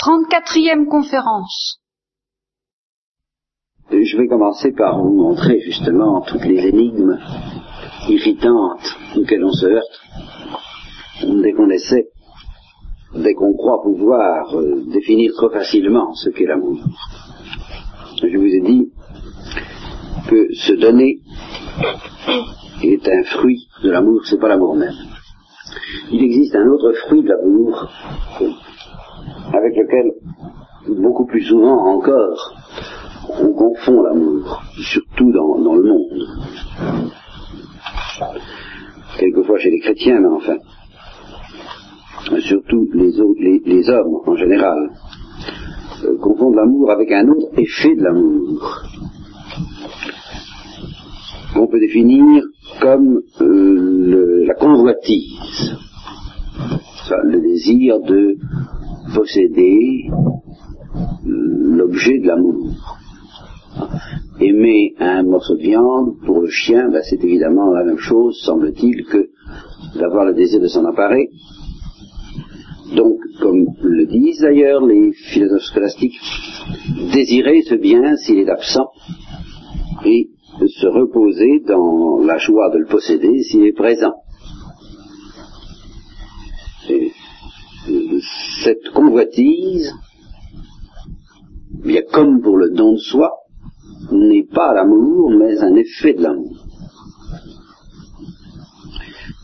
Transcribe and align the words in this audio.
34e 0.00 0.86
conférence. 0.86 1.78
Je 3.90 4.16
vais 4.16 4.28
commencer 4.28 4.72
par 4.72 4.98
vous 4.98 5.12
montrer 5.12 5.60
justement 5.60 6.22
toutes 6.22 6.44
les 6.44 6.68
énigmes 6.68 7.18
irritantes 8.08 8.96
auxquelles 9.14 9.44
on 9.44 9.52
se 9.52 9.66
heurte 9.66 10.00
dès 11.42 11.52
qu'on 11.52 11.68
essaie, 11.68 12.08
dès 13.14 13.34
qu'on 13.34 13.52
croit 13.52 13.82
pouvoir 13.82 14.54
euh, 14.56 14.84
définir 14.90 15.32
trop 15.36 15.50
facilement 15.50 16.14
ce 16.14 16.30
qu'est 16.30 16.46
l'amour. 16.46 16.78
Je 18.22 18.38
vous 18.38 18.46
ai 18.46 18.60
dit 18.60 18.92
que 20.28 20.54
se 20.54 20.72
donner 20.72 21.20
est 22.82 23.06
un 23.06 23.22
fruit 23.24 23.68
de 23.82 23.90
l'amour, 23.90 24.22
c'est 24.24 24.40
pas 24.40 24.48
l'amour 24.48 24.76
même. 24.76 24.94
Il 26.10 26.22
existe 26.22 26.54
un 26.54 26.66
autre 26.68 26.92
fruit 27.06 27.22
de 27.22 27.28
l'amour 27.28 27.90
avec 29.52 29.76
lequel, 29.76 30.12
beaucoup 30.88 31.26
plus 31.26 31.42
souvent 31.42 31.96
encore, 31.96 32.54
on 33.38 33.52
confond 33.52 34.02
l'amour, 34.02 34.62
surtout 34.76 35.32
dans, 35.32 35.74
le 35.74 35.82
monde. 35.82 36.28
Quelquefois 39.18 39.58
chez 39.58 39.70
les 39.70 39.80
chrétiens, 39.80 40.20
mais 40.20 40.28
enfin, 40.28 40.56
surtout 42.40 42.88
les, 42.94 43.90
hommes 43.90 44.20
en 44.26 44.36
général, 44.36 44.90
euh, 46.04 46.16
confondent 46.18 46.54
l'amour 46.54 46.90
avec 46.90 47.10
un 47.12 47.28
autre 47.28 47.48
effet 47.58 47.94
de 47.94 48.02
l'amour, 48.02 48.82
qu'on 51.54 51.66
peut 51.66 51.80
définir 51.80 52.42
comme 52.80 53.20
euh, 53.40 54.44
la 54.46 54.54
convoitise, 54.54 55.76
le 57.24 57.40
désir 57.40 58.00
de 58.00 58.36
posséder 59.14 60.10
l'objet 61.24 62.18
de 62.18 62.26
l'amour. 62.26 62.74
Aimer 64.40 64.94
un 64.98 65.22
morceau 65.22 65.56
de 65.56 65.62
viande, 65.62 66.18
pour 66.24 66.40
le 66.40 66.48
chien, 66.48 66.88
ben, 66.90 67.02
c'est 67.02 67.22
évidemment 67.22 67.70
la 67.72 67.84
même 67.84 67.98
chose, 67.98 68.40
semble-t-il, 68.42 69.04
que 69.04 69.30
d'avoir 69.98 70.24
le 70.24 70.34
désir 70.34 70.60
de 70.60 70.66
s'en 70.66 70.84
emparer. 70.84 71.28
Donc, 72.96 73.18
comme 73.40 73.66
le 73.82 74.06
disent 74.06 74.40
d'ailleurs 74.40 74.84
les 74.84 75.12
philosophes 75.12 75.62
scolastiques, 75.62 76.18
désirer 77.12 77.62
ce 77.62 77.76
bien 77.76 78.16
s'il 78.16 78.38
est 78.38 78.48
absent 78.48 78.88
et 80.04 80.30
se 80.66 80.86
reposer 80.86 81.60
dans 81.66 82.18
la 82.24 82.38
joie 82.38 82.70
de 82.70 82.78
le 82.78 82.86
posséder 82.86 83.42
s'il 83.42 83.64
est 83.64 83.72
présent. 83.72 84.14
Cette 88.62 88.90
convoitise, 88.92 89.92
bien 91.84 92.02
comme 92.12 92.40
pour 92.42 92.56
le 92.56 92.70
don 92.70 92.92
de 92.92 92.98
soi, 92.98 93.32
n'est 94.12 94.46
pas 94.46 94.74
l'amour, 94.74 95.30
mais 95.30 95.58
un 95.58 95.74
effet 95.76 96.14
de 96.14 96.22
l'amour. 96.22 96.56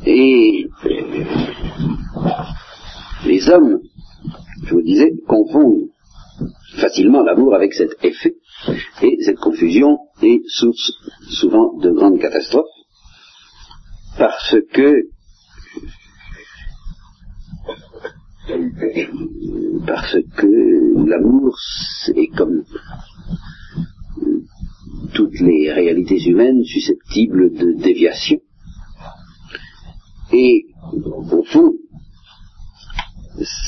Et 0.05 0.69
les 3.27 3.51
hommes, 3.51 3.81
je 4.65 4.75
vous 4.75 4.83
disais, 4.83 5.13
confondent 5.27 5.89
facilement 6.77 7.23
l'amour 7.23 7.55
avec 7.55 7.73
cet 7.73 7.93
effet, 8.05 8.37
et 9.03 9.17
cette 9.23 9.39
confusion 9.39 9.99
est 10.23 10.43
source 10.49 10.93
souvent 11.31 11.77
de 11.79 11.91
grandes 11.91 12.21
catastrophes, 12.21 12.67
parce 14.19 14.57
que 14.73 15.09
parce 19.87 20.17
que 20.37 21.09
l'amour 21.09 21.57
est 22.15 22.29
comme 22.37 22.63
toutes 25.15 25.41
les 25.41 25.73
réalités 25.73 26.23
humaines 26.29 26.63
susceptibles 26.65 27.53
de 27.55 27.73
déviation. 27.73 28.39
Et 30.33 30.67
au 31.33 31.43
fond, 31.45 31.73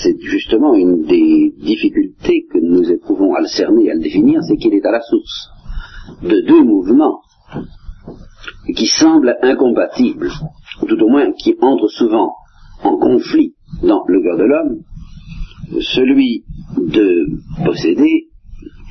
c'est 0.02 0.20
justement 0.20 0.74
une 0.74 1.02
des 1.02 1.54
difficultés 1.58 2.46
que 2.50 2.58
nous 2.58 2.90
éprouvons 2.90 3.34
à 3.34 3.40
le 3.40 3.48
cerner 3.48 3.86
et 3.86 3.90
à 3.90 3.94
le 3.94 4.00
définir, 4.00 4.40
c'est 4.42 4.56
qu'il 4.56 4.74
est 4.74 4.86
à 4.86 4.92
la 4.92 5.00
source 5.00 5.50
de 6.22 6.40
deux 6.46 6.62
mouvements 6.62 7.20
qui 8.74 8.86
semblent 8.86 9.36
incompatibles, 9.42 10.30
ou 10.82 10.86
tout 10.86 11.00
au 11.02 11.08
moins 11.08 11.32
qui 11.32 11.56
entrent 11.60 11.88
souvent 11.88 12.34
en 12.82 12.96
conflit 12.96 13.54
dans 13.82 14.04
le 14.06 14.22
cœur 14.22 14.36
de 14.36 14.44
l'homme, 14.44 14.82
celui 15.80 16.44
de 16.76 17.26
posséder, 17.64 18.28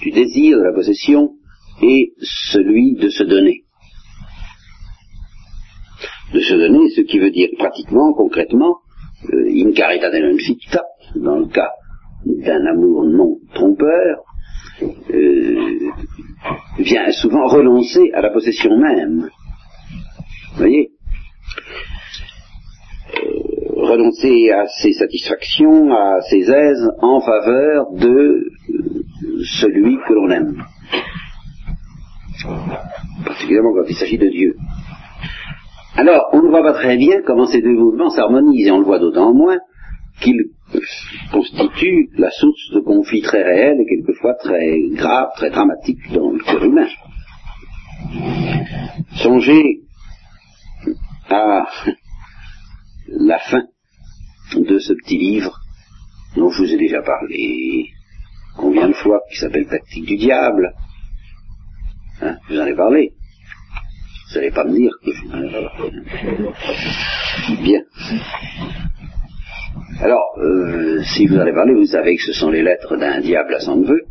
du 0.02 0.12
désir 0.12 0.58
de 0.58 0.64
la 0.64 0.74
possession, 0.74 1.34
et 1.82 2.14
celui 2.22 2.96
de 2.96 3.10
se 3.10 3.24
donner. 3.24 3.64
De 6.34 6.40
se 6.40 6.54
donner, 6.54 6.90
ce 6.90 7.02
qui 7.02 7.20
veut 7.20 7.32
dire 7.32 7.50
pratiquement, 7.58 8.14
concrètement, 8.14 8.78
euh, 9.34 9.50
in 9.50 9.72
carita 9.72 10.10
non 10.20 10.38
ficta, 10.38 10.84
dans 11.16 11.38
le 11.40 11.48
cas 11.48 11.72
d'un 12.26 12.66
amour 12.66 13.06
non 13.06 13.38
trompeur, 13.54 14.24
euh, 14.82 15.90
vient 16.80 17.12
souvent 17.12 17.48
renoncer 17.48 18.12
à 18.14 18.22
la 18.22 18.30
possession 18.30 18.78
même. 18.78 19.30
Vous 20.52 20.58
voyez 20.58 20.92
renoncer 23.88 24.52
à 24.52 24.68
ses 24.68 24.94
satisfactions, 24.94 25.94
à 25.94 26.22
ses 26.30 26.50
aises 26.52 26.92
en 27.02 27.20
faveur 27.22 27.92
de 27.94 28.50
celui 29.44 29.98
que 30.08 30.14
l'on 30.14 30.30
aime. 30.30 30.64
Particulièrement 33.26 33.74
quand 33.74 33.90
il 33.90 33.96
s'agit 33.96 34.18
de 34.18 34.30
Dieu. 34.30 34.56
Alors, 35.96 36.30
on 36.34 36.44
ne 36.44 36.50
voit 36.50 36.62
pas 36.62 36.74
très 36.74 36.98
bien 36.98 37.22
comment 37.26 37.48
ces 37.48 37.62
deux 37.62 37.74
mouvements 37.74 38.10
s'harmonisent, 38.10 38.68
et 38.68 38.72
on 38.72 38.80
le 38.80 38.86
voit 38.86 39.00
d'autant 39.00 39.34
moins 39.34 39.58
qu'ils 40.22 40.52
constituent 41.32 42.10
la 42.18 42.30
source 42.32 42.72
de 42.74 42.80
conflits 42.82 43.22
très 43.22 43.44
réels 43.44 43.80
et 43.82 43.86
quelquefois 43.86 44.36
très 44.36 44.80
graves, 44.92 45.30
très 45.36 45.50
dramatiques 45.50 46.12
dans 46.14 46.32
le 46.32 46.40
cœur 46.40 46.64
humain. 46.64 46.88
Songez 49.16 49.82
à 51.30 51.68
la 53.08 53.40
fin 53.40 53.64
de 54.56 54.80
ce 54.80 54.94
petit 54.94 55.18
livre 55.18 55.60
dont 56.36 56.50
je 56.50 56.62
vous 56.62 56.74
ai 56.74 56.78
déjà 56.78 57.02
parlé 57.02 57.90
combien 58.56 58.88
de 58.88 58.94
fois, 58.94 59.22
qui 59.30 59.38
s'appelle 59.38 59.68
Tactique 59.68 60.06
du 60.06 60.18
diable. 60.18 60.74
Hein, 62.22 62.38
vous 62.50 62.60
en 62.60 62.66
ai 62.66 62.76
parlé. 62.76 63.14
Vous 64.30 64.36
n'allez 64.36 64.52
pas 64.52 64.64
me 64.66 64.74
dire 64.74 64.92
que 65.04 65.12
je 65.12 65.22
vous 65.22 65.34
en 65.34 65.44
ai 65.44 65.52
parlé. 65.52 65.92
Bien. 67.62 67.82
Alors, 70.02 70.38
euh, 70.40 71.02
si 71.04 71.28
vous 71.28 71.38
en 71.38 71.42
avez 71.42 71.54
parlé, 71.54 71.74
vous 71.74 71.86
savez 71.86 72.16
que 72.16 72.24
ce 72.24 72.34
sont 72.34 72.50
les 72.50 72.64
lettres 72.64 72.98
d'un 72.98 73.20
diable 73.20 73.56
à 73.56 73.60
son 73.60 73.78
neveu 73.78 74.02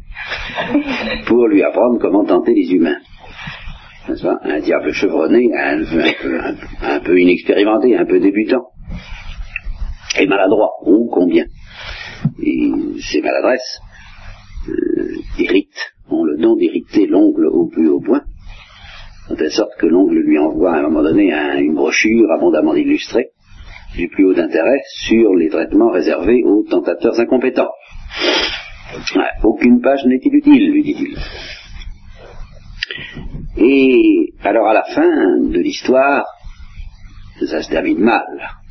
pour 1.27 1.47
lui 1.49 1.63
apprendre 1.63 1.99
comment 2.01 2.25
tenter 2.25 2.55
les 2.55 2.73
humains. 2.73 2.99
Un 4.45 4.61
diable 4.61 4.93
chevronné, 4.93 5.51
un 5.55 7.01
peu 7.01 7.21
inexpérimenté, 7.21 7.97
un 7.97 8.05
peu 8.05 8.21
débutant 8.21 8.69
et 10.19 10.27
maladroit, 10.27 10.73
ou 10.85 11.09
combien. 11.13 11.45
Et 12.43 12.71
ces 13.01 13.21
maladresses 13.21 13.81
euh, 14.69 15.17
ont 16.11 16.25
le 16.25 16.37
don 16.39 16.57
d'irriter 16.57 17.07
l'ongle 17.07 17.47
au 17.47 17.67
plus 17.67 17.89
haut 17.89 18.01
point, 18.01 18.23
de 19.31 19.35
telle 19.35 19.53
sorte 19.53 19.77
que 19.79 19.87
l'ongle 19.87 20.19
lui 20.19 20.39
envoie 20.39 20.75
à 20.75 20.79
un 20.79 20.83
moment 20.83 21.03
donné 21.03 21.33
une 21.33 21.75
brochure 21.75 22.31
abondamment 22.33 22.75
illustrée, 22.75 23.31
du 23.97 24.09
plus 24.09 24.25
haut 24.25 24.39
intérêt, 24.39 24.81
sur 25.07 25.35
les 25.35 25.49
traitements 25.49 25.91
réservés 25.91 26.43
aux 26.45 26.65
tentateurs 26.69 27.19
incompétents. 27.19 27.71
aucune 29.43 29.81
page 29.81 30.05
n'est 30.07 30.21
inutile, 30.23 30.71
lui 30.71 30.83
dit-il. 30.83 31.17
Et 33.59 34.33
alors 34.43 34.69
à 34.69 34.75
la 34.75 34.85
fin 34.85 35.39
de 35.41 35.59
l'histoire, 35.59 36.27
ça 37.45 37.63
se 37.63 37.69
termine 37.69 37.99
mal 37.99 38.25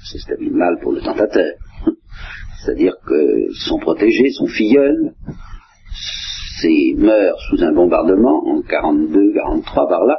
ça 0.06 0.20
se 0.20 0.26
termine 0.26 0.56
mal 0.56 0.78
pour 0.82 0.92
le 0.92 1.02
tentateur. 1.02 1.54
C'est-à-dire 2.62 2.94
que 3.06 3.54
son 3.54 3.78
protégé, 3.80 4.32
son 4.32 4.48
filleul, 4.48 5.14
meurt 6.98 7.40
sous 7.50 7.64
un 7.64 7.74
bombardement 7.74 8.44
en 8.48 8.62
42-43 8.62 9.88
par 9.88 10.06
là, 10.06 10.18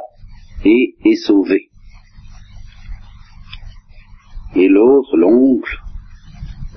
et 0.63 0.95
est 1.03 1.15
sauvé. 1.15 1.69
Et 4.55 4.67
l'autre, 4.67 5.17
l'oncle, 5.17 5.77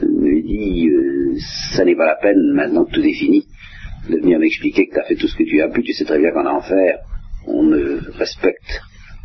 lui 0.03 0.43
dit 0.43 0.89
euh, 0.89 1.37
ça 1.75 1.85
n'est 1.85 1.95
pas 1.95 2.07
la 2.07 2.17
peine 2.17 2.53
maintenant 2.53 2.85
que 2.85 2.93
tout 2.93 3.03
est 3.03 3.15
fini 3.15 3.47
de 4.09 4.17
venir 4.17 4.39
m'expliquer 4.39 4.89
que 4.89 4.95
tu 4.95 5.01
as 5.01 5.05
fait 5.05 5.15
tout 5.15 5.29
ce 5.29 5.37
que 5.37 5.45
tu 5.45 5.61
as 5.61 5.69
pu, 5.69 5.83
tu 5.83 5.93
sais 5.93 6.05
très 6.05 6.19
bien 6.19 6.33
qu'en 6.33 6.47
enfer 6.47 6.99
on 7.47 7.63
ne 7.63 8.01
respecte 8.19 8.81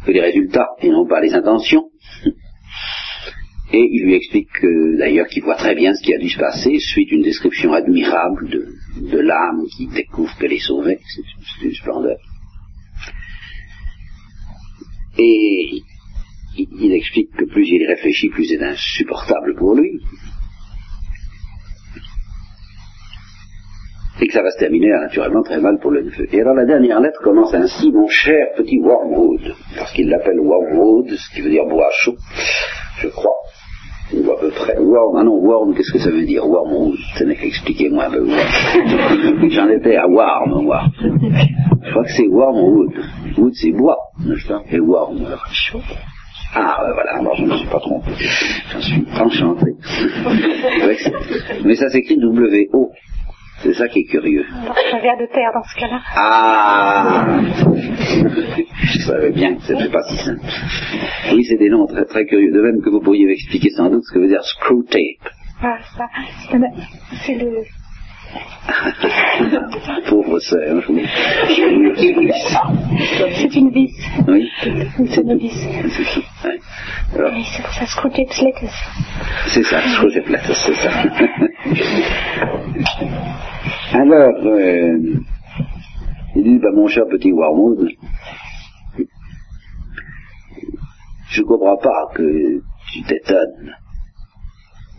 que 0.06 0.12
les 0.12 0.21
résultats 0.21 0.69
et 0.81 0.89
non 0.89 1.07
pas 1.07 1.21
les 1.21 1.33
intentions. 1.33 1.89
Et 3.73 3.89
il 3.91 4.03
lui 4.03 4.13
explique 4.13 4.50
d'ailleurs 4.97 5.27
qu'il 5.27 5.44
voit 5.44 5.56
très 5.56 5.75
bien 5.75 5.94
ce 5.95 6.03
qui 6.03 6.13
a 6.13 6.19
dû 6.19 6.29
se 6.29 6.38
passer, 6.38 6.77
suite 6.79 7.12
une 7.12 7.23
description 7.23 7.73
admirable 7.73 8.47
de, 8.50 9.19
l'âme 9.19 9.65
qui 9.75 9.88
découvre 9.88 10.35
qu'elle 10.38 10.53
est 10.53 10.59
sauvée. 10.59 11.00
C'est 11.07 11.65
une 11.65 11.73
splendeur. 11.73 12.17
Et 15.17 15.81
il 16.57 16.94
explique 16.94 17.31
que 17.35 17.45
plus 17.45 17.67
il 17.67 17.85
réfléchit, 17.88 18.29
plus 18.29 18.45
c'est 18.45 18.62
insupportable 18.62 19.56
pour 19.56 19.75
lui. 19.75 20.00
Et 24.21 24.27
que 24.27 24.33
ça 24.33 24.44
va 24.44 24.51
se 24.51 24.59
terminer 24.59 24.89
naturellement 24.89 25.44
très 25.44 25.59
mal 25.59 25.79
pour 25.81 25.91
le 25.91 26.03
neveu. 26.03 26.27
Et 26.33 26.39
alors 26.39 26.53
la 26.53 26.65
dernière 26.65 27.01
lettre 27.01 27.21
commence 27.21 27.53
ainsi, 27.53 27.91
mon 27.91 28.07
cher 28.07 28.47
petit 28.56 28.77
Wormwood, 28.77 29.56
parce 29.75 29.91
qu'il 29.94 30.07
l'appelle 30.07 30.39
Wormwood, 30.39 31.09
ce 31.09 31.35
qui 31.35 31.41
veut 31.41 31.50
dire 31.50 31.65
bois 31.65 31.89
chaud, 31.91 32.15
je 33.00 33.07
crois 33.09 33.44
près. 34.55 34.77
Worm, 34.79 35.17
ah 35.17 35.23
non, 35.23 35.37
Worm, 35.41 35.75
qu'est-ce 35.75 35.91
que 35.91 35.99
ça 35.99 36.09
veut 36.09 36.25
dire 36.25 36.45
Wormwood, 36.47 36.97
ça 37.17 37.25
n'est 37.25 37.35
qu'expliquer 37.35 37.89
moi 37.89 38.05
un 38.05 38.11
peu. 38.11 38.27
J'en 39.49 39.69
étais 39.69 39.95
à 39.95 40.07
Worm, 40.07 40.63
moi. 40.63 40.83
Je 41.01 41.91
crois 41.91 42.03
que 42.03 42.11
c'est 42.11 42.27
Wormwood. 42.27 42.93
Wood, 43.37 43.53
c'est 43.53 43.71
bois, 43.71 43.97
n'est-ce 44.25 44.47
pas? 44.47 44.61
Et 44.71 44.79
Worm, 44.79 45.19
chaud. 45.51 45.79
Ah, 46.57 46.77
ben 46.81 46.93
voilà, 46.93 47.19
alors 47.19 47.35
je 47.35 47.43
ne 47.43 47.47
me 47.49 47.57
suis 47.57 47.67
pas 47.67 47.79
trompé. 47.79 48.11
J'en 48.71 48.79
suis 48.79 49.05
enchanté. 49.19 49.73
Mais 51.65 51.75
ça 51.75 51.89
s'écrit 51.89 52.17
W-O. 52.17 52.91
C'est 53.65 53.73
ça 53.73 53.88
qui 53.88 54.01
est 54.01 54.06
curieux. 54.06 54.45
Ça 54.91 55.00
vient 55.00 55.17
de 55.17 55.25
terre 55.25 55.50
dans 55.51 55.63
ce 55.63 55.75
cas-là. 55.79 56.00
Ah 56.15 57.25
Je 58.83 59.00
savais 59.00 59.31
bien 59.31 59.56
que 59.56 59.63
c'était 59.63 59.89
pas 59.89 60.03
si 60.03 60.17
simple. 60.17 60.39
Oui, 61.33 61.44
c'est 61.45 61.57
des 61.57 61.69
noms 61.69 61.88
très, 61.88 62.06
très 62.06 62.27
curieux. 62.27 62.51
De 62.51 62.62
même 62.62 62.83
que 62.83 62.91
vous 62.91 63.00
pourriez 63.00 63.25
m'expliquer 63.25 63.71
sans 63.71 63.89
doute 63.89 64.03
ce 64.03 64.13
que 64.13 64.19
veut 64.19 64.27
dire 64.27 64.44
screw 64.44 64.83
tape. 64.88 65.31
Ah, 65.63 65.79
ça, 65.97 66.06
c'est 67.25 67.33
le, 67.33 67.63
Pauvre 70.09 70.39
sœur. 70.39 70.83
C'est 73.33 73.56
une 73.56 73.69
vis. 73.71 73.91
Oui. 74.27 74.51
C'est 75.09 75.21
une 75.21 75.38
vis. 75.38 75.65
Ouais. 76.44 76.59
Alors, 77.15 77.31
c'est 77.51 77.63
pour 77.63 77.73
ça, 77.73 77.85
screwtape 77.88 78.31
letters. 78.41 78.69
C'est 79.47 79.63
ça, 79.63 79.81
screwtape 79.81 80.27
letters, 80.27 80.56
c'est 80.56 80.75
ça. 80.75 80.91
Alors, 83.97 84.45
euh, 84.45 84.97
il 86.36 86.44
dit, 86.44 86.59
bah, 86.59 86.71
mon 86.74 86.86
cher 86.89 87.06
petit 87.09 87.31
Wormwood, 87.31 87.92
je 91.30 91.42
ne 91.42 91.45
comprends 91.45 91.77
pas 91.77 92.12
que 92.13 92.62
tu 92.92 93.03
t'étonnes 93.03 93.74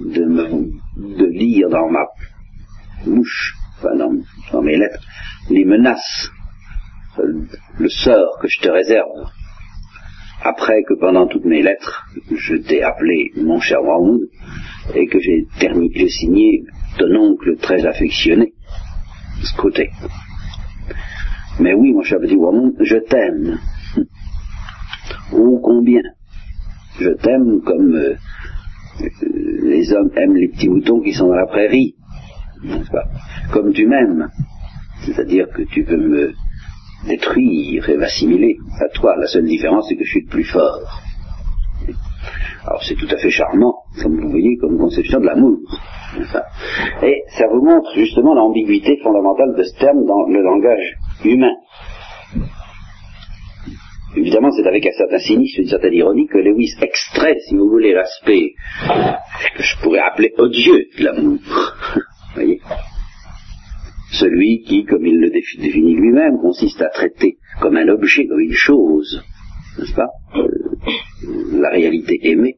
de, 0.00 0.24
me, 0.24 1.18
de 1.18 1.26
lire 1.26 1.68
dans 1.68 1.90
ma 1.90 2.06
mouche, 3.04 3.54
enfin 3.76 3.96
dans, 3.96 4.62
mes 4.62 4.78
lettres, 4.78 5.04
les 5.50 5.66
menaces, 5.66 6.30
le 7.18 7.90
sort 7.90 8.38
que 8.40 8.48
je 8.48 8.60
te 8.60 8.70
réserve, 8.70 9.28
après 10.42 10.84
que 10.88 10.94
pendant 10.94 11.26
toutes 11.26 11.44
mes 11.44 11.62
lettres, 11.62 12.06
je 12.34 12.56
t'ai 12.56 12.82
appelé 12.82 13.30
mon 13.36 13.60
cher 13.60 13.82
Wormwood, 13.82 14.30
et 14.94 15.06
que 15.06 15.18
j'ai 15.20 16.08
signé 16.08 16.62
ton 16.96 17.14
oncle 17.14 17.58
très 17.58 17.84
affectionné, 17.84 18.54
Mais 21.60 21.74
oui, 21.74 21.92
mon 21.92 22.02
cher 22.02 22.18
petit 22.20 22.36
Wormwood, 22.36 22.76
je 22.80 22.96
t'aime. 22.96 23.58
Oh 25.32 25.60
combien 25.62 26.02
Je 27.00 27.10
t'aime 27.10 27.60
comme 27.62 27.94
euh, 27.94 28.14
les 29.62 29.92
hommes 29.92 30.10
aiment 30.16 30.36
les 30.36 30.48
petits 30.48 30.68
moutons 30.68 31.00
qui 31.00 31.12
sont 31.12 31.28
dans 31.28 31.34
la 31.34 31.46
prairie 31.46 31.94
comme 33.52 33.72
tu 33.72 33.86
m'aimes. 33.86 34.28
C'est-à-dire 35.04 35.48
que 35.54 35.62
tu 35.62 35.82
veux 35.82 35.96
me 35.96 36.34
détruire 37.06 37.88
et 37.88 37.96
m'assimiler 37.96 38.56
à 38.80 38.88
toi. 38.88 39.16
La 39.16 39.26
seule 39.26 39.44
différence, 39.44 39.86
c'est 39.88 39.96
que 39.96 40.04
je 40.04 40.10
suis 40.10 40.22
le 40.22 40.30
plus 40.30 40.44
fort. 40.44 41.02
Alors 42.66 42.82
c'est 42.82 42.96
tout 42.96 43.08
à 43.10 43.16
fait 43.16 43.30
charmant, 43.30 43.74
comme 44.02 44.20
vous 44.20 44.30
voyez, 44.30 44.56
comme 44.58 44.78
conception 44.78 45.20
de 45.20 45.26
l'amour. 45.26 45.58
Et 47.02 47.22
ça 47.28 47.46
vous 47.52 47.64
montre 47.64 47.94
justement 47.94 48.34
l'ambiguïté 48.34 48.98
fondamentale 49.02 49.54
de 49.56 49.62
ce 49.62 49.78
terme 49.78 50.04
dans 50.04 50.26
le 50.26 50.42
langage 50.42 50.96
humain. 51.24 51.54
Évidemment, 54.16 54.50
c'est 54.50 54.66
avec 54.66 54.86
un 54.86 54.92
certain 54.96 55.18
cynisme, 55.18 55.60
une 55.60 55.68
certaine 55.68 55.92
ironie 55.92 56.26
que 56.26 56.38
Lewis 56.38 56.72
extrait, 56.80 57.36
si 57.46 57.54
vous 57.54 57.68
voulez, 57.68 57.92
l'aspect 57.92 58.54
que 59.56 59.62
je 59.62 59.76
pourrais 59.82 60.00
appeler 60.00 60.32
odieux 60.38 60.86
de 60.98 61.04
l'amour 61.04 61.38
voyez? 62.36 62.60
Celui 64.12 64.62
qui, 64.62 64.84
comme 64.84 65.04
il 65.04 65.18
le 65.18 65.30
définit 65.30 65.94
lui-même, 65.94 66.38
consiste 66.40 66.80
à 66.80 66.88
traiter 66.88 67.38
comme 67.60 67.76
un 67.76 67.88
objet, 67.88 68.26
comme 68.26 68.40
une 68.40 68.52
chose, 68.52 69.22
n'est-ce 69.78 69.94
pas, 69.94 70.08
euh, 70.36 70.48
la 71.60 71.70
réalité 71.70 72.18
aimée, 72.22 72.56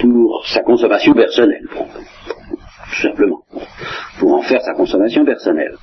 pour 0.00 0.46
sa 0.46 0.62
consommation 0.62 1.14
personnelle, 1.14 1.66
tout 1.70 3.02
simplement, 3.02 3.42
pour 4.18 4.34
en 4.34 4.42
faire 4.42 4.62
sa 4.62 4.74
consommation 4.74 5.24
personnelle. 5.24 5.76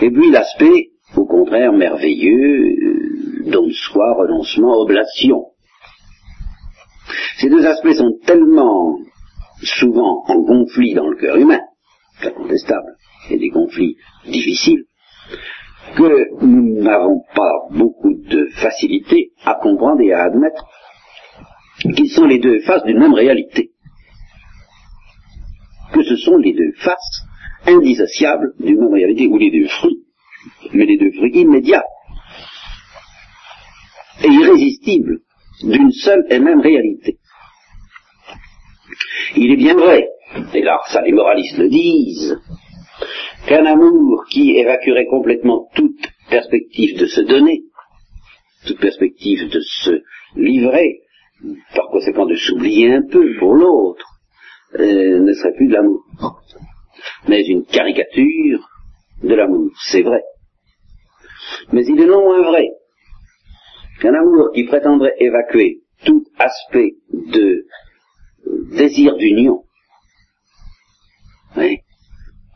Et 0.00 0.10
puis 0.10 0.30
l'aspect, 0.30 0.90
au 1.16 1.26
contraire, 1.26 1.72
merveilleux, 1.72 2.60
euh, 2.60 3.50
don 3.50 3.66
de 3.66 3.72
soi, 3.72 4.14
renoncement, 4.14 4.80
oblation. 4.80 5.46
Ces 7.38 7.50
deux 7.50 7.66
aspects 7.66 7.92
sont 7.92 8.18
tellement 8.24 8.98
souvent 9.62 10.24
en 10.26 10.44
conflit 10.44 10.94
dans 10.94 11.08
le 11.08 11.16
cœur 11.16 11.36
humain, 11.36 11.60
incontestable, 12.22 12.96
et 13.30 13.38
des 13.38 13.50
conflits 13.50 13.96
difficiles, 14.26 14.84
que 15.96 16.44
nous 16.44 16.82
n'avons 16.82 17.22
pas 17.34 17.52
beaucoup 17.70 18.14
de 18.14 18.48
facilité 18.56 19.32
à 19.44 19.54
comprendre 19.54 20.00
et 20.00 20.12
à 20.12 20.24
admettre 20.24 20.64
qu'ils 21.96 22.10
sont 22.10 22.26
les 22.26 22.38
deux 22.38 22.60
faces 22.60 22.84
d'une 22.84 22.98
même 22.98 23.14
réalité. 23.14 23.70
Que 25.92 26.02
ce 26.02 26.16
sont 26.16 26.36
les 26.38 26.52
deux 26.52 26.72
faces 26.78 27.22
indissociables 27.66 28.54
d'une 28.58 28.80
même 28.80 28.94
réalité, 28.94 29.26
ou 29.26 29.38
les 29.38 29.50
deux 29.50 29.68
fruits, 29.68 30.04
mais 30.72 30.86
les 30.86 30.96
deux 30.96 31.12
fruits 31.12 31.40
immédiats 31.40 31.84
et 34.24 34.28
irrésistibles 34.28 35.18
d'une 35.62 35.90
seule 35.92 36.24
et 36.30 36.38
même 36.38 36.60
réalité. 36.60 37.18
Il 39.36 39.52
est 39.52 39.56
bien 39.56 39.74
vrai 39.74 40.08
et 40.54 40.62
là 40.62 40.80
ça 40.86 41.02
les 41.02 41.12
moralistes 41.12 41.58
le 41.58 41.68
disent, 41.68 42.38
qu'un 43.46 43.66
amour 43.66 44.24
qui 44.30 44.56
évacuerait 44.56 45.06
complètement 45.06 45.68
toute 45.74 46.06
perspective 46.30 46.98
de 46.98 47.06
se 47.06 47.20
donner, 47.20 47.64
toute 48.66 48.80
perspective 48.80 49.48
de 49.50 49.60
se 49.60 50.02
livrer, 50.36 51.00
par 51.74 51.88
conséquent 51.88 52.26
de 52.26 52.36
s'oublier 52.36 52.92
un 52.92 53.02
peu 53.02 53.36
pour 53.38 53.54
l'autre, 53.54 54.06
euh, 54.78 55.20
ne 55.20 55.32
serait 55.32 55.54
plus 55.54 55.68
de 55.68 55.74
l'amour, 55.74 56.04
mais 57.28 57.44
une 57.44 57.64
caricature 57.64 58.68
de 59.22 59.34
l'amour, 59.34 59.70
c'est 59.86 60.02
vrai. 60.02 60.22
Mais 61.72 61.84
il 61.84 62.00
est 62.00 62.06
non 62.06 62.22
moins 62.22 62.42
vrai 62.42 62.68
qu'un 64.00 64.14
amour 64.14 64.50
qui 64.54 64.64
prétendrait 64.64 65.14
évacuer 65.18 65.80
tout 66.04 66.24
aspect 66.38 66.94
de 67.12 67.66
désir 68.76 69.16
d'union, 69.16 69.64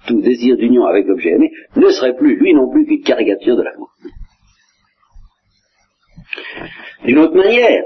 tout 0.06 0.20
désir 0.20 0.56
d'union 0.56 0.86
avec 0.86 1.06
l'objet 1.06 1.30
aimé, 1.30 1.50
ne 1.76 1.88
serait 1.90 2.16
plus, 2.16 2.36
lui 2.36 2.54
non 2.54 2.70
plus, 2.70 2.86
qu'une 2.86 3.02
caricature 3.02 3.56
de 3.56 3.62
l'amour. 3.62 3.90
D'une 7.04 7.18
autre 7.18 7.36
manière, 7.36 7.84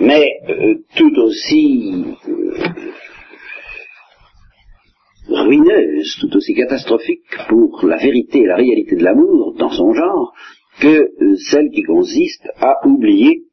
mais 0.00 0.26
euh, 0.48 0.74
tout 0.96 1.14
aussi 1.18 2.04
euh, 2.28 2.64
ruineuse, 5.28 6.16
tout 6.20 6.36
aussi 6.36 6.54
catastrophique 6.54 7.24
pour 7.48 7.86
la 7.86 7.96
vérité 7.96 8.40
et 8.40 8.46
la 8.46 8.56
réalité 8.56 8.96
de 8.96 9.04
l'amour 9.04 9.54
dans 9.58 9.70
son 9.70 9.92
genre, 9.94 10.32
que 10.80 10.86
euh, 10.86 11.36
celle 11.50 11.70
qui 11.70 11.82
consiste 11.82 12.48
à 12.56 12.86
oublier 12.86 13.44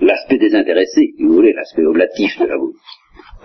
l'aspect 0.00 0.38
désintéressé, 0.38 1.12
si 1.16 1.22
vous 1.22 1.34
voulez, 1.34 1.52
l'aspect 1.52 1.84
oblatif 1.84 2.38
de 2.38 2.46
l'amour 2.46 2.74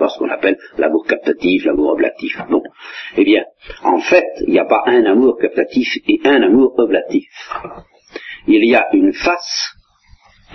ce 0.06 0.20
qu'on 0.20 0.30
appelle 0.30 0.58
l'amour 0.77 1.06
captatif, 1.08 1.66
l'amour 1.66 1.92
oblatif. 1.94 2.38
Bon. 2.50 2.62
Eh 3.18 3.24
bien, 3.24 3.44
en 3.84 4.00
fait, 4.00 4.25
il 4.46 4.51
n'y 4.51 4.60
a 4.60 4.66
pas 4.66 4.84
un 4.86 5.04
amour 5.06 5.38
captatif 5.38 5.88
et 6.08 6.20
un 6.24 6.42
amour 6.44 6.74
oblatif. 6.77 7.27
Il 8.48 8.63
y 8.66 8.75
a 8.75 8.88
une 8.94 9.13
face, 9.13 9.74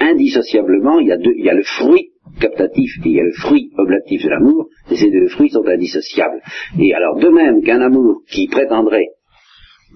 indissociablement, 0.00 1.00
il 1.00 1.08
y 1.08 1.12
a, 1.12 1.16
deux, 1.16 1.34
il 1.36 1.44
y 1.44 1.50
a 1.50 1.54
le 1.54 1.64
fruit 1.64 2.12
captatif 2.40 2.92
et 3.04 3.08
il 3.08 3.16
y 3.16 3.20
a 3.20 3.24
le 3.24 3.32
fruit 3.32 3.70
oblatif 3.76 4.22
de 4.22 4.30
l'amour, 4.30 4.68
et 4.90 4.96
ces 4.96 5.10
deux 5.10 5.28
fruits 5.28 5.50
sont 5.50 5.66
indissociables. 5.66 6.40
Et 6.78 6.94
alors, 6.94 7.16
de 7.16 7.28
même 7.28 7.62
qu'un 7.62 7.80
amour 7.80 8.22
qui 8.30 8.46
prétendrait 8.46 9.08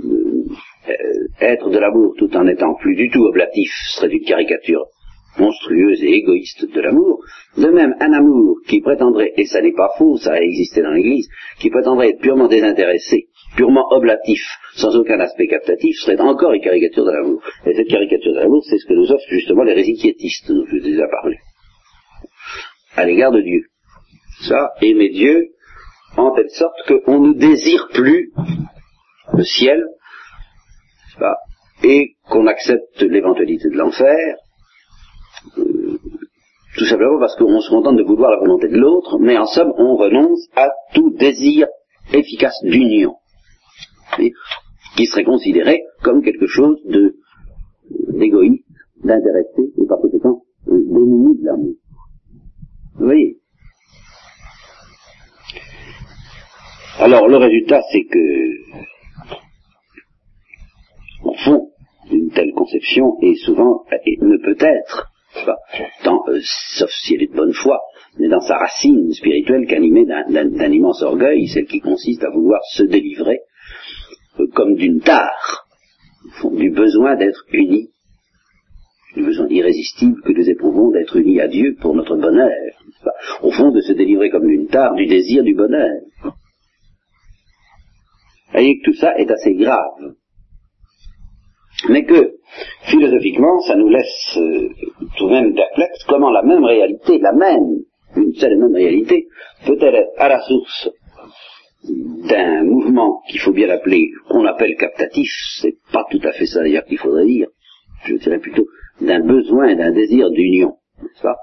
euh, 0.04 0.44
être 1.40 1.70
de 1.70 1.78
l'amour 1.78 2.14
tout 2.18 2.34
en 2.36 2.46
étant 2.46 2.74
plus 2.74 2.96
du 2.96 3.10
tout 3.10 3.24
oblatif 3.24 3.70
serait 3.94 4.12
une 4.12 4.24
caricature 4.24 4.86
monstrueuse 5.38 6.02
et 6.02 6.14
égoïste 6.14 6.70
de 6.70 6.80
l'amour. 6.80 7.22
De 7.56 7.68
même, 7.68 7.94
un 8.00 8.12
amour 8.12 8.58
qui 8.68 8.80
prétendrait, 8.80 9.32
et 9.36 9.46
ça 9.46 9.60
n'est 9.60 9.72
pas 9.72 9.90
faux, 9.96 10.16
ça 10.16 10.32
a 10.32 10.40
existé 10.40 10.82
dans 10.82 10.90
l'Église, 10.90 11.28
qui 11.58 11.70
prétendrait 11.70 12.10
être 12.10 12.20
purement 12.20 12.48
désintéressé, 12.48 13.28
purement 13.56 13.86
oblatif, 13.90 14.40
sans 14.74 14.94
aucun 14.96 15.18
aspect 15.20 15.46
captatif, 15.46 15.96
serait 15.96 16.20
encore 16.20 16.52
une 16.52 16.62
caricature 16.62 17.04
de 17.04 17.12
l'amour. 17.12 17.42
Et 17.66 17.74
cette 17.74 17.88
caricature 17.88 18.32
de 18.32 18.40
l'amour, 18.40 18.64
c'est 18.68 18.78
ce 18.78 18.86
que 18.86 18.94
nous 18.94 19.10
offrent 19.10 19.30
justement 19.30 19.62
les 19.62 19.74
résiquiétistes 19.74 20.50
dont 20.50 20.64
je 20.66 20.70
vous 20.76 20.86
ai 20.86 20.90
déjà 20.90 21.08
parlé, 21.08 21.36
à 22.96 23.04
l'égard 23.04 23.32
de 23.32 23.40
Dieu. 23.40 23.62
Ça, 24.42 24.72
aimer 24.82 25.08
Dieu, 25.10 25.48
en 26.16 26.34
telle 26.34 26.50
sorte 26.50 27.04
qu'on 27.04 27.20
ne 27.20 27.34
désire 27.34 27.88
plus 27.92 28.32
le 29.32 29.44
ciel, 29.44 29.82
et 31.82 32.16
qu'on 32.28 32.46
accepte 32.46 33.02
l'éventualité 33.02 33.68
de 33.68 33.76
l'enfer, 33.76 34.36
tout 36.76 36.84
simplement 36.84 37.18
parce 37.18 37.36
qu'on 37.36 37.60
se 37.60 37.70
contente 37.70 37.96
de 37.96 38.02
vouloir 38.02 38.30
la 38.30 38.38
volonté 38.38 38.68
de 38.68 38.76
l'autre, 38.76 39.18
mais 39.18 39.38
en 39.38 39.46
somme, 39.46 39.72
on 39.78 39.96
renonce 39.96 40.46
à 40.54 40.68
tout 40.94 41.10
désir 41.10 41.66
efficace 42.12 42.58
d'union, 42.62 43.14
qui 44.96 45.06
serait 45.06 45.24
considéré 45.24 45.82
comme 46.02 46.22
quelque 46.22 46.46
chose 46.46 46.78
d'égoïste, 47.88 48.64
d'intéressé, 49.02 49.72
et 49.78 49.86
par 49.86 49.98
conséquent 50.00 50.42
euh, 50.68 50.78
d'ennemi 50.92 51.38
de 51.38 51.46
l'amour. 51.46 51.74
Vous 52.98 53.04
voyez? 53.04 53.38
Alors 56.98 57.28
le 57.28 57.36
résultat, 57.36 57.82
c'est 57.92 58.04
que, 58.04 58.18
au 61.24 61.34
fond, 61.44 61.70
une 62.10 62.30
telle 62.30 62.52
conception 62.54 63.18
est 63.20 63.34
souvent, 63.44 63.84
ne 64.20 64.36
peut 64.42 64.56
être, 64.64 65.12
euh, 66.28 66.40
sauf 66.78 66.90
si 66.90 67.14
elle 67.14 67.22
est 67.22 67.32
de 67.32 67.36
bonne 67.36 67.52
foi, 67.52 67.80
mais 68.18 68.28
dans 68.28 68.40
sa 68.40 68.56
racine 68.56 69.12
spirituelle 69.12 69.66
qu'animée 69.66 70.06
d'un 70.06 70.72
immense 70.72 71.02
orgueil, 71.02 71.48
celle 71.48 71.66
qui 71.66 71.80
consiste 71.80 72.24
à 72.24 72.30
vouloir 72.30 72.60
se 72.72 72.84
délivrer 72.84 73.40
euh, 74.40 74.46
comme 74.54 74.74
d'une 74.74 75.00
tare, 75.00 75.66
du 76.52 76.70
besoin 76.70 77.16
d'être 77.16 77.44
unis, 77.52 77.90
du 79.14 79.24
besoin 79.24 79.46
irrésistible 79.48 80.20
que 80.22 80.32
nous 80.32 80.48
éprouvons 80.48 80.90
d'être 80.90 81.16
unis 81.16 81.40
à 81.40 81.48
Dieu 81.48 81.76
pour 81.80 81.94
notre 81.94 82.16
bonheur, 82.16 82.50
au 83.42 83.50
fond 83.50 83.70
de 83.70 83.80
se 83.80 83.92
délivrer 83.92 84.30
comme 84.30 84.46
d'une 84.46 84.68
tare 84.68 84.94
du 84.94 85.06
désir 85.06 85.42
du 85.42 85.54
bonheur. 85.54 86.00
Vous 86.22 86.32
voyez 88.52 88.78
que 88.78 88.90
tout 88.90 88.96
ça 88.96 89.18
est 89.18 89.30
assez 89.30 89.54
grave 89.54 90.14
mais 91.88 92.04
que 92.04 92.36
philosophiquement, 92.82 93.60
ça 93.60 93.76
nous 93.76 93.88
laisse 93.88 94.36
euh, 94.36 94.68
tout 95.16 95.26
de 95.26 95.32
même 95.32 95.54
perplexe 95.54 96.04
comment 96.08 96.30
la 96.30 96.42
même 96.42 96.64
réalité, 96.64 97.18
la 97.18 97.32
même, 97.32 97.82
une 98.16 98.34
seule 98.34 98.58
même 98.58 98.74
réalité, 98.74 99.28
peut-elle 99.66 99.94
être 99.94 100.12
à 100.16 100.28
la 100.28 100.40
source 100.40 100.90
d'un 102.28 102.64
mouvement 102.64 103.22
qu'il 103.28 103.40
faut 103.40 103.52
bien 103.52 103.68
appeler, 103.70 104.10
qu'on 104.28 104.44
appelle 104.46 104.76
captatif, 104.76 105.30
c'est 105.60 105.76
pas 105.92 106.04
tout 106.10 106.20
à 106.24 106.32
fait 106.32 106.46
ça 106.46 106.60
d'ailleurs 106.60 106.84
qu'il 106.84 106.98
faudrait 106.98 107.26
dire, 107.26 107.48
je 108.04 108.14
dirais 108.14 108.38
plutôt 108.38 108.66
d'un 109.00 109.20
besoin, 109.20 109.74
d'un 109.74 109.92
désir 109.92 110.30
d'union, 110.30 110.76
n'est-ce 111.00 111.22
pas? 111.22 111.36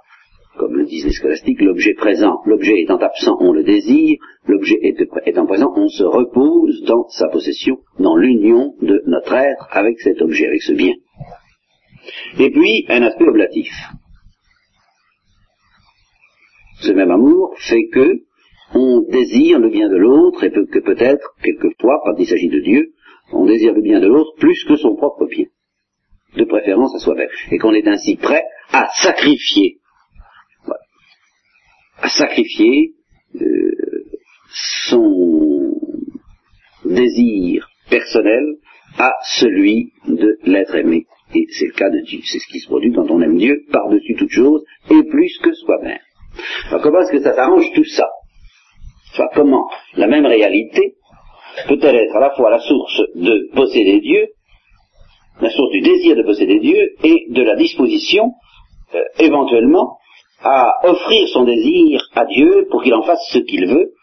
Comme 0.58 0.76
le 0.76 0.86
disent 0.86 1.06
les 1.06 1.12
scolastiques, 1.12 1.62
l'objet 1.62 1.94
présent, 1.94 2.42
l'objet 2.46 2.80
étant 2.82 2.98
absent, 2.98 3.38
on 3.40 3.54
le 3.54 3.64
désire, 3.64 4.18
l'objet 4.48 4.78
étant 5.26 5.46
présent, 5.46 5.74
on 5.76 5.88
se 5.88 6.04
repose 6.04 6.84
dans 6.84 7.08
sa 7.10 7.28
possession, 7.28 7.80
dans 8.00 8.16
l'union 8.16 8.76
de 8.82 9.02
notre 9.08 9.34
être 9.34 9.68
avec 9.72 10.00
cet 10.00 10.22
objet, 10.22 10.48
avec 10.48 10.62
ce 10.62 10.74
bien. 10.74 10.94
Et 12.40 12.52
puis, 12.52 12.86
un 12.90 13.02
aspect 13.02 13.28
oblatif. 13.28 13.72
Ce 16.82 16.92
même 16.92 17.12
amour 17.12 17.56
fait 17.58 17.88
que 17.88 18.20
on 18.76 19.02
désire 19.02 19.60
le 19.60 19.70
bien 19.70 19.88
de 19.88 19.98
l'autre 19.98 20.44
et 20.44 20.52
que 20.52 20.80
peut-être, 20.80 21.36
quelquefois, 21.44 22.02
quand 22.04 22.16
il 22.18 22.28
s'agit 22.28 22.50
de 22.50 22.60
Dieu, 22.60 22.94
on 23.32 23.46
désire 23.46 23.74
le 23.74 23.82
bien 23.82 24.00
de 24.00 24.08
l'autre 24.08 24.34
plus 24.38 24.64
que 24.66 24.76
son 24.76 24.96
propre 24.96 25.26
bien, 25.28 25.46
de 26.36 26.44
préférence 26.44 26.94
à 26.96 27.00
soi-même, 27.00 27.30
et 27.52 27.58
qu'on 27.58 27.74
est 27.74 27.88
ainsi 27.88 28.16
prêt 28.16 28.44
à 28.72 28.88
sacrifier 28.96 29.78
à 32.04 32.10
sacrifier 32.10 32.96
euh, 33.36 33.72
son 34.90 35.72
désir 36.84 37.70
personnel 37.90 38.44
à 39.00 39.12
celui 39.38 39.94
de 40.08 40.38
l'être 40.44 40.76
aimé. 40.76 41.06
Et 41.34 41.46
c'est 41.50 41.68
le 41.68 41.72
cas 41.72 41.90
de 41.90 42.02
Dieu. 42.06 42.20
C'est 42.24 42.40
ce 42.40 42.48
qui 42.52 42.60
se 42.60 42.68
produit 42.68 42.92
quand 42.94 43.10
on 43.10 43.22
aime 43.22 43.38
Dieu 43.38 43.64
par-dessus 43.72 44.16
toute 44.16 44.32
chose 44.32 44.64
et 44.92 45.02
plus 45.04 45.40
que 45.42 45.54
soi-même. 45.54 46.00
Alors 46.68 46.82
comment 46.82 47.00
est-ce 47.00 47.12
que 47.12 47.22
ça 47.22 47.34
s'arrange 47.34 47.72
tout 47.74 47.86
ça? 47.86 48.08
Comment 49.34 49.70
la 49.96 50.08
même 50.08 50.26
réalité 50.26 50.96
peut-elle 51.68 51.96
être 51.96 52.16
à 52.18 52.20
la 52.20 52.32
fois 52.32 52.50
la 52.50 52.60
source 52.60 53.02
de 53.16 53.50
posséder 53.56 54.02
Dieu, 54.02 54.28
la 55.40 55.50
source 55.50 55.72
du 55.72 55.82
désir 55.82 56.18
de 56.18 56.24
posséder 56.24 56.60
Dieu 56.60 56.96
et 57.04 57.28
de 57.30 57.44
la 57.44 57.56
disposition, 57.56 58.34
euh, 58.94 59.04
éventuellement, 59.20 60.00
à 60.44 60.74
offrir 60.84 61.28
son 61.30 61.46
désir 61.46 62.02
à 62.16 62.26
Dieu 62.26 62.68
pour 62.70 62.84
qu'il 62.84 62.94
en 62.94 63.04
fasse 63.04 63.26
ce 63.32 63.40
qu'il 63.40 63.68
veut. 63.68 63.94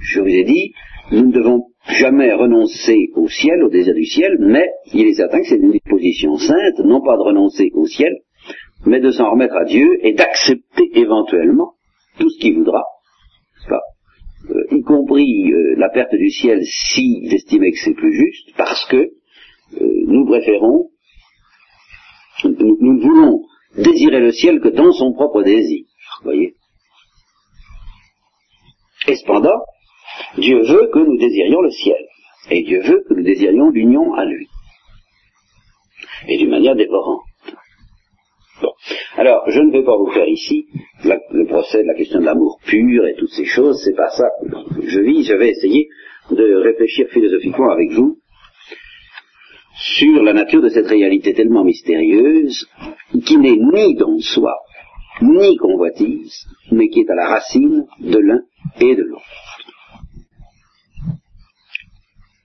Je 0.00 0.20
vous 0.20 0.28
ai 0.28 0.44
dit, 0.44 0.72
nous 1.12 1.26
ne 1.26 1.32
devons 1.32 1.66
jamais 1.88 2.32
renoncer 2.32 3.10
au 3.14 3.28
ciel, 3.28 3.62
au 3.62 3.68
désir 3.68 3.94
du 3.94 4.04
ciel, 4.04 4.36
mais 4.40 4.66
il 4.92 5.06
est 5.06 5.14
certain 5.14 5.40
que 5.40 5.46
c'est 5.46 5.56
une 5.56 5.72
disposition 5.72 6.36
sainte, 6.36 6.78
non 6.84 7.02
pas 7.02 7.16
de 7.16 7.22
renoncer 7.22 7.70
au 7.74 7.86
ciel, 7.86 8.12
mais 8.86 9.00
de 9.00 9.10
s'en 9.10 9.30
remettre 9.30 9.56
à 9.56 9.64
Dieu 9.64 9.98
et 10.02 10.14
d'accepter 10.14 10.90
éventuellement 10.94 11.74
tout 12.18 12.30
ce 12.30 12.38
qu'il 12.38 12.54
voudra, 12.54 12.82
euh, 14.50 14.64
y 14.70 14.82
compris 14.82 15.52
euh, 15.52 15.74
la 15.78 15.88
perte 15.88 16.14
du 16.14 16.30
ciel 16.30 16.60
si 16.64 17.26
estimez 17.30 17.72
que 17.72 17.78
c'est 17.78 17.94
plus 17.94 18.12
juste, 18.12 18.56
parce 18.56 18.86
que 18.86 18.96
euh, 18.96 20.04
nous 20.06 20.26
préférons, 20.26 20.90
nous, 22.44 22.76
nous 22.78 23.00
voulons 23.00 23.40
désirer 23.76 24.20
le 24.20 24.32
ciel 24.32 24.60
que 24.60 24.68
dans 24.68 24.92
son 24.92 25.12
propre 25.12 25.42
désir. 25.42 25.84
Voyez 26.22 26.54
Et 29.08 29.16
cependant, 29.16 29.60
Dieu 30.38 30.62
veut 30.62 30.90
que 30.92 30.98
nous 30.98 31.18
désirions 31.18 31.60
le 31.60 31.70
ciel. 31.70 32.04
Et 32.50 32.62
Dieu 32.62 32.82
veut 32.82 33.04
que 33.08 33.14
nous 33.14 33.22
désirions 33.22 33.70
l'union 33.70 34.14
à 34.14 34.24
lui. 34.24 34.48
Et 36.28 36.38
d'une 36.38 36.50
manière 36.50 36.76
dévorante. 36.76 37.22
Bon. 38.62 38.72
Alors, 39.16 39.50
je 39.50 39.60
ne 39.60 39.72
vais 39.72 39.84
pas 39.84 39.96
vous 39.96 40.10
faire 40.12 40.28
ici 40.28 40.66
le 41.02 41.46
procès 41.46 41.82
de 41.82 41.88
la 41.88 41.94
question 41.94 42.20
de 42.20 42.24
l'amour 42.24 42.60
pur 42.64 43.06
et 43.06 43.14
toutes 43.14 43.32
ces 43.32 43.44
choses, 43.44 43.80
c'est 43.84 43.96
pas 43.96 44.10
ça 44.10 44.24
que 44.40 44.86
je 44.86 45.00
vis, 45.00 45.24
je 45.24 45.34
vais 45.34 45.50
essayer 45.50 45.88
de 46.30 46.62
réfléchir 46.62 47.08
philosophiquement 47.08 47.70
avec 47.70 47.90
vous 47.92 48.18
sur 49.76 50.22
la 50.22 50.32
nature 50.32 50.62
de 50.62 50.68
cette 50.68 50.86
réalité 50.86 51.34
tellement 51.34 51.64
mystérieuse 51.64 52.66
qui 53.24 53.36
n'est 53.38 53.56
ni 53.56 53.94
don 53.96 54.18
soi, 54.20 54.54
ni 55.22 55.56
convoitise, 55.56 56.46
mais 56.70 56.88
qui 56.88 57.00
est 57.00 57.10
à 57.10 57.14
la 57.14 57.28
racine 57.28 57.86
de 58.00 58.18
l'un 58.18 58.40
et 58.80 58.94
de 58.94 59.02
l'autre. 59.02 59.24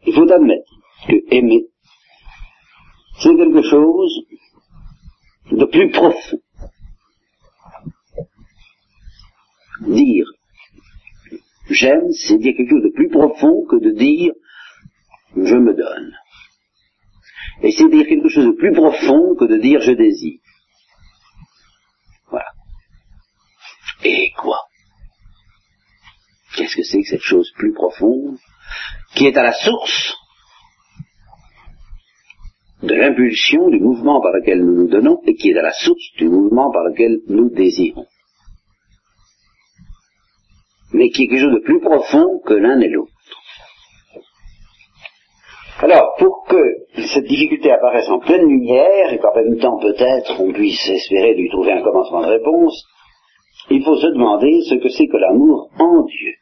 Il 0.06 0.14
faut 0.14 0.32
admettre 0.32 0.72
que 1.08 1.16
aimer, 1.36 1.66
c'est 3.20 3.36
quelque 3.36 3.62
chose 3.62 4.22
de 5.52 5.66
plus 5.66 5.92
profond. 5.92 6.40
Dire 9.88 10.26
j'aime, 11.70 12.12
c'est 12.12 12.38
dire 12.38 12.54
quelque 12.58 12.72
chose 12.72 12.84
de 12.84 12.94
plus 12.94 13.10
profond 13.10 13.66
que 13.70 13.78
de 13.78 13.92
dire 13.92 14.34
je 15.36 15.56
me 15.56 15.74
donne. 15.74 16.14
Et 17.62 17.72
c'est 17.72 17.90
dire 17.90 18.08
quelque 18.08 18.30
chose 18.30 18.46
de 18.46 18.58
plus 18.58 18.72
profond 18.72 19.36
que 19.36 19.46
de 19.46 19.58
dire 19.58 19.82
je 19.82 19.92
désire. 19.92 20.40
Voilà. 22.30 22.48
Et 24.04 24.32
quoi? 24.38 24.62
Qu'est-ce 26.56 26.76
que 26.76 26.84
c'est 26.84 27.02
que 27.02 27.08
cette 27.08 27.22
chose 27.22 27.52
plus 27.56 27.74
profonde 27.74 28.38
qui 29.16 29.26
est 29.26 29.38
à 29.38 29.44
la 29.44 29.54
source 29.54 30.16
de 32.82 32.94
l'impulsion 32.96 33.70
du 33.70 33.80
mouvement 33.80 34.22
par 34.22 34.32
lequel 34.32 34.64
nous 34.64 34.76
nous 34.76 34.88
donnons 34.88 35.22
et 35.26 35.36
qui 35.36 35.50
est 35.50 35.58
à 35.58 35.62
la 35.62 35.74
source 35.74 36.14
du 36.18 36.30
mouvement 36.30 36.72
par 36.72 36.84
lequel 36.84 37.20
nous 37.28 37.50
désirons. 37.50 38.08
Mais 40.94 41.10
qui 41.10 41.24
est 41.24 41.28
quelque 41.28 41.42
chose 41.42 41.60
de 41.60 41.66
plus 41.66 41.82
profond 41.82 42.40
que 42.46 42.54
l'un 42.54 42.80
et 42.80 42.90
l'autre. 42.90 43.12
Alors, 45.82 46.16
pour 46.20 46.46
que 46.50 46.62
cette 47.14 47.26
difficulté 47.26 47.72
apparaisse 47.72 48.10
en 48.10 48.20
pleine 48.20 48.48
lumière, 48.48 49.14
et 49.14 49.18
qu'en 49.18 49.34
même 49.34 49.58
temps 49.60 49.80
peut-être 49.80 50.42
on 50.42 50.52
puisse 50.52 50.90
espérer 50.90 51.34
lui 51.36 51.50
trouver 51.50 51.72
un 51.72 51.82
commencement 51.82 52.22
de 52.22 52.32
réponse, 52.32 52.84
il 53.70 53.82
faut 53.84 53.96
se 53.96 54.08
demander 54.08 54.62
ce 54.68 54.76
que 54.76 54.90
c'est 54.90 55.08
que 55.08 55.16
l'amour 55.16 55.70
en 55.80 56.04
Dieu. 56.04 56.34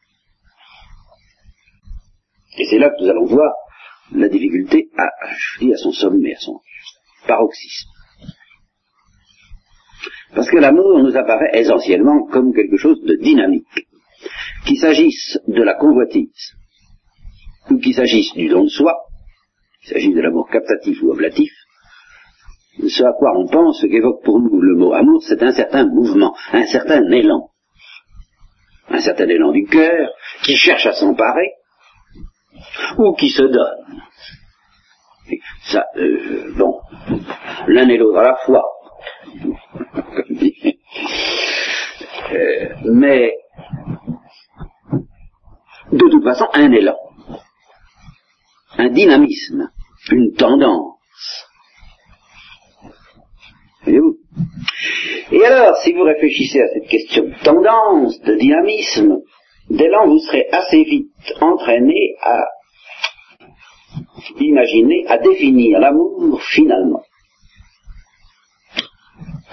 Et 2.58 2.66
c'est 2.66 2.80
là 2.80 2.90
que 2.90 3.04
nous 3.04 3.10
allons 3.10 3.26
voir 3.26 3.54
la 4.12 4.28
difficulté 4.28 4.90
à, 4.98 5.08
je 5.38 5.60
dis, 5.60 5.74
à 5.74 5.78
son 5.78 5.92
sommet, 5.92 6.34
à 6.34 6.40
son 6.40 6.60
paroxysme. 7.28 7.90
Parce 10.34 10.50
que 10.50 10.58
l'amour 10.58 10.98
nous 11.00 11.16
apparaît 11.16 11.60
essentiellement 11.60 12.26
comme 12.32 12.54
quelque 12.54 12.78
chose 12.78 13.00
de 13.04 13.16
dynamique. 13.22 13.88
Qu'il 14.66 14.80
s'agisse 14.80 15.38
de 15.48 15.62
la 15.62 15.76
convoitise, 15.76 16.56
ou 17.70 17.78
qu'il 17.78 17.94
s'agisse 17.94 18.34
du 18.34 18.50
don 18.50 18.64
de 18.64 18.70
soi, 18.70 19.07
qu'il 19.88 19.96
s'agisse 19.96 20.16
de 20.16 20.22
l'amour 20.22 20.50
captatif 20.50 21.02
ou 21.02 21.12
oblatif, 21.12 21.52
ce 22.88 23.04
à 23.04 23.14
quoi 23.14 23.32
on 23.38 23.48
pense, 23.48 23.82
ce 23.82 23.88
qu'évoque 23.88 24.24
pour 24.24 24.40
nous 24.40 24.62
le 24.62 24.76
mot 24.76 24.94
amour, 24.94 25.24
c'est 25.24 25.42
un 25.42 25.52
certain 25.52 25.86
mouvement, 25.86 26.36
un 26.52 26.66
certain 26.66 27.02
élan. 27.12 27.50
Un 28.90 29.00
certain 29.00 29.28
élan 29.28 29.52
du 29.52 29.66
cœur 29.66 30.10
qui 30.44 30.56
cherche 30.56 30.86
à 30.86 30.94
s'emparer 30.94 31.52
ou 32.98 33.14
qui 33.16 33.30
se 33.30 33.44
donne. 33.44 34.02
Ça, 35.64 35.86
euh, 35.98 36.54
bon, 36.58 36.80
l'un 37.68 37.90
et 37.90 37.98
l'autre 37.98 38.20
à 38.20 38.24
la 38.24 38.36
fois. 38.46 38.64
Euh, 42.30 42.70
mais, 42.86 43.34
de 45.92 46.10
toute 46.10 46.24
façon, 46.24 46.46
un 46.54 46.72
élan, 46.72 46.98
un 48.78 48.90
dynamisme, 48.90 49.72
une 50.12 50.34
tendance. 50.34 50.96
Voyez-vous? 53.84 54.18
Et 55.32 55.46
alors, 55.46 55.76
si 55.78 55.94
vous 55.94 56.04
réfléchissez 56.04 56.62
à 56.62 56.68
cette 56.74 56.88
question 56.88 57.24
de 57.24 57.44
tendance, 57.44 58.20
de 58.22 58.36
dynamisme, 58.36 59.18
d'élan, 59.70 60.08
vous 60.08 60.20
serez 60.20 60.48
assez 60.52 60.84
vite 60.84 61.12
entraîné 61.42 62.16
à 62.22 62.44
imaginer, 64.40 65.06
à 65.08 65.18
définir 65.18 65.80
l'amour 65.80 66.42
finalement 66.42 67.04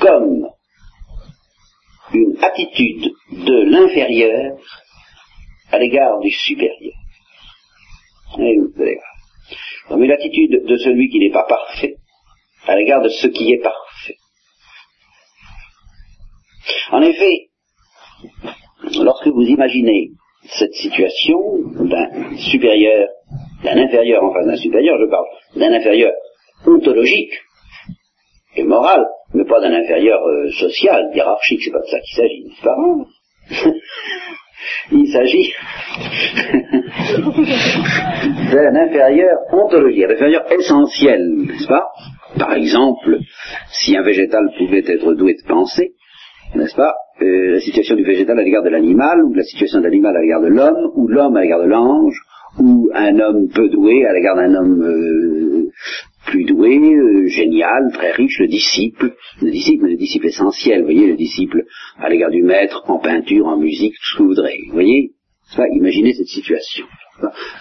comme 0.05 0.47
une 2.13 2.37
attitude 2.45 3.11
de 3.31 3.71
l'inférieur 3.71 4.59
à 5.73 5.79
l'égard 5.79 6.21
du 6.21 6.31
supérieur. 6.31 6.95
Vous 8.37 8.43
allez 8.43 8.97
voir. 8.97 9.14
Donc 9.91 10.01
une 10.03 10.13
attitude 10.13 10.65
de 10.65 10.77
celui 10.77 11.09
qui 11.09 11.19
n'est 11.19 11.33
pas 11.33 11.47
parfait 11.47 11.97
à 12.67 12.77
l'égard 12.77 13.03
de 13.03 13.09
ce 13.09 13.27
qui 13.27 13.53
est 13.53 13.63
parfait. 13.63 14.17
En 16.91 17.03
effet, 17.03 17.49
lorsque 19.03 19.29
vous 19.29 19.43
imaginez 19.43 20.11
cette 20.47 20.75
situation 20.75 21.39
d'un 21.81 22.37
supérieur, 22.37 23.09
d'un 23.63 23.79
inférieur 23.79 24.23
en 24.23 24.33
face 24.33 24.47
d'un 24.47 24.57
supérieur, 24.57 24.99
je 24.99 25.11
parle 25.11 25.27
d'un 25.57 25.73
inférieur 25.73 26.13
ontologique 26.67 27.33
et 28.57 28.63
moral, 28.63 29.05
mais 29.33 29.45
pas 29.45 29.61
d'un 29.61 29.73
inférieur 29.73 30.21
euh, 30.23 30.51
social, 30.53 31.11
hiérarchique, 31.15 31.61
c'est 31.65 31.73
pas 31.73 31.81
de 31.81 31.87
ça 31.87 32.01
qu'il 32.01 32.17
s'agit, 32.17 32.45
n'est-ce 32.45 32.63
pas 32.63 32.77
Il 34.93 35.07
s'agit 35.09 35.53
d'un 38.53 38.75
inférieur 38.77 39.39
ontologique, 39.53 40.05
un 40.05 40.11
inférieur 40.11 40.45
essentiel, 40.53 41.21
n'est-ce 41.47 41.67
pas? 41.67 41.87
Par 42.39 42.53
exemple, 42.55 43.19
si 43.71 43.97
un 43.97 44.03
végétal 44.03 44.51
pouvait 44.59 44.85
être 44.87 45.15
doué 45.15 45.35
de 45.35 45.47
pensée, 45.47 45.93
n'est-ce 46.55 46.75
pas? 46.75 46.95
Euh, 47.23 47.55
La 47.55 47.61
situation 47.61 47.95
du 47.97 48.05
végétal 48.05 48.39
à 48.39 48.43
l'égard 48.43 48.63
de 48.63 48.71
l'animal, 48.71 49.23
ou 49.25 49.35
la 49.35 49.45
situation 49.45 49.79
de 49.79 49.85
l'animal 49.85 50.17
à 50.17 50.21
l'égard 50.21 50.43
de 50.43 50.49
l'homme, 50.49 50.91
ou 50.95 51.07
l'homme 51.09 51.37
à 51.37 51.43
l'égard 51.43 51.61
de 51.61 51.69
l'ange, 51.69 52.17
ou 52.59 52.91
un 52.95 53.19
homme 53.19 53.49
peu 53.55 53.69
doué 53.69 54.05
à 54.07 54.13
l'égard 54.13 54.37
d'un 54.37 54.55
homme 54.55 54.83
euh, 54.83 55.71
plus 56.27 56.45
doué, 56.45 56.79
euh, 56.79 57.27
génial, 57.27 57.91
très 57.93 58.13
riche, 58.13 58.39
le 58.41 58.49
disciple, 58.49 59.15
le 59.43 59.51
disciple, 59.51 59.87
le 59.87 59.97
disciple 59.97 60.27
essentiel, 60.27 60.83
voyez, 60.83 61.07
le 61.07 61.17
disciple 61.17 61.65
à 61.99 62.09
l'égard 62.09 62.31
du 62.31 62.43
maître, 62.43 62.83
en 62.89 62.99
peinture, 62.99 63.47
en 63.47 63.59
musique, 63.59 63.95
tout 63.95 64.05
ce 64.13 64.17
que 64.17 64.23
vous 64.23 64.29
voudrez, 64.31 64.59
vous 64.69 64.75
voyez 64.75 65.13
Imaginez 65.73 66.15
cette 66.15 66.29
situation. 66.29 66.87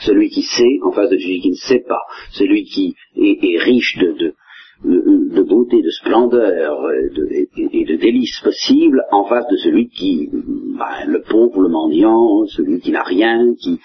Celui 0.02 0.30
qui 0.30 0.42
sait 0.42 0.80
en 0.84 0.92
face 0.92 1.10
de 1.10 1.18
celui 1.18 1.42
qui 1.42 1.50
ne 1.50 1.56
sait 1.56 1.84
pas, 1.88 2.02
celui 2.32 2.64
qui 2.64 2.96
est, 3.16 3.60
riche 3.60 3.98
de, 3.98 4.14
de, 4.14 5.36
de, 5.36 5.42
beauté, 5.44 5.82
de 5.82 5.90
splendeur 5.92 6.92
et 6.92 7.10
de, 7.14 7.48
et 7.72 7.86
de 7.86 7.96
délices 7.98 8.40
possibles 8.42 9.04
en 9.12 9.26
face 9.26 9.46
de 9.48 9.58
celui 9.58 9.90
qui, 9.90 10.30
ben, 10.32 11.06
le 11.08 11.22
pauvre, 11.22 11.62
le 11.62 11.70
mendiant, 11.70 12.46
celui 12.48 12.80
qui 12.80 12.92
n'a 12.92 13.04
rien, 13.04 13.54
qui 13.62 13.80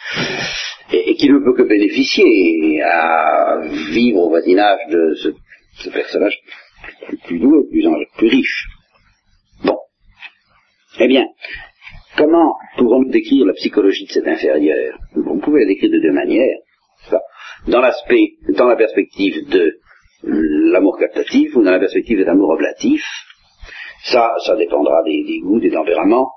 et, 0.93 1.15
qui 1.15 1.29
ne 1.29 1.39
peut 1.39 1.55
que 1.55 1.69
bénéficier 1.69 2.83
à 2.83 3.61
vivre 3.93 4.21
au 4.21 4.29
voisinage 4.29 4.81
de 4.91 5.15
ce, 5.15 5.91
personnage 5.91 6.39
plus 7.27 7.39
doué, 7.39 7.59
plus, 7.71 7.85
plus 8.17 8.29
riche. 8.29 8.67
Bon. 9.65 9.79
Eh 11.01 11.09
bien, 11.09 11.27
comment 12.17 12.55
pouvons-nous 12.77 13.11
décrire 13.11 13.47
la 13.47 13.53
psychologie 13.55 14.07
de 14.07 14.13
cet 14.13 14.27
inférieur? 14.27 14.99
On 15.17 15.39
pouvait 15.39 15.61
la 15.61 15.67
décrire 15.67 15.91
de 15.91 16.01
deux 16.01 16.13
manières. 16.13 16.59
Dans 17.67 17.81
l'aspect, 17.81 18.35
dans 18.57 18.67
la 18.67 18.77
perspective 18.77 19.49
de 19.49 19.79
l'amour 20.23 20.99
captatif 20.99 21.55
ou 21.55 21.63
dans 21.63 21.71
la 21.71 21.79
perspective 21.79 22.19
de 22.19 22.25
l'amour 22.25 22.51
oblatif. 22.51 23.03
Ça, 24.05 24.33
ça 24.45 24.57
dépendra 24.57 25.03
des, 25.05 25.25
des, 25.25 25.41
goûts, 25.41 25.61
des 25.61 25.71
tempéraments. 25.71 26.31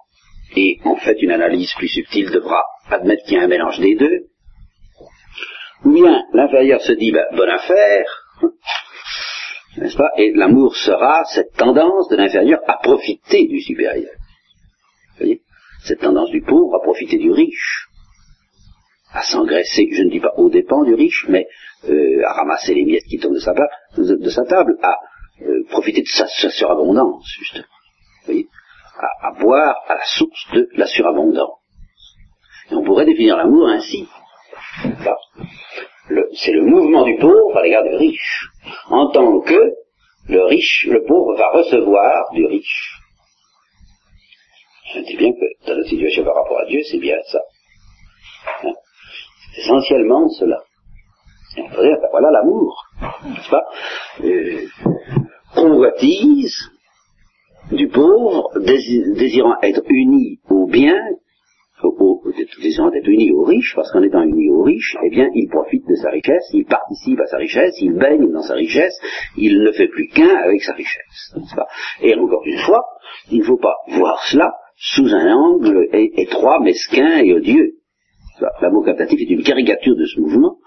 Et 0.56 0.80
en 0.84 0.96
fait, 0.96 1.22
une 1.22 1.32
analyse 1.32 1.74
plus 1.78 1.88
subtile 1.88 2.30
devra 2.30 2.64
admettre 2.90 3.24
qu'il 3.24 3.38
y 3.38 3.38
a 3.38 3.44
un 3.44 3.48
mélange 3.48 3.80
des 3.80 3.96
deux. 3.96 4.31
Ou 5.84 5.92
bien 5.92 6.24
l'inférieur 6.34 6.82
se 6.82 6.94
dit, 6.94 7.12
ben, 7.12 7.26
bonne 7.36 7.50
affaire, 7.50 8.06
n'est-ce 9.78 9.98
pas 9.98 10.12
Et 10.18 10.32
l'amour 10.34 10.76
sera 10.76 11.24
cette 11.26 11.54
tendance 11.54 12.08
de 12.10 12.18
l'inférieur 12.18 12.60
à 12.68 12.78
profiter 12.78 13.48
du 13.48 13.62
supérieur. 13.62 14.12
Vous 15.12 15.18
voyez 15.18 15.42
Cette 15.84 16.02
tendance 16.02 16.30
du 16.30 16.42
pauvre 16.42 16.76
à 16.76 16.84
profiter 16.84 17.18
du 17.18 17.32
riche, 17.32 17.88
à 19.12 19.24
s'engraisser, 19.24 19.90
je 19.92 20.04
ne 20.04 20.10
dis 20.10 20.20
pas 20.20 20.34
aux 20.38 20.50
dépens 20.50 20.84
du 20.84 20.94
riche, 20.94 21.26
mais 21.30 21.48
euh, 21.90 22.22
à 22.28 22.34
ramasser 22.34 22.76
les 22.76 22.86
miettes 22.86 23.06
qui 23.10 23.18
tombent 23.18 23.34
de 23.34 23.40
sa, 23.40 23.54
de, 23.98 24.30
sa 24.30 24.46
table, 24.46 24.78
à 24.84 24.98
euh, 25.42 25.64
profiter 25.70 26.02
de 26.02 26.08
sa, 26.08 26.28
surabondance, 26.28 27.26
justement. 27.40 27.66
Vous 28.22 28.26
voyez 28.26 28.48
à, 28.98 29.30
à 29.30 29.32
boire 29.40 29.76
à 29.88 29.96
la 29.96 30.06
source 30.06 30.48
de 30.54 30.70
la 30.76 30.86
surabondance. 30.86 31.58
Et 32.70 32.76
on 32.76 32.84
pourrait 32.84 33.06
définir 33.06 33.36
l'amour 33.36 33.68
ainsi 33.68 34.08
c'est 36.34 36.52
le 36.52 36.64
mouvement 36.66 37.04
du 37.04 37.16
pauvre 37.18 37.58
à 37.58 37.64
l'égard 37.64 37.84
du 37.84 37.96
riche, 37.96 38.50
en 38.90 39.10
tant 39.12 39.40
que 39.42 39.74
le 40.28 40.44
riche, 40.46 40.88
le 40.90 41.04
pauvre 41.06 41.36
va 41.38 41.50
recevoir 41.50 42.32
du 42.34 42.46
riche. 42.46 42.98
Je 44.94 45.00
dis 45.02 45.16
bien 45.18 45.32
que 45.32 45.68
dans 45.68 45.78
la 45.78 45.84
situation 45.84 46.24
par 46.24 46.36
rapport 46.36 46.60
à 46.60 46.66
Dieu, 46.66 46.82
c'est 46.90 47.00
bien 47.00 47.18
ça. 47.32 47.40
Hein? 48.64 48.74
C'est 49.56 49.62
essentiellement 49.62 50.28
cela. 50.30 50.62
Ben 51.56 51.98
voilà 52.12 52.32
l'amour, 52.32 52.86
n'est-ce 53.26 53.50
pas? 53.50 53.66
Euh, 54.24 54.68
Convoitise 55.54 56.56
du 57.72 57.88
pauvre, 57.90 58.50
désirant 58.60 59.56
être 59.62 59.82
uni 59.90 60.40
au 60.50 60.66
bien 60.68 60.98
au, 61.84 62.22
désirant 62.62 62.90
d'être 62.90 63.08
uni 63.08 63.32
aux 63.32 63.44
riches, 63.44 63.74
parce 63.76 63.92
qu'en 63.92 64.02
étant 64.02 64.24
uni 64.24 64.50
aux 64.50 64.64
riches, 64.64 64.96
eh 65.04 65.10
bien, 65.10 65.30
il 65.34 65.48
profite 65.50 65.88
de 65.88 65.96
sa 65.96 66.10
richesse, 66.10 66.50
il 66.54 66.66
participe 66.66 67.20
à 67.20 67.26
sa 67.28 67.38
richesse, 67.38 67.76
il 67.82 67.94
baigne 67.94 68.32
dans 68.32 68.42
sa 68.42 68.56
richesse, 68.56 68.98
il 69.38 69.62
ne 69.62 69.72
fait 69.72 69.88
plus 69.88 70.08
qu'un 70.08 70.36
avec 70.44 70.62
sa 70.62 70.74
richesse. 70.74 71.36
Et 72.02 72.16
encore 72.16 72.44
une 72.46 72.60
fois, 72.60 72.84
il 73.32 73.40
ne 73.40 73.44
faut 73.44 73.58
pas 73.58 73.76
voir 73.90 74.22
cela 74.24 74.54
sous 74.76 75.14
un 75.14 75.34
angle 75.34 75.88
étroit, 75.92 76.60
mesquin 76.60 77.20
et 77.20 77.34
odieux. 77.34 77.74
L'amour 78.62 78.86
captatif 78.86 79.20
est 79.20 79.32
une 79.32 79.44
caricature 79.44 79.96
de 79.96 80.06
ce 80.06 80.20
mouvement 80.20 80.58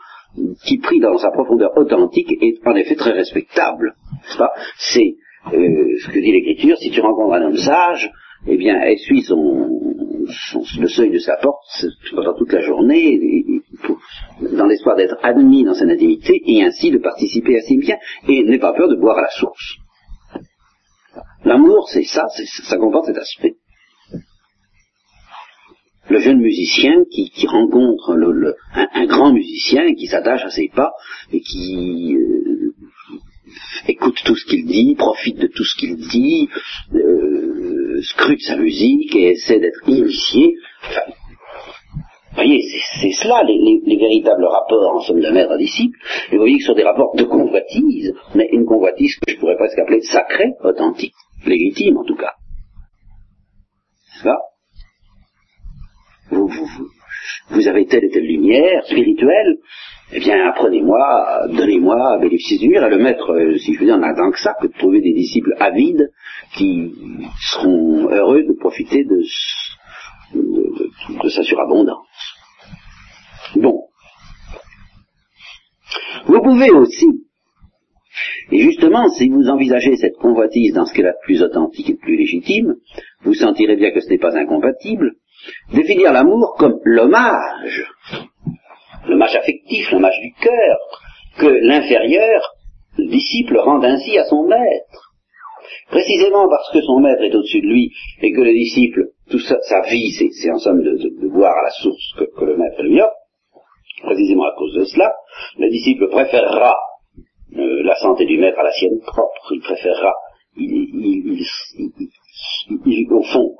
qui, 0.65 0.79
pris 0.79 1.01
dans 1.01 1.17
sa 1.19 1.31
profondeur 1.31 1.77
authentique, 1.77 2.31
est 2.41 2.67
en 2.67 2.75
effet 2.77 2.95
très 2.95 3.13
respectable. 3.13 3.95
C'est 4.79 5.17
euh, 5.53 5.97
ce 6.01 6.11
que 6.11 6.21
dit 6.21 6.33
l'Écriture, 6.33 6.77
si 6.79 6.91
tu 6.91 7.01
rencontres 7.01 7.35
un 7.35 7.47
homme 7.47 7.57
sage, 7.57 8.11
eh 8.47 8.57
bien, 8.57 8.81
essuie 8.83 9.23
son, 9.23 9.69
le 10.79 10.89
seuil 10.89 11.11
de 11.11 11.19
sa 11.19 11.37
porte 11.37 11.87
pendant 12.15 12.35
toute 12.35 12.53
la 12.53 12.61
journée, 12.61 13.21
dans 14.41 14.67
l'espoir 14.67 14.97
d'être 14.97 15.17
admis 15.23 15.65
dans 15.65 15.75
sa 15.75 15.85
intimité 15.85 16.43
et 16.47 16.63
ainsi 16.63 16.91
de 16.91 16.99
participer 16.99 17.57
à 17.57 17.63
ses 17.63 17.77
biens, 17.77 17.99
et 18.29 18.43
n'aie 18.43 18.59
pas 18.59 18.73
peur 18.73 18.89
de 18.89 18.97
boire 18.97 19.19
à 19.19 19.23
la 19.23 19.31
source. 19.31 19.77
L'amour, 21.45 21.89
c'est 21.91 22.05
ça, 22.05 22.27
ça 22.65 22.77
comporte 22.77 23.07
cet 23.07 23.19
aspect. 23.19 23.55
Le 26.09 26.21
jeune 26.21 26.41
musicien 26.41 27.05
qui, 27.11 27.47
rencontre 27.47 28.17
un, 28.75 29.07
grand 29.07 29.33
musicien 29.33 29.95
qui 29.95 30.07
s'attache 30.07 30.45
à 30.45 30.51
ses 30.51 30.69
pas 30.69 30.93
et 31.33 31.41
qui 31.41 32.15
euh, 32.15 32.75
écoute 33.89 34.21
tout 34.25 34.37
ce 34.37 34.45
qu'il 34.45 34.67
dit, 34.67 34.95
profite 34.97 35.39
de 35.39 35.47
tout 35.47 35.65
ce 35.65 35.77
qu'il 35.77 35.97
dit, 35.97 36.49
euh, 36.95 37.54
scrute 38.05 38.41
sa 38.43 38.57
musique 38.57 39.15
et 39.17 39.31
essaie 39.31 39.59
d'être 39.59 39.89
initié. 39.89 40.55
Vous 42.31 42.43
voyez, 42.43 42.63
c'est 43.01 43.13
cela 43.13 43.45
les, 43.45 43.97
véritables 43.97 44.45
rapports 44.45 44.97
en 44.97 45.01
somme 45.01 45.21
de 45.21 45.31
maître 45.31 45.53
à 45.53 45.57
disciple. 45.57 45.97
Et 46.31 46.37
vous 46.37 46.43
voyez 46.43 46.57
que 46.57 46.63
ce 46.63 46.69
sont 46.69 46.75
des 46.75 46.83
rapports 46.83 47.15
de 47.15 47.25
convoitise, 47.25 48.13
mais 48.35 48.49
une 48.53 48.65
convoitise 48.65 49.17
que 49.17 49.33
je 49.33 49.39
pourrais 49.39 49.57
presque 49.57 49.79
appeler 49.79 50.01
sacrée, 50.01 50.53
authentique. 50.63 51.15
légitime 51.47 51.99
en 51.99 52.05
tout 52.05 52.17
cas. 52.17 52.33
N'est-ce 54.15 54.25
pas? 54.25 54.41
Vous 57.51 57.69
avez 57.69 57.87
telle 57.87 58.05
et 58.05 58.11
telle 58.11 58.27
lumière 58.27 58.85
spirituelle, 58.85 59.59
eh 60.13 60.21
bien 60.21 60.49
apprenez-moi, 60.49 61.49
donnez-moi 61.53 62.19
bénéfice 62.21 62.61
du 62.61 62.77
à 62.77 62.89
le 62.89 62.99
mettre, 62.99 63.33
euh, 63.33 63.57
si 63.59 63.75
je 63.75 63.81
veux 63.81 63.87
dire, 63.87 63.97
en 63.97 64.15
tant 64.15 64.31
que 64.31 64.39
ça, 64.39 64.55
que 64.61 64.67
de 64.67 64.73
trouver 64.73 65.01
des 65.01 65.13
disciples 65.13 65.55
avides 65.59 66.11
qui 66.57 66.93
seront 67.53 68.11
heureux 68.11 68.43
de 68.43 68.53
profiter 68.53 69.05
de, 69.05 69.23
de, 70.35 70.41
de, 70.41 71.23
de 71.23 71.29
sa 71.29 71.43
surabondance. 71.43 72.07
Bon. 73.57 73.85
Vous 76.27 76.43
pouvez 76.43 76.71
aussi, 76.71 77.07
et 78.51 78.61
justement, 78.61 79.09
si 79.09 79.29
vous 79.29 79.49
envisagez 79.49 79.97
cette 79.97 80.17
convoitise 80.17 80.75
dans 80.75 80.85
ce 80.85 80.93
qui 80.93 81.01
est 81.01 81.05
la 81.05 81.15
plus 81.25 81.43
authentique 81.43 81.91
et 81.91 81.97
plus 81.97 82.17
légitime, 82.17 82.77
vous 83.23 83.35
sentirez 83.35 83.77
bien 83.77 83.91
que 83.91 84.01
ce 84.01 84.09
n'est 84.11 84.19
pas 84.19 84.37
incompatible, 84.37 85.13
définir 85.73 86.13
l'amour 86.13 86.55
comme 86.59 86.79
l'hommage, 86.85 87.85
l'hommage 89.09 89.35
affectif, 89.37 89.91
l'hommage 89.91 90.19
du 90.21 90.33
cœur, 90.41 90.79
que 91.39 91.47
l'inférieur, 91.47 92.55
le 92.99 93.07
disciple, 93.07 93.59
rend 93.59 93.83
ainsi 93.83 94.19
à 94.19 94.25
son 94.25 94.47
maître. 94.47 95.13
Précisément 95.89 96.49
parce 96.49 96.71
que 96.73 96.81
son 96.83 97.01
maître 97.01 97.23
est 97.23 97.35
au-dessus 97.35 97.61
de 97.61 97.67
lui 97.67 97.93
et 98.23 98.33
que 98.33 98.41
le 98.41 98.53
disciple, 98.53 99.11
toute 99.31 99.43
sa, 99.43 99.61
sa 99.63 99.83
vie, 99.83 100.11
c'est 100.11 100.51
en 100.51 100.59
somme 100.59 100.83
de, 100.83 101.29
boire 101.29 101.53
à 101.53 101.63
la 101.65 101.71
source 101.71 102.15
que, 102.17 102.45
le 102.45 102.57
maître 102.57 102.83
lui 102.83 103.01
offre, 103.01 103.13
précisément 104.03 104.45
à 104.45 104.55
cause 104.57 104.75
de 104.75 104.85
cela, 104.85 105.15
le 105.59 105.69
disciple 105.71 106.09
préférera 106.09 106.77
euh, 107.57 107.83
la 107.83 107.97
santé 107.97 108.25
du 108.27 108.39
maître 108.39 108.59
à 108.59 108.65
la 108.65 108.73
sienne 108.73 109.01
propre, 109.01 109.53
il 109.53 109.61
préférera, 109.61 110.13
il, 110.57 110.73
il, 110.73 111.47
il, 112.87 113.13
au 113.13 113.23
fond, 113.23 113.57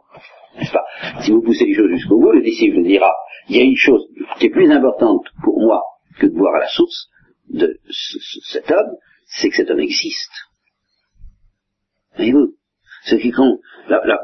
n'est-ce 0.57 0.73
pas 0.73 0.84
Si 1.23 1.31
vous 1.31 1.43
poussez 1.43 1.67
les 1.67 1.75
choses 1.75 1.91
jusqu'au 1.91 2.19
bout, 2.19 2.33
le 2.33 2.43
disciple 2.43 2.83
dira, 2.83 3.13
il 3.49 3.57
y 3.57 3.61
a 3.61 3.65
une 3.65 3.77
chose 3.77 4.07
qui 4.39 4.47
est 4.47 4.51
plus 4.51 4.71
importante 4.71 5.27
pour 5.43 5.61
moi 5.61 5.83
que 6.19 6.27
de 6.27 6.33
boire 6.33 6.55
à 6.55 6.61
la 6.61 6.69
source 6.69 7.09
de 7.49 7.79
ce, 7.89 8.19
ce, 8.19 8.41
cet 8.53 8.71
homme, 8.71 8.97
c'est 9.27 9.51
que 9.51 9.57
cet 9.57 9.71
homme 9.71 9.81
existe. 9.81 10.33
Voyez-vous 12.17 12.55
Ce 13.05 13.17
qui 13.17 13.31
compte, 13.33 13.61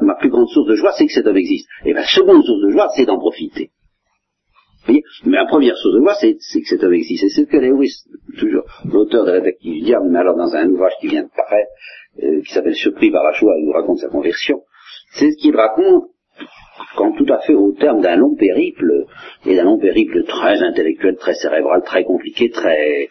ma 0.00 0.14
plus 0.14 0.30
grande 0.30 0.48
source 0.48 0.68
de 0.68 0.76
joie, 0.76 0.92
c'est 0.96 1.06
que 1.06 1.12
cet 1.12 1.26
homme 1.26 1.36
existe. 1.36 1.68
Et 1.84 1.92
ma 1.92 2.04
seconde 2.04 2.44
source 2.44 2.62
de 2.62 2.70
joie, 2.70 2.88
c'est 2.96 3.06
d'en 3.06 3.18
profiter. 3.18 3.70
Voyez 4.86 5.02
Mais 5.24 5.36
la 5.36 5.46
première 5.46 5.76
source 5.76 5.94
de 5.94 6.00
joie, 6.00 6.14
c'est 6.14 6.34
que 6.34 6.68
cet 6.68 6.82
homme 6.82 6.94
existe. 6.94 7.24
Et 7.24 7.28
c'est 7.28 7.42
ce 7.42 7.46
que 7.46 7.56
Lewis, 7.56 8.04
toujours 8.38 8.64
l'auteur 8.84 9.26
de 9.26 9.32
la 9.32 9.40
tactique 9.42 9.72
du 9.72 9.80
diable, 9.82 10.08
mais 10.10 10.20
alors 10.20 10.36
dans 10.36 10.54
un 10.54 10.68
ouvrage 10.68 10.92
qui 11.00 11.08
vient 11.08 11.24
de 11.24 11.30
paraître, 11.36 11.70
euh, 12.22 12.42
qui 12.42 12.52
s'appelle 12.52 12.74
Surpris 12.74 13.10
par 13.10 13.22
la 13.24 13.32
joie, 13.32 13.54
il 13.58 13.66
nous 13.66 13.72
raconte 13.72 13.98
sa 13.98 14.08
conversion, 14.08 14.62
c'est 15.12 15.30
ce 15.30 15.36
qu'il 15.36 15.54
raconte 15.54 16.04
quand 16.96 17.12
tout 17.12 17.32
à 17.32 17.38
fait 17.40 17.54
au 17.54 17.72
terme 17.72 18.00
d'un 18.00 18.16
long 18.16 18.34
périple, 18.34 19.06
et 19.46 19.56
d'un 19.56 19.64
long 19.64 19.78
périple 19.78 20.24
très 20.24 20.62
intellectuel, 20.62 21.16
très 21.16 21.34
cérébral, 21.34 21.82
très 21.84 22.04
compliqué, 22.04 22.50
très 22.50 23.08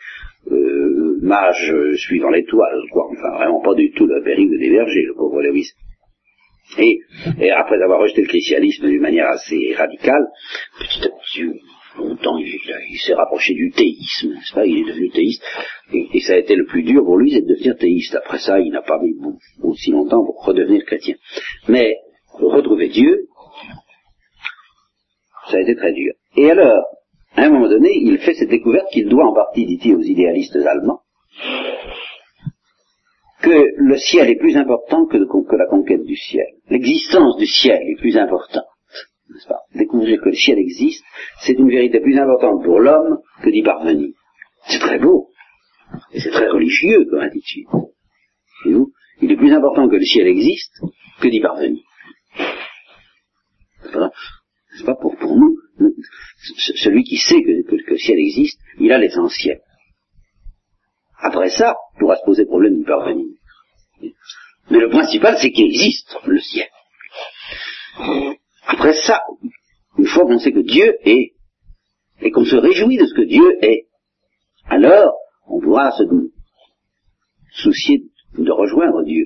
euh, 0.52 1.20
mage 1.22 1.74
suivant 1.96 2.30
l'étoile, 2.30 2.82
quoi. 2.92 3.08
Enfin, 3.12 3.38
vraiment 3.38 3.62
pas 3.62 3.76
du 3.76 3.92
tout 3.92 4.06
le 4.06 4.22
périple 4.24 4.58
des 4.58 4.70
bergers, 4.70 5.04
le 5.04 5.14
pauvre 5.16 5.42
Lewis. 5.42 5.72
Et, 6.78 7.02
après 7.52 7.82
avoir 7.82 8.00
rejeté 8.00 8.22
le 8.22 8.28
christianisme 8.28 8.88
d'une 8.88 9.02
manière 9.02 9.28
assez 9.28 9.74
radicale, 9.76 10.28
petit 10.80 11.04
à 11.04 11.10
petit, 11.10 11.60
longtemps, 11.98 12.38
il, 12.38 13.00
s'est 13.00 13.16
rapproché 13.16 13.56
du 13.56 13.72
théisme, 13.72 14.34
n'est-ce 14.34 14.68
Il 14.68 14.78
est 14.78 14.88
devenu 14.88 15.10
théiste, 15.10 15.44
et, 15.92 16.08
et, 16.14 16.20
ça 16.20 16.34
a 16.34 16.38
été 16.38 16.56
le 16.56 16.66
plus 16.66 16.84
dur 16.84 17.04
pour 17.04 17.18
lui, 17.18 17.32
c'est 17.32 17.42
de 17.42 17.48
devenir 17.48 17.76
théiste. 17.76 18.16
Après 18.16 18.38
ça, 18.38 18.60
il 18.60 18.72
n'a 18.72 18.84
pas 18.84 19.00
mis 19.02 19.16
aussi 19.64 19.92
longtemps 19.92 20.24
pour 20.24 20.46
redevenir 20.46 20.86
chrétien. 20.86 21.16
Mais 21.68 21.96
retrouver 22.34 22.90
Dieu, 22.90 23.28
ça 25.50 25.58
a 25.58 25.62
été 25.62 25.76
très 25.76 25.94
dur. 25.94 26.14
Et 26.36 26.50
alors, 26.52 26.86
à 27.36 27.44
un 27.44 27.50
moment 27.50 27.70
donné, 27.70 27.90
il 27.94 28.18
fait 28.20 28.34
cette 28.34 28.50
découverte 28.50 28.88
qu'il 28.92 29.08
doit 29.08 29.26
en 29.26 29.34
partie, 29.34 29.66
dit-il, 29.66 29.96
aux 29.96 30.02
idéalistes 30.02 30.56
allemands, 30.56 31.02
que 33.42 33.66
le 33.78 33.98
ciel 33.98 34.30
est 34.30 34.40
plus 34.40 34.58
important 34.58 35.06
que, 35.06 35.18
la 35.18 35.68
conquête 35.68 36.04
du 36.04 36.16
ciel. 36.16 36.48
L'existence 36.70 37.38
du 37.38 37.46
ciel 37.46 37.80
est 37.88 38.00
plus 38.00 38.18
importante. 38.18 38.66
N'est-ce 39.30 39.48
pas? 39.48 39.62
Découvrir 39.76 40.20
que 40.22 40.30
le 40.30 40.36
ciel 40.36 40.58
existe, 40.58 41.04
c'est 41.42 41.54
une 41.54 41.70
vérité 41.70 42.00
plus 42.00 42.18
importante 42.18 42.64
pour 42.64 42.80
l'homme 42.80 43.20
que 43.44 43.50
d'y 43.50 43.62
parvenir. 43.62 44.14
C'est 44.68 44.80
très 44.80 45.00
beau. 45.00 45.30
Et 46.12 46.20
c'est 46.20 46.32
très 46.32 46.50
religieux 46.50 47.06
comme 47.10 47.22
attitude. 47.22 47.66
vous 48.66 48.92
Il 49.22 49.32
est 49.32 49.38
plus 49.38 49.54
important 49.54 49.88
que 49.88 49.96
le 49.96 50.06
ciel 50.06 50.28
existe 50.28 50.82
que 51.22 51.28
d'y 51.28 51.40
parvenir. 51.40 51.84
C'est 54.80 54.86
pas 54.86 54.96
pour, 54.96 55.14
nous, 55.36 55.58
celui 56.76 57.04
qui 57.04 57.18
sait 57.18 57.44
que, 57.44 57.76
le 57.76 57.98
ciel 57.98 58.18
existe, 58.18 58.62
il 58.80 58.94
a 58.94 58.98
l'essentiel. 58.98 59.60
Après 61.18 61.50
ça, 61.50 61.76
il 61.96 62.00
pourra 62.00 62.16
se 62.16 62.24
poser 62.24 62.46
problème 62.46 62.78
d'y 62.78 62.86
parvenir. 62.86 63.28
Mais 64.72 64.80
le 64.80 64.90
principal, 64.90 65.38
c'est 65.38 65.52
qu'il 65.52 65.66
existe 65.66 66.16
le 66.26 66.40
ciel. 66.40 66.68
Après 68.68 68.94
ça, 68.94 69.22
une 69.98 70.06
fois 70.06 70.24
qu'on 70.26 70.40
sait 70.40 70.54
que 70.54 70.60
Dieu 70.60 70.96
est, 71.04 71.34
et 72.22 72.32
qu'on 72.32 72.46
se 72.46 72.56
réjouit 72.56 72.98
de 72.98 73.06
ce 73.06 73.14
que 73.14 73.28
Dieu 73.28 73.58
est, 73.62 73.88
alors 74.66 75.14
on 75.46 75.60
pourra 75.60 75.92
se 75.92 76.04
soucier 77.52 78.04
de 78.38 78.52
rejoindre 78.52 79.04
Dieu. 79.04 79.26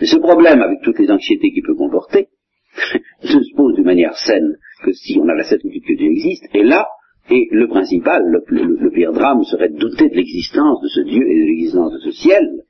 Mais 0.00 0.06
ce 0.06 0.16
problème, 0.16 0.62
avec 0.62 0.78
toutes 0.84 1.00
les 1.00 1.10
anxiétés 1.10 1.50
qu'il 1.50 1.64
peut 1.64 1.74
comporter, 1.74 2.28
ne 3.22 3.42
se 3.42 3.56
pose 3.56 3.74
d'une 3.74 3.84
manière 3.84 4.16
saine 4.16 4.56
que 4.82 4.92
si 4.92 5.18
on 5.20 5.28
a 5.28 5.34
la 5.34 5.44
certitude 5.44 5.84
que 5.84 5.96
Dieu 5.96 6.10
existe, 6.10 6.44
et 6.54 6.62
là, 6.62 6.88
et 7.30 7.48
le 7.50 7.68
principal, 7.68 8.22
le, 8.24 8.90
pire 8.90 9.12
drame 9.12 9.44
serait 9.44 9.68
de 9.68 9.78
douter 9.78 10.08
de 10.08 10.14
l'existence 10.14 10.80
de 10.80 10.88
ce 10.88 11.00
Dieu 11.00 11.22
et 11.22 11.40
de 11.40 11.46
l'existence 11.46 11.92
de 11.92 11.98
ce 11.98 12.10
ciel. 12.12 12.64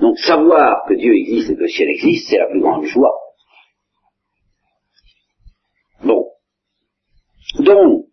Donc 0.00 0.18
savoir 0.18 0.84
que 0.88 0.94
Dieu 0.94 1.14
existe 1.14 1.50
et 1.50 1.54
que 1.54 1.60
le 1.60 1.68
ciel 1.68 1.88
existe, 1.90 2.28
c'est 2.28 2.38
la 2.38 2.48
plus 2.48 2.60
grande 2.60 2.84
joie. 2.84 3.14
Bon. 6.04 6.26
Donc, 7.60 8.06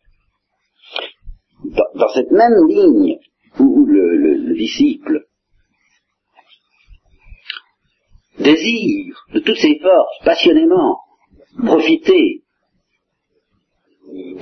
dans, 1.95 2.09
cette 2.13 2.31
même 2.31 2.67
ligne 2.67 3.17
où 3.59 3.85
le 3.85 4.53
disciple 4.55 5.25
désire 8.39 9.25
de 9.33 9.39
toutes 9.39 9.57
ses 9.57 9.79
forces, 9.79 10.25
passionnément, 10.25 10.97
profiter 11.65 12.41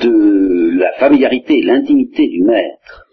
de 0.02 0.78
la 0.80 0.94
familiarité, 0.94 1.62
l'intimité 1.62 2.28
du 2.28 2.44
maître 2.44 3.06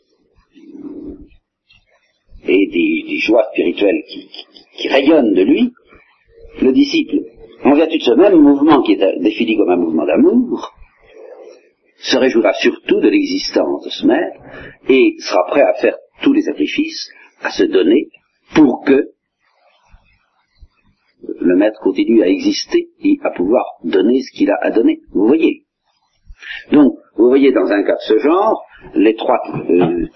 et 2.44 2.66
des, 2.66 3.18
joies 3.18 3.46
spirituelles 3.52 4.02
qui, 4.76 4.88
rayonnent 4.88 5.34
de 5.34 5.42
lui, 5.42 5.72
le 6.62 6.72
disciple, 6.72 7.18
en 7.64 7.74
vertu 7.74 7.98
de 7.98 8.02
ce 8.02 8.12
même 8.12 8.40
mouvement 8.40 8.82
qui 8.82 8.92
est 8.92 9.20
défini 9.20 9.56
comme 9.56 9.70
un 9.70 9.76
mouvement 9.76 10.06
d'amour, 10.06 10.72
se 11.98 12.16
réjouira 12.16 12.52
surtout 12.54 13.00
de 13.00 13.08
l'existence 13.08 13.84
de 13.84 13.90
ce 13.90 14.06
maître 14.06 14.40
et 14.88 15.16
sera 15.18 15.44
prêt 15.48 15.62
à 15.62 15.74
faire 15.74 15.96
tous 16.22 16.32
les 16.32 16.42
sacrifices, 16.42 17.10
à 17.42 17.50
se 17.50 17.64
donner 17.64 18.08
pour 18.54 18.84
que 18.84 19.10
le 21.48 21.56
maître 21.56 21.80
continue 21.80 22.22
à 22.22 22.28
exister 22.28 22.90
et 23.02 23.18
à 23.22 23.30
pouvoir 23.30 23.64
donner 23.82 24.20
ce 24.20 24.30
qu'il 24.36 24.50
a 24.50 24.58
à 24.60 24.70
donner. 24.70 25.00
Vous 25.12 25.26
voyez? 25.26 25.64
Donc, 26.70 26.94
vous 27.16 27.28
voyez 27.28 27.52
dans 27.52 27.66
un 27.66 27.82
cas 27.82 27.94
de 27.94 28.06
ce 28.06 28.18
genre 28.18 28.62
l'étroite 28.94 29.48
euh, 29.70 30.06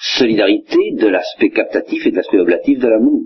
solidarité 0.00 0.92
de 0.92 1.08
l'aspect 1.08 1.50
captatif 1.50 2.06
et 2.06 2.10
de 2.10 2.16
l'aspect 2.16 2.38
oblatif 2.38 2.78
de 2.78 2.88
l'amour. 2.88 3.22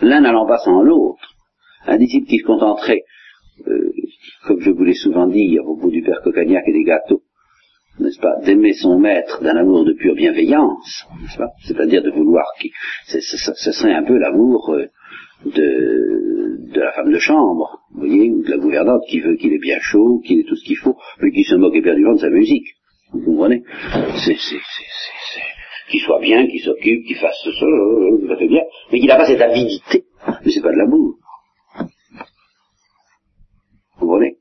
L'un 0.00 0.20
n'allant 0.20 0.46
pas 0.46 0.58
sans 0.58 0.82
l'autre. 0.82 1.34
Un 1.86 1.98
disciple 1.98 2.28
qui 2.28 2.38
se 2.38 2.46
contenterait, 2.46 3.02
euh, 3.66 3.92
comme 4.46 4.60
je 4.60 4.70
vous 4.70 4.84
l'ai 4.84 4.94
souvent 4.94 5.26
dit 5.26 5.58
à 5.58 5.62
propos 5.62 5.90
du 5.90 6.02
père 6.02 6.20
Cocagnac 6.22 6.64
et 6.66 6.72
des 6.72 6.84
gâteaux, 6.84 7.22
n'est-ce 7.98 8.20
pas, 8.20 8.36
d'aimer 8.44 8.74
son 8.74 8.98
maître 8.98 9.42
d'un 9.42 9.56
amour 9.56 9.84
de 9.84 9.94
pure 9.94 10.14
bienveillance, 10.14 11.06
n'est-ce 11.20 11.38
pas, 11.38 11.50
c'est-à-dire 11.66 12.02
de 12.02 12.10
vouloir 12.10 12.46
qu'il, 12.60 12.70
ce 13.06 13.72
serait 13.72 13.94
un 13.94 14.04
peu 14.04 14.16
l'amour 14.18 14.70
euh, 14.74 14.86
de, 15.44 16.78
la 16.78 16.92
femme 16.92 17.12
de 17.12 17.18
chambre, 17.18 17.80
vous 17.92 18.00
voyez, 18.00 18.30
ou 18.30 18.42
de 18.42 18.50
la 18.50 18.58
gouvernante 18.58 19.02
qui 19.08 19.20
veut 19.20 19.36
qu'il 19.36 19.52
ait 19.52 19.58
bien 19.58 19.78
chaud, 19.80 20.20
qu'il 20.24 20.40
ait 20.40 20.44
tout 20.44 20.56
ce 20.56 20.64
qu'il 20.64 20.76
faut, 20.76 20.96
mais 21.20 21.30
qui 21.30 21.44
se 21.44 21.54
moque 21.54 21.74
éperdument 21.74 22.14
de 22.14 22.20
sa 22.20 22.30
musique. 22.30 22.66
Vous 23.12 23.20
comprenez 23.20 23.62
C'est, 24.24 24.36
qu'il 25.88 26.00
soit 26.00 26.20
bien, 26.20 26.46
qu'il 26.46 26.60
s'occupe, 26.60 27.04
qu'il 27.06 27.16
fasse 27.16 27.36
ce, 27.44 27.50
ça 28.28 28.36
fait 28.36 28.48
bien, 28.48 28.62
mais 28.90 28.98
qu'il 28.98 29.08
n'a 29.08 29.16
pas 29.16 29.26
cette 29.26 29.40
avidité. 29.40 30.04
Mais 30.44 30.50
c'est 30.50 30.62
pas 30.62 30.72
de 30.72 30.78
l'amour. 30.78 31.14
Vous 33.98 34.06
comprenez 34.06 34.36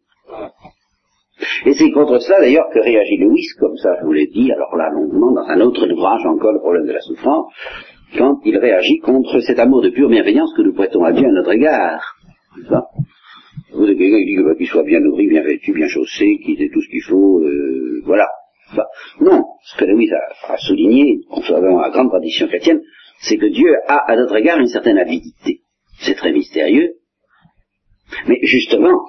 Et 1.66 1.74
c'est 1.74 1.92
contre 1.92 2.20
cela 2.20 2.40
d'ailleurs 2.40 2.70
que 2.74 2.80
réagit 2.80 3.18
Louis, 3.18 3.46
comme 3.60 3.78
ça 3.78 3.96
je 4.00 4.06
vous 4.06 4.14
l'ai 4.14 4.28
dit, 4.28 4.52
alors 4.52 4.76
là 4.76 4.90
longuement, 4.90 5.32
dans 5.32 5.48
un 5.48 5.62
autre 5.62 5.88
ouvrage 5.88 6.26
encore, 6.26 6.52
le 6.52 6.60
problème 6.60 6.88
de 6.88 6.94
la 6.94 7.02
souffrance, 7.02 7.54
quand 8.18 8.40
il 8.46 8.58
réagit 8.58 9.00
contre 9.00 9.40
cet 9.40 9.60
amour 9.60 9.82
de 9.82 9.90
pure 9.90 10.10
bienveillance 10.10 10.54
que 10.56 10.62
nous 10.62 10.74
prêtons 10.74 11.04
à 11.04 11.12
Dieu 11.12 11.28
à 11.28 11.32
notre 11.32 11.54
égard. 11.54 12.16
Vous 13.74 13.84
avez 13.84 13.98
quelqu'un 13.98 14.20
qui 14.20 14.38
dit 14.38 14.44
bah, 14.44 14.56
qu'il 14.56 14.68
soit 14.68 14.84
bien 14.84 15.00
nourri, 15.00 15.28
bien 15.28 15.44
vêtu, 15.44 15.74
bien 15.74 15.88
chaussé, 15.88 16.40
qu'il 16.44 16.62
ait 16.62 16.70
tout 16.70 16.82
ce 16.82 16.90
qu'il 16.90 17.04
faut, 17.04 17.42
euh, 17.42 18.02
voilà. 18.06 18.28
Non, 19.20 19.46
ce 19.64 19.78
que 19.78 19.86
Lewis 19.86 20.10
a, 20.48 20.58
souligné, 20.58 21.20
concernant 21.30 21.80
la 21.80 21.90
grande 21.90 22.10
tradition 22.10 22.48
chrétienne, 22.48 22.82
c'est 23.20 23.38
que 23.38 23.46
Dieu 23.46 23.74
a 23.88 23.98
à 24.12 24.16
notre 24.16 24.36
égard 24.36 24.60
une 24.60 24.68
certaine 24.68 24.98
avidité. 24.98 25.62
C'est 26.00 26.16
très 26.16 26.32
mystérieux. 26.32 26.96
Mais 28.28 28.40
justement, 28.44 29.06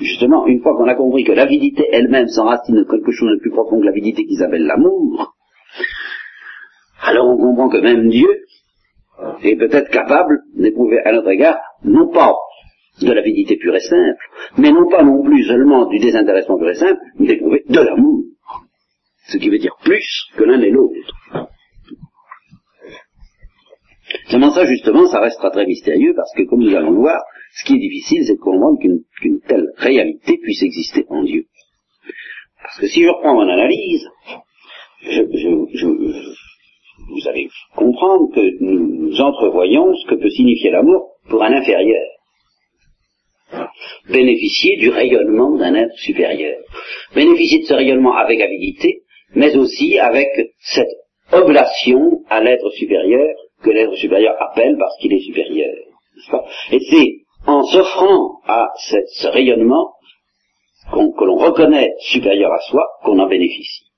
justement, 0.00 0.46
une 0.46 0.60
fois 0.60 0.76
qu'on 0.76 0.88
a 0.88 0.94
compris 0.94 1.24
que 1.24 1.32
l'avidité 1.32 1.86
elle-même 1.92 2.28
s'enracine 2.28 2.76
de 2.76 2.84
quelque 2.84 3.12
chose 3.12 3.30
de 3.36 3.40
plus 3.40 3.50
profond 3.50 3.80
que 3.80 3.86
l'avidité 3.86 4.24
qu'ils 4.24 4.42
appellent 4.42 4.66
l'amour, 4.66 5.31
alors 7.02 7.28
on 7.28 7.36
comprend 7.36 7.68
que 7.68 7.78
même 7.78 8.08
Dieu 8.08 8.28
est 9.42 9.56
peut-être 9.56 9.90
capable 9.90 10.40
d'éprouver 10.54 10.98
à 11.04 11.12
notre 11.12 11.30
égard, 11.30 11.58
non 11.84 12.08
pas 12.08 12.32
de 13.00 13.12
l'avidité 13.12 13.56
pure 13.56 13.74
et 13.76 13.80
simple, 13.80 14.24
mais 14.58 14.70
non 14.70 14.88
pas 14.88 15.02
non 15.02 15.22
plus 15.22 15.44
seulement 15.44 15.86
du 15.86 15.98
désintéressement 15.98 16.58
pur 16.58 16.70
et 16.70 16.74
simple, 16.74 17.00
mais 17.18 17.26
d'éprouver 17.28 17.64
de 17.68 17.80
l'amour. 17.80 18.24
Ce 19.28 19.38
qui 19.38 19.48
veut 19.50 19.58
dire 19.58 19.76
plus 19.82 20.04
que 20.36 20.44
l'un 20.44 20.60
et 20.60 20.70
l'autre. 20.70 20.94
Seulement 24.28 24.50
ça, 24.50 24.64
justement, 24.66 25.06
ça 25.06 25.20
restera 25.20 25.50
très 25.50 25.66
mystérieux 25.66 26.12
parce 26.14 26.32
que, 26.34 26.42
comme 26.42 26.60
nous 26.60 26.74
allons 26.74 26.90
le 26.90 26.98
voir, 26.98 27.22
ce 27.54 27.64
qui 27.64 27.74
est 27.74 27.78
difficile, 27.78 28.24
c'est 28.26 28.34
de 28.34 28.40
comprendre 28.40 28.78
qu'une 28.78 29.00
qu'une 29.20 29.40
telle 29.40 29.68
réalité 29.76 30.38
puisse 30.38 30.62
exister 30.62 31.06
en 31.08 31.22
Dieu. 31.22 31.44
Parce 32.62 32.78
que 32.80 32.86
si 32.88 33.02
je 33.02 33.08
reprends 33.08 33.34
mon 33.34 33.48
analyse, 33.48 34.06
je, 35.02 35.22
je- 35.22 35.78
je- 35.78 36.34
vous 37.08 37.28
allez 37.28 37.48
comprendre 37.76 38.34
que 38.34 38.40
nous 38.60 39.20
entrevoyons 39.20 39.94
ce 39.94 40.06
que 40.08 40.14
peut 40.14 40.30
signifier 40.30 40.70
l'amour 40.70 41.10
pour 41.28 41.42
un 41.42 41.52
inférieur. 41.52 42.04
Bénéficier 44.08 44.76
du 44.78 44.88
rayonnement 44.88 45.56
d'un 45.56 45.74
être 45.74 45.96
supérieur. 45.96 46.58
Bénéficier 47.14 47.60
de 47.60 47.64
ce 47.64 47.74
rayonnement 47.74 48.16
avec 48.16 48.40
avidité, 48.40 49.02
mais 49.34 49.56
aussi 49.56 49.98
avec 49.98 50.28
cette 50.60 50.88
oblation 51.32 52.22
à 52.28 52.42
l'être 52.42 52.70
supérieur 52.70 53.28
que 53.62 53.70
l'être 53.70 53.94
supérieur 53.96 54.34
appelle 54.40 54.76
parce 54.78 54.96
qu'il 54.98 55.12
est 55.12 55.20
supérieur. 55.20 55.74
Et 56.70 56.78
c'est 56.90 57.22
en 57.46 57.62
s'offrant 57.64 58.40
à 58.46 58.68
ce 58.76 59.26
rayonnement 59.28 59.92
que 60.90 61.24
l'on 61.24 61.36
reconnaît 61.36 61.94
supérieur 62.00 62.52
à 62.52 62.60
soi 62.60 62.86
qu'on 63.04 63.18
en 63.18 63.28
bénéficie. 63.28 63.91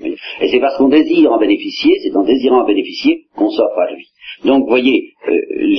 Et 0.00 0.48
c'est 0.48 0.60
parce 0.60 0.76
qu'on 0.76 0.88
désire 0.88 1.32
en 1.32 1.38
bénéficier, 1.38 1.96
c'est 2.02 2.16
en 2.16 2.22
désirant 2.22 2.62
en 2.62 2.66
bénéficier 2.66 3.26
qu'on 3.34 3.50
s'offre 3.50 3.78
à 3.78 3.92
lui. 3.92 4.06
Donc, 4.44 4.62
vous 4.62 4.68
voyez, 4.68 5.14
euh, 5.28 5.32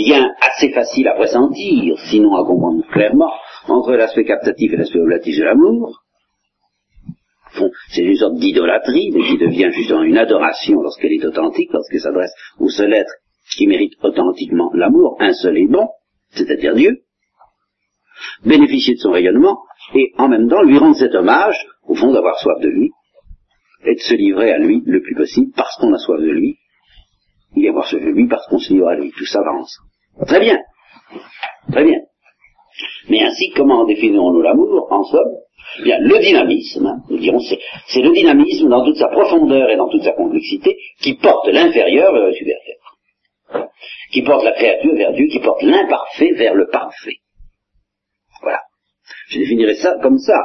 lien 0.08 0.29
assez 0.41 0.71
facile 0.71 1.08
à 1.08 1.17
ressentir, 1.17 1.97
sinon 2.10 2.36
à 2.36 2.45
comprendre 2.45 2.86
clairement, 2.91 3.32
entre 3.67 3.93
l'aspect 3.93 4.25
captatif 4.25 4.73
et 4.73 4.77
l'aspect 4.77 4.99
oblatif 4.99 5.38
de 5.38 5.43
l'amour. 5.43 6.01
C'est 7.89 8.03
une 8.03 8.15
sorte 8.15 8.36
d'idolâtrie, 8.36 9.12
mais 9.13 9.23
qui 9.23 9.38
devient 9.38 9.71
justement 9.71 10.03
une 10.03 10.17
adoration 10.17 10.82
lorsqu'elle 10.82 11.13
est 11.13 11.25
authentique, 11.25 11.71
lorsqu'elle 11.73 12.01
s'adresse 12.01 12.34
au 12.60 12.69
seul 12.69 12.93
être 12.93 13.12
qui 13.58 13.67
mérite 13.67 13.93
authentiquement 14.03 14.71
l'amour, 14.73 15.17
un 15.19 15.34
seul 15.34 15.58
et 15.58 15.67
bon, 15.67 15.88
c'est-à-dire 16.32 16.75
Dieu, 16.75 17.01
bénéficier 18.45 18.95
de 18.95 18.99
son 18.99 19.12
rayonnement, 19.12 19.60
et 19.95 20.12
en 20.17 20.27
même 20.27 20.47
temps 20.47 20.62
lui 20.62 20.77
rendre 20.77 20.95
cet 20.95 21.15
hommage, 21.15 21.65
au 21.88 21.95
fond, 21.95 22.12
d'avoir 22.12 22.38
soif 22.39 22.60
de 22.62 22.69
lui, 22.69 22.91
et 23.86 23.96
de 23.96 24.00
se 24.00 24.13
livrer 24.13 24.52
à 24.52 24.58
lui 24.58 24.82
le 24.86 25.02
plus 25.02 25.15
possible 25.15 25.52
parce 25.56 25.76
qu'on 25.78 25.94
a 25.94 25.98
soif 25.98 26.20
de 26.20 26.30
lui, 26.30 26.58
et 27.56 27.70
avoir 27.70 27.88
soif 27.88 28.02
de 28.02 28.10
lui 28.10 28.28
parce 28.28 28.46
qu'on 28.48 28.60
se 28.60 28.74
livre 28.74 28.88
à 28.88 28.96
lui. 28.96 29.12
Tout 29.12 29.26
ça 29.26 29.42
va 29.42 29.52
ensemble. 29.54 29.89
Très 30.28 30.39
bien. 30.39 30.60
Très 31.72 31.84
bien. 31.84 32.00
Mais 33.10 33.22
ainsi, 33.24 33.52
comment 33.56 33.86
définirons-nous 33.86 34.42
l'amour, 34.42 34.88
en 34.92 35.04
somme? 35.04 35.38
Eh 35.80 35.84
Bien, 35.84 36.00
le 36.00 36.20
dynamisme, 36.20 37.04
nous 37.10 37.18
dirons, 37.18 37.39
c'est, 37.39 37.60
c'est 37.88 38.02
le 38.02 38.12
dynamisme 38.12 38.70
dans 38.70 38.84
toute 38.84 38.98
sa 38.98 39.08
profondeur 39.08 39.70
et 39.70 39.78
dans 39.78 39.89
toute 39.89 40.04
sa 40.04 40.13
complexité 40.13 40.78
qui 41.02 41.15
porte 41.15 41.48
l'inférieur 41.48 42.13
vers 42.13 42.26
le 42.26 42.34
supérieur. 42.34 43.70
Qui 44.12 44.24
porte 44.24 44.44
la 44.44 44.54
créature 44.54 44.96
vers 44.96 45.13
Dieu, 45.13 45.28
qui 45.28 45.39
porte 45.39 45.62
l'imparfait 45.62 46.34
vers 46.34 46.54
le 46.54 46.68
parfait. 46.68 47.18
Voilà. 48.42 48.62
Je 49.30 49.39
définirais 49.39 49.76
ça 49.76 49.98
comme 50.02 50.18
ça. 50.18 50.39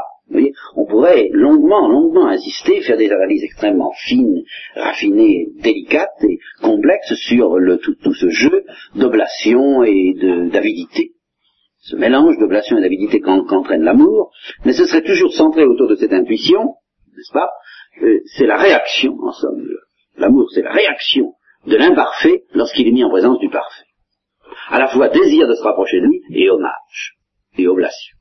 On 0.76 0.87
pourrait 0.87 1.28
longuement, 1.32 1.88
longuement 1.88 2.26
insister, 2.26 2.80
faire 2.80 2.96
des 2.96 3.10
analyses 3.10 3.44
extrêmement 3.44 3.92
fines, 4.06 4.42
raffinées, 4.74 5.48
délicates 5.60 6.22
et 6.28 6.38
complexes 6.62 7.14
sur 7.14 7.56
tout, 7.82 8.14
ce 8.14 8.28
jeu 8.30 8.64
d'oblation 8.96 9.84
et 9.84 10.14
d'avidité, 10.50 11.12
ce 11.78 11.96
mélange 11.96 12.38
d'oblation 12.38 12.78
et 12.78 12.80
d'avidité 12.80 13.20
qu'en- 13.20 13.44
qu'entraîne 13.44 13.82
l'amour, 13.82 14.30
mais 14.64 14.72
ce 14.72 14.87
serait 14.87 15.02
toujours 15.04 15.32
centré 15.32 15.64
autour 15.64 15.88
de 15.88 15.94
cette 15.94 16.12
intuition, 16.12 16.74
n'est-ce 17.16 17.32
pas? 17.32 17.50
Euh, 18.02 18.20
C'est 18.37 18.46
la 18.46 18.56
réaction, 18.56 19.16
en 19.22 19.32
somme. 19.32 19.68
L'amour, 20.16 20.50
c'est 20.52 20.62
la 20.62 20.72
réaction 20.72 21.34
de 21.66 21.76
l'imparfait 21.76 22.44
lorsqu'il 22.54 22.88
est 22.88 22.92
mis 22.92 23.04
en 23.04 23.10
présence 23.10 23.38
du 23.38 23.50
parfait. 23.50 23.84
À 24.68 24.78
la 24.78 24.88
fois 24.88 25.08
désir 25.10 25.46
de 25.46 25.54
se 25.54 25.62
rapprocher 25.62 26.00
de 26.00 26.06
lui 26.06 26.22
et 26.34 26.50
hommage 26.50 27.16
et 27.58 27.68
oblation 27.68 28.16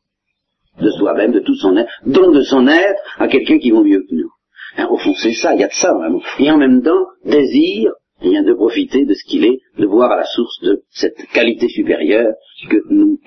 de 0.79 0.89
soi-même, 0.89 1.31
de 1.31 1.39
tout 1.39 1.55
son 1.55 1.77
être, 1.77 1.91
don 2.05 2.31
de 2.31 2.41
son 2.41 2.67
être 2.67 3.01
à 3.17 3.27
quelqu'un 3.27 3.59
qui 3.59 3.71
vaut 3.71 3.83
mieux 3.83 4.01
que 4.01 4.15
nous. 4.15 4.31
Hein, 4.77 4.87
au 4.89 4.97
fond, 4.97 5.13
c'est 5.13 5.33
ça, 5.33 5.53
il 5.53 5.61
y 5.61 5.63
a 5.63 5.67
de 5.67 5.73
ça 5.73 5.93
vraiment. 5.93 6.21
Et 6.39 6.49
en 6.49 6.57
même 6.57 6.81
temps, 6.81 7.05
désir, 7.25 7.91
eh 8.21 8.29
bien, 8.29 8.43
de 8.43 8.53
profiter 8.53 9.05
de 9.05 9.13
ce 9.13 9.23
qu'il 9.25 9.45
est, 9.45 9.59
de 9.77 9.85
voir 9.85 10.11
à 10.11 10.17
la 10.17 10.25
source 10.25 10.59
de 10.61 10.83
cette 10.89 11.27
qualité 11.33 11.67
supérieure 11.67 12.33
que 12.69 12.77
nous 12.89 13.19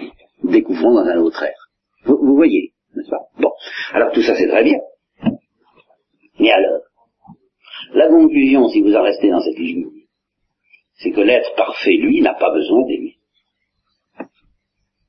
découvrons 0.42 0.94
dans 0.94 1.06
un 1.06 1.18
autre 1.18 1.42
être. 1.42 1.70
Vous, 2.04 2.18
vous 2.20 2.36
voyez, 2.36 2.72
n'est-ce 2.94 3.10
pas? 3.10 3.22
Bon, 3.38 3.50
alors 3.92 4.12
tout 4.12 4.22
ça 4.22 4.34
c'est 4.34 4.48
très 4.48 4.64
bien. 4.64 4.78
Mais 6.38 6.50
alors, 6.50 6.80
la 7.94 8.08
conclusion, 8.08 8.68
si 8.68 8.82
vous 8.82 8.94
en 8.94 9.02
restez 9.02 9.30
dans 9.30 9.40
cette 9.40 9.58
ligne, 9.58 9.86
c'est 10.98 11.12
que 11.12 11.20
l'être 11.20 11.54
parfait, 11.56 11.96
lui, 11.96 12.20
n'a 12.20 12.34
pas 12.34 12.52
besoin 12.52 12.86
d'aimer. 12.86 13.16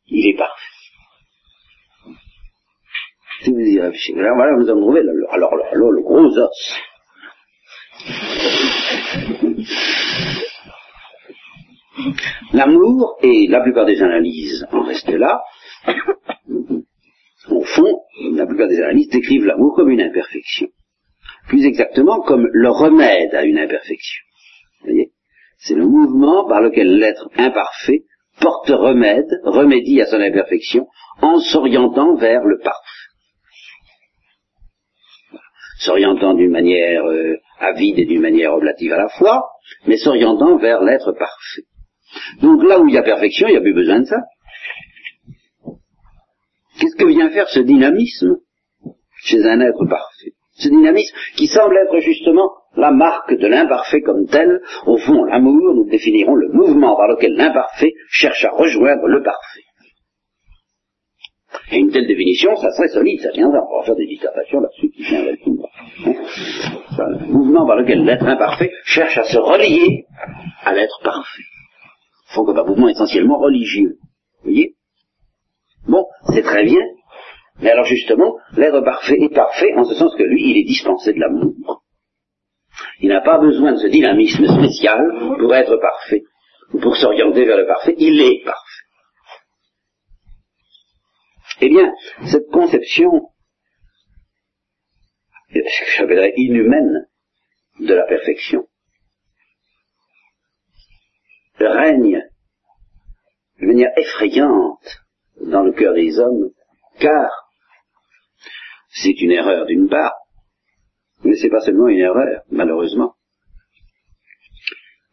Il 0.07 0.29
est 0.29 0.37
parfait. 0.37 0.76
Si 3.43 3.51
vous 3.51 3.57
voilà, 4.35 4.55
vous 4.57 4.69
en 4.69 4.79
trouvez 4.79 5.01
le, 5.01 5.13
le- 5.13 5.33
alors, 5.33 5.53
alors, 5.71 5.91
le 5.91 6.01
gros 6.01 6.25
os. 6.25 6.73
L'amour, 12.53 13.17
et 13.21 13.47
la 13.47 13.61
plupart 13.61 13.85
des 13.85 14.01
analyses 14.01 14.65
en 14.71 14.83
restent 14.83 15.09
là, 15.09 15.41
au 17.49 17.61
fond, 17.61 18.01
la 18.33 18.45
plupart 18.45 18.67
des 18.67 18.79
analyses 18.79 19.09
décrivent 19.09 19.45
l'amour 19.45 19.75
comme 19.75 19.89
une 19.89 20.01
imperfection. 20.01 20.67
Plus 21.47 21.65
exactement, 21.65 22.21
comme 22.21 22.47
le 22.51 22.69
remède 22.69 23.33
à 23.33 23.43
une 23.43 23.57
imperfection. 23.57 24.23
Vous 24.81 24.87
voyez? 24.87 25.11
C'est 25.59 25.75
le 25.75 25.85
mouvement 25.85 26.47
par 26.47 26.61
lequel 26.61 26.97
l'être 26.97 27.29
imparfait 27.37 28.03
porte 28.39 28.69
remède, 28.69 29.29
remédie 29.43 30.01
à 30.01 30.05
son 30.05 30.21
imperfection, 30.21 30.87
en 31.21 31.39
s'orientant 31.39 32.15
vers 32.15 32.43
le 32.43 32.59
parfait 32.59 32.81
s'orientant 35.79 36.33
d'une 36.33 36.51
manière 36.51 37.05
euh, 37.05 37.35
avide 37.59 37.99
et 37.99 38.05
d'une 38.05 38.21
manière 38.21 38.53
oblative 38.53 38.93
à 38.93 38.97
la 38.97 39.09
fois, 39.09 39.49
mais 39.85 39.97
s'orientant 39.97 40.57
vers 40.57 40.81
l'être 40.81 41.11
parfait. 41.13 41.63
Donc 42.41 42.63
là 42.63 42.79
où 42.79 42.87
il 42.87 42.95
y 42.95 42.97
a 42.97 43.03
perfection, 43.03 43.47
il 43.47 43.51
n'y 43.51 43.57
a 43.57 43.61
plus 43.61 43.73
besoin 43.73 43.99
de 43.99 44.05
ça. 44.05 44.17
Qu'est-ce 46.79 46.95
que 46.95 47.07
vient 47.07 47.29
faire 47.29 47.49
ce 47.49 47.59
dynamisme 47.59 48.37
chez 49.23 49.43
un 49.45 49.59
être 49.61 49.85
parfait? 49.85 50.33
Ce 50.53 50.69
dynamisme 50.69 51.15
qui 51.35 51.47
semble 51.47 51.75
être 51.77 51.99
justement 51.99 52.49
la 52.75 52.91
marque 52.91 53.33
de 53.33 53.47
l'imparfait 53.47 54.01
comme 54.01 54.27
tel. 54.27 54.61
Au 54.85 54.97
fond, 54.97 55.23
l'amour, 55.25 55.73
nous 55.73 55.89
définirons 55.89 56.35
le 56.35 56.49
mouvement 56.49 56.95
par 56.95 57.07
lequel 57.07 57.33
l'imparfait 57.33 57.93
cherche 58.09 58.45
à 58.45 58.51
rejoindre 58.51 59.07
le 59.07 59.21
parfait. 59.23 59.56
Et 61.71 61.77
une 61.79 61.91
telle 61.91 62.07
définition, 62.07 62.55
ça 62.55 62.71
serait 62.71 62.87
solide, 62.87 63.19
ça 63.21 63.31
viendra. 63.31 63.59
On 63.69 63.79
va 63.79 63.85
faire 63.85 63.95
des 63.95 64.07
dissertations 64.07 64.59
là-dessus 64.61 64.89
qui 64.89 65.03
viendraient 65.03 65.37
tout. 65.43 65.59
Hein 66.05 66.13
le 66.95 67.27
mouvement 67.27 67.65
par 67.65 67.75
lequel 67.75 68.03
l'être 68.03 68.25
imparfait 68.25 68.71
cherche 68.85 69.17
à 69.17 69.23
se 69.23 69.37
relier 69.37 70.05
à 70.63 70.73
l'être 70.73 70.99
parfait. 71.03 71.43
Faut 72.27 72.45
que 72.45 72.57
un 72.57 72.63
mouvement 72.63 72.89
essentiellement 72.89 73.37
religieux. 73.37 73.97
Vous 74.43 74.51
voyez? 74.51 74.75
Bon, 75.87 76.05
c'est 76.33 76.41
très 76.41 76.63
bien. 76.63 76.81
Mais 77.61 77.71
alors 77.71 77.85
justement, 77.85 78.35
l'être 78.55 78.81
parfait 78.81 79.17
est 79.19 79.33
parfait 79.33 79.73
en 79.75 79.83
ce 79.83 79.95
sens 79.95 80.15
que 80.15 80.23
lui, 80.23 80.51
il 80.51 80.57
est 80.57 80.67
dispensé 80.67 81.13
de 81.13 81.19
l'amour. 81.19 81.83
Il 82.99 83.09
n'a 83.09 83.21
pas 83.21 83.39
besoin 83.39 83.73
de 83.73 83.77
ce 83.77 83.87
dynamisme 83.87 84.45
spécial 84.45 85.35
pour 85.39 85.53
être 85.55 85.77
parfait, 85.77 86.23
ou 86.73 86.79
pour 86.79 86.95
s'orienter 86.95 87.45
vers 87.45 87.57
le 87.57 87.65
parfait. 87.65 87.95
Il 87.97 88.21
est 88.21 88.43
parfait. 88.43 88.66
Eh 91.61 91.69
bien, 91.69 91.93
cette 92.31 92.49
conception, 92.51 93.29
ce 95.49 95.59
que 95.59 95.91
j'appellerais 95.97 96.33
inhumaine 96.35 97.07
de 97.79 97.93
la 97.93 98.03
perfection, 98.05 98.67
règne 101.65 102.21
de 103.59 103.65
manière 103.65 103.91
effrayante 103.97 105.03
dans 105.41 105.63
le 105.63 105.71
cœur 105.71 105.93
des 105.93 106.19
hommes, 106.19 106.51
car 106.99 107.31
c'est 108.89 109.19
une 109.21 109.31
erreur 109.31 109.65
d'une 109.65 109.89
part, 109.89 110.13
mais 111.23 111.35
c'est 111.35 111.49
pas 111.49 111.61
seulement 111.61 111.87
une 111.87 111.99
erreur, 111.99 112.43
malheureusement. 112.49 113.15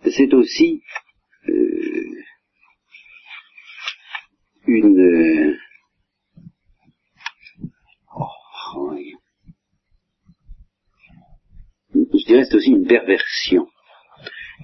C'est 0.05 0.35
aussi 0.35 0.83
euh, 1.49 2.23
une 4.67 5.01
euh, 5.01 5.57
oh, 8.15 8.91
oui. 8.93 9.15
Je 12.25 12.33
dirais 12.33 12.45
c'est 12.45 12.57
aussi 12.57 12.71
une 12.71 12.87
perversion 12.87 13.67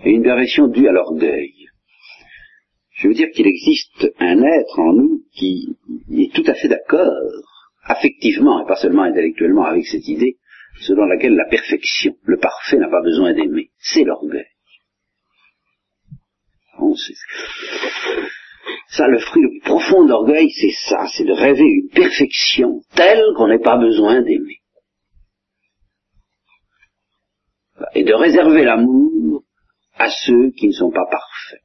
et 0.05 0.11
une 0.11 0.23
perversion 0.23 0.67
due 0.67 0.89
à 0.89 0.93
l'orgueil. 0.93 1.53
Je 2.93 3.09
veux 3.09 3.15
dire 3.15 3.29
qu'il 3.35 3.47
existe 3.47 4.13
un 4.19 4.43
être 4.43 4.79
en 4.79 4.95
nous 4.95 5.23
qui 5.33 5.77
est 6.11 6.35
tout 6.35 6.45
à 6.47 6.55
fait 6.55 6.69
d'accord, 6.69 7.13
affectivement 7.85 8.63
et 8.63 8.67
pas 8.67 8.77
seulement 8.77 9.03
intellectuellement, 9.03 9.65
avec 9.65 9.87
cette 9.87 10.09
idée, 10.09 10.37
selon 10.81 11.05
laquelle 11.05 11.35
la 11.35 11.49
perfection, 11.49 12.15
le 12.23 12.39
parfait 12.39 12.79
n'a 12.79 12.89
pas 12.89 13.03
besoin 13.03 13.35
d'aimer. 13.35 13.71
C'est 13.79 14.05
l'orgueil. 14.05 14.47
ça, 18.89 19.07
le 19.07 19.19
fruit 19.19 19.43
le 19.43 19.51
plus 19.51 19.61
profond 19.61 20.05
de 20.05 20.11
l'orgueil, 20.11 20.51
c'est 20.51 20.75
ça, 20.89 21.07
c'est 21.15 21.25
de 21.25 21.33
rêver 21.33 21.65
une 21.65 21.89
perfection 21.91 22.81
telle 22.95 23.23
qu'on 23.37 23.49
n'ait 23.49 23.59
pas 23.59 23.77
besoin 23.77 24.23
d'aimer. 24.23 24.60
Et 27.95 28.05
de 28.05 28.15
réserver 28.15 28.65
l'amour 28.65 29.43
à 29.97 30.09
ceux 30.09 30.51
qui 30.51 30.69
ne 30.69 30.73
sont 30.73 30.91
pas 30.91 31.07
parfaits 31.11 31.61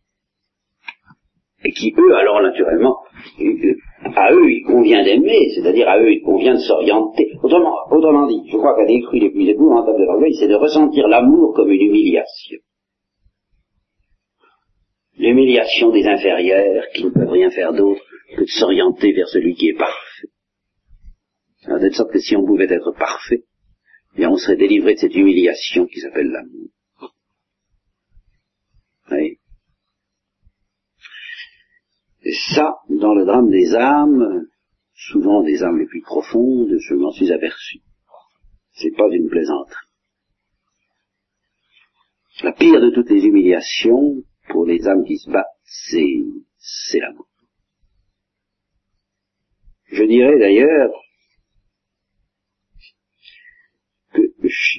et 1.66 1.72
qui, 1.72 1.94
eux, 1.98 2.16
alors 2.16 2.42
naturellement, 2.42 2.98
à 4.16 4.32
eux, 4.34 4.52
il 4.52 4.64
convient 4.68 5.04
d'aimer, 5.04 5.50
c'est-à-dire 5.56 5.90
à 5.90 6.00
eux, 6.00 6.12
il 6.12 6.22
convient 6.22 6.54
de 6.54 6.60
s'orienter. 6.60 7.32
Autrement, 7.42 8.28
dit, 8.28 8.50
je 8.52 8.58
crois 8.58 8.76
qu'un 8.76 8.86
des 8.86 9.02
crues 9.02 9.20
les 9.20 9.32
plus 9.32 9.50
épouvantables 9.50 10.00
de 10.00 10.06
l'orgueil, 10.06 10.36
c'est 10.36 10.48
de 10.48 10.56
ressentir 10.56 11.08
l'amour 11.08 11.54
comme 11.56 11.72
une 11.72 11.82
humiliation. 11.82 12.60
L'humiliation 15.18 15.92
des 15.92 16.06
inférieurs 16.06 16.84
qui 16.94 17.06
ne 17.06 17.10
peuvent 17.10 17.30
rien 17.30 17.50
faire 17.50 17.74
d'autre 17.74 18.02
que 18.36 18.42
de 18.42 18.48
s'orienter 18.48 19.14
vers 19.14 19.28
celui 19.28 19.56
qui 19.56 19.70
est 19.70 19.78
parfait. 19.78 20.28
De 21.68 21.90
sorte 21.90 22.12
que 22.12 22.20
si 22.20 22.36
on 22.36 22.46
pouvait 22.46 22.72
être 22.72 22.92
parfait, 22.92 23.44
bien 24.16 24.30
on 24.30 24.38
serait 24.38 24.56
délivré 24.56 24.96
de 24.96 25.00
cette 25.00 25.16
humiliation 25.16 25.86
qui 25.88 26.00
s'appelle 26.00 26.28
l'amour. 26.28 26.70
Et 32.26 32.34
ça, 32.56 32.80
dans 32.90 33.14
le 33.14 33.24
drame 33.24 33.52
des 33.52 33.76
âmes, 33.76 34.48
souvent 34.96 35.44
des 35.44 35.62
âmes 35.62 35.78
les 35.78 35.86
plus 35.86 36.02
profondes, 36.02 36.76
je 36.80 36.96
m'en 36.96 37.12
suis 37.12 37.32
aperçu. 37.32 37.82
C'est 38.72 38.96
pas 38.98 39.08
une 39.12 39.30
plaisanterie. 39.30 39.86
La 42.44 42.52
pire 42.52 42.82
de 42.82 42.90
toutes 42.90 43.12
les 43.12 43.24
humiliations, 43.24 44.24
pour 44.50 44.66
les 44.66 44.88
âmes 44.88 45.06
qui 45.06 45.18
se 45.18 45.30
battent, 45.30 45.46
c'est 45.64 47.00
l'amour. 47.00 47.30
Je 49.92 50.04
dirais 50.04 50.40
d'ailleurs 50.40 50.92
que 54.16 54.22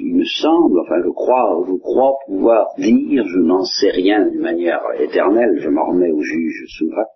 il 0.01 0.17
me 0.17 0.25
semble, 0.25 0.81
enfin 0.81 1.03
je 1.05 1.11
crois, 1.11 1.65
je 1.69 1.77
crois 1.77 2.15
pouvoir 2.27 2.67
dire, 2.79 3.27
je 3.27 3.39
n'en 3.39 3.65
sais 3.65 3.91
rien 3.91 4.27
d'une 4.27 4.41
manière 4.41 4.81
éternelle, 4.99 5.59
je 5.61 5.69
m'en 5.69 5.87
remets 5.87 6.11
au 6.11 6.23
juge 6.23 6.65
souverain, 6.69 7.07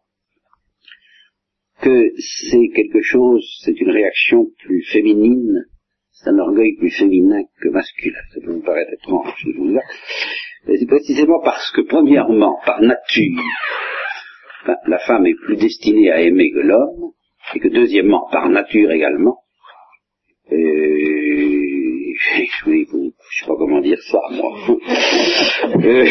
que 1.80 2.12
c'est 2.18 2.68
quelque 2.74 3.02
chose, 3.02 3.44
c'est 3.64 3.78
une 3.80 3.90
réaction 3.90 4.46
plus 4.64 4.84
féminine, 4.92 5.64
c'est 6.12 6.30
un 6.30 6.38
orgueil 6.38 6.76
plus 6.76 6.90
féminin 6.90 7.42
que 7.62 7.68
masculin. 7.68 8.18
Ça 8.34 8.40
peut 8.44 8.52
vous 8.52 8.62
paraître 8.62 8.92
étrange, 8.92 9.32
ce 9.38 9.50
que 9.50 9.74
là. 9.74 9.80
Mais 10.66 10.76
c'est 10.76 10.86
précisément 10.86 11.40
parce 11.42 11.70
que, 11.72 11.80
premièrement, 11.80 12.58
par 12.66 12.82
nature, 12.82 13.42
la 14.86 14.98
femme 14.98 15.26
est 15.26 15.34
plus 15.46 15.56
destinée 15.56 16.10
à 16.10 16.20
aimer 16.20 16.50
que 16.52 16.58
l'homme, 16.58 17.12
et 17.54 17.60
que, 17.60 17.68
deuxièmement, 17.68 18.28
par 18.30 18.50
nature 18.50 18.90
également, 18.90 19.38
euh, 20.52 21.19
je 22.36 22.70
ne 22.70 22.84
sais 22.84 23.46
pas 23.46 23.54
comment 23.58 23.80
dire 23.80 23.98
ça, 24.10 24.18
moi. 24.30 24.52
euh, 25.84 26.06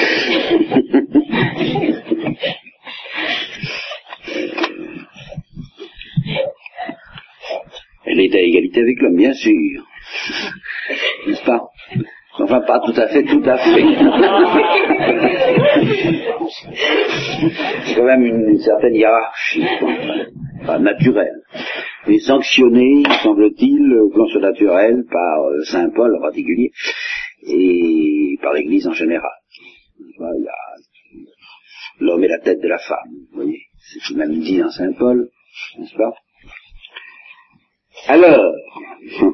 Elle 8.06 8.20
est 8.22 8.36
à 8.36 8.40
égalité 8.40 8.82
avec 8.82 9.02
l'homme, 9.02 9.16
bien 9.18 9.34
sûr. 9.34 9.86
N'est-ce 11.28 11.44
pas? 11.44 11.70
Enfin, 12.40 12.62
pas 12.62 12.80
tout 12.80 12.94
à 12.96 13.08
fait, 13.08 13.24
tout 13.24 13.44
à 13.46 13.58
fait. 13.58 13.84
C'est 17.86 17.96
quand 17.96 18.04
même 18.04 18.26
une, 18.26 18.58
certaine 18.60 18.96
hiérarchie, 18.96 19.66
enfin, 20.62 20.80
naturelle. 20.80 21.42
Et 22.08 22.20
sanctionnée, 22.20 23.04
semble-t-il, 23.24 23.94
au 24.00 24.10
plan 24.10 24.26
naturel, 24.40 25.06
par 25.12 25.44
euh, 25.44 25.62
Saint 25.64 25.90
Paul 25.90 26.16
en 26.16 26.22
particulier, 26.22 26.72
et 27.44 28.38
par 28.42 28.54
l'Église 28.54 28.88
en 28.88 28.94
général. 28.94 29.32
L'homme 32.00 32.24
est 32.24 32.30
la 32.30 32.40
tête 32.40 32.62
de 32.62 32.68
la 32.68 32.78
femme, 32.78 33.10
vous 33.32 33.44
voyez. 33.44 33.64
C'est 33.78 34.16
même 34.16 34.40
dit 34.40 34.60
dans 34.60 34.70
Saint 34.70 34.94
Paul, 34.94 35.30
n'est-ce 35.78 35.96
pas? 35.96 36.14
Alors, 38.08 38.54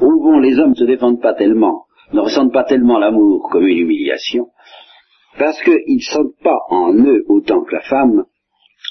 où 0.00 0.22
vont 0.22 0.38
les 0.38 0.58
hommes 0.58 0.70
ne 0.70 0.74
se 0.74 0.84
défendent 0.84 1.20
pas 1.20 1.34
tellement, 1.34 1.84
ne 2.12 2.20
ressentent 2.20 2.52
pas 2.52 2.64
tellement 2.64 2.98
l'amour 2.98 3.48
comme 3.50 3.66
une 3.66 3.78
humiliation, 3.78 4.48
parce 5.38 5.60
qu'ils 5.62 5.96
ne 5.96 6.00
sentent 6.00 6.38
pas 6.42 6.58
en 6.68 6.94
eux 6.94 7.24
autant 7.28 7.62
que 7.64 7.74
la 7.74 7.82
femme 7.82 8.24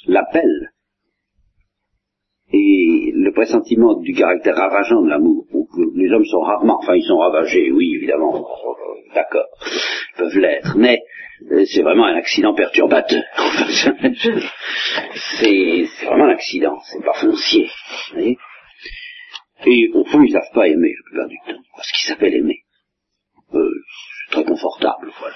l'appel 0.08 0.71
et 2.52 3.12
le 3.13 3.32
pressentiment 3.32 3.95
du 3.95 4.13
caractère 4.13 4.56
ravageant 4.56 5.02
de 5.04 5.10
l'amour. 5.10 5.45
Les 5.95 6.12
hommes 6.12 6.25
sont 6.25 6.41
rarement, 6.41 6.80
enfin 6.80 6.95
ils 6.95 7.04
sont 7.04 7.17
ravagés, 7.17 7.71
oui 7.71 7.93
évidemment, 7.95 8.43
d'accord, 9.13 9.45
ils 9.62 10.17
peuvent 10.17 10.38
l'être, 10.38 10.75
mais 10.78 10.99
euh, 11.52 11.63
c'est 11.65 11.84
vraiment 11.84 12.06
un 12.06 12.15
accident 12.15 12.54
perturbateur. 12.54 13.23
c'est 15.39 15.86
vraiment 16.06 16.25
un 16.25 16.34
accident, 16.34 16.80
c'est 16.84 17.04
pas 17.04 17.13
foncier. 17.13 17.69
Voyez 18.13 18.38
Et 19.65 19.89
au 19.93 20.04
fond, 20.06 20.21
ils 20.23 20.32
savent 20.32 20.52
pas 20.54 20.67
aimer 20.67 20.93
la 20.95 21.04
plupart 21.06 21.28
du 21.28 21.38
temps. 21.47 21.62
Ce 21.82 21.93
qui 21.93 22.08
s'appelle 22.08 22.36
aimer. 22.36 22.63
Euh, 23.54 23.71
c'est 24.25 24.32
très 24.32 24.43
confortable, 24.43 25.12
voilà. 25.19 25.36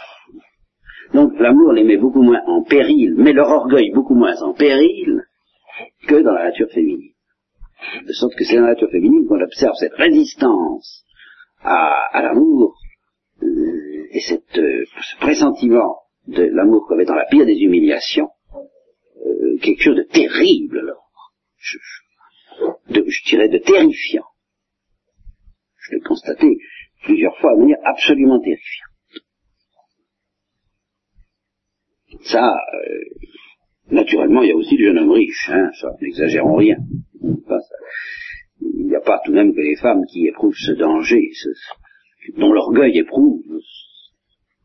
Donc 1.14 1.34
l'amour 1.40 1.74
les 1.74 1.84
met 1.84 1.98
beaucoup 1.98 2.22
moins 2.22 2.42
en 2.48 2.64
péril, 2.64 3.16
mais 3.18 3.34
leur 3.34 3.50
orgueil 3.50 3.92
beaucoup 3.92 4.16
moins 4.16 4.42
en 4.42 4.54
péril 4.54 5.24
que 6.08 6.16
dans 6.16 6.34
la 6.34 6.46
nature 6.46 6.70
féminine. 6.70 7.14
De 8.06 8.14
sorte 8.14 8.36
que 8.36 8.46
c'est 8.46 8.56
dans 8.56 8.62
la 8.62 8.74
nature 8.74 8.90
féminine 8.90 9.28
qu'on 9.28 9.42
observe 9.42 9.76
cette 9.76 9.94
résistance 9.94 11.06
à, 11.62 12.22
l'amour 12.22 12.78
euh, 13.42 14.08
et 14.12 14.20
euh, 14.58 14.84
ce 14.86 15.18
pressentiment 15.20 16.04
de 16.28 16.44
l'amour 16.44 16.86
comme 16.88 17.02
étant 17.02 17.16
la 17.16 17.26
pire 17.26 17.46
des 17.46 17.58
humiliations, 17.58 18.30
euh, 19.26 19.58
quelque 19.62 19.84
chose 19.84 19.98
de 19.98 20.04
terrible 20.04 20.80
alors, 20.80 21.10
je, 21.58 21.78
de, 22.90 23.04
je 23.08 23.30
dirais 23.30 23.50
de 23.50 23.58
terrifiant. 23.58 24.26
Je 25.78 25.96
l'ai 25.96 26.02
constaté 26.02 26.58
plusieurs 27.04 27.38
fois 27.40 27.56
de 27.56 27.62
manière 27.62 27.80
absolument 27.84 28.40
terrifiante. 28.40 28.93
Ça, 32.22 32.56
naturellement, 33.90 34.42
il 34.44 34.50
y 34.50 34.52
a 34.52 34.56
aussi 34.56 34.78
le 34.78 34.86
jeune 34.86 35.00
homme 35.00 35.12
riche, 35.12 35.50
hein, 35.50 35.70
ça, 35.80 35.90
n'exagérons 36.02 36.56
rien. 36.56 36.78
il 38.62 38.88
n'y 38.88 38.96
a 38.96 39.02
pas 39.02 39.20
tout 39.24 39.32
de 39.32 39.36
même 39.36 39.54
que 39.54 39.62
les 39.62 39.76
femmes 39.76 40.04
qui 40.12 40.28
éprouvent 40.28 40.56
ce 40.56 40.72
danger, 40.72 41.30
ce, 41.34 41.50
dont 42.38 42.54
l'orgueil 42.54 42.98
éprouve 42.98 43.44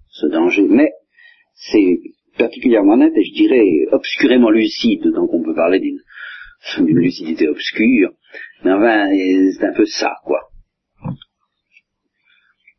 ce 0.09 0.27
danger, 0.27 0.67
mais 0.69 0.91
c'est 1.55 2.01
particulièrement 2.39 2.97
net 2.97 3.13
et 3.17 3.25
je 3.25 3.35
dirais 3.35 3.87
obscurément 3.93 4.51
lucide, 4.51 5.05
donc 5.13 5.33
on 5.33 5.43
peut 5.43 5.55
parler 5.55 5.81
d'une 5.81 6.01
lucidité 6.87 7.49
obscure, 7.49 8.13
mais 8.65 8.73
enfin 8.73 9.09
c'est 9.11 9.67
un 9.67 9.75
peu 9.75 9.87
ça, 9.87 10.15
quoi. 10.25 10.41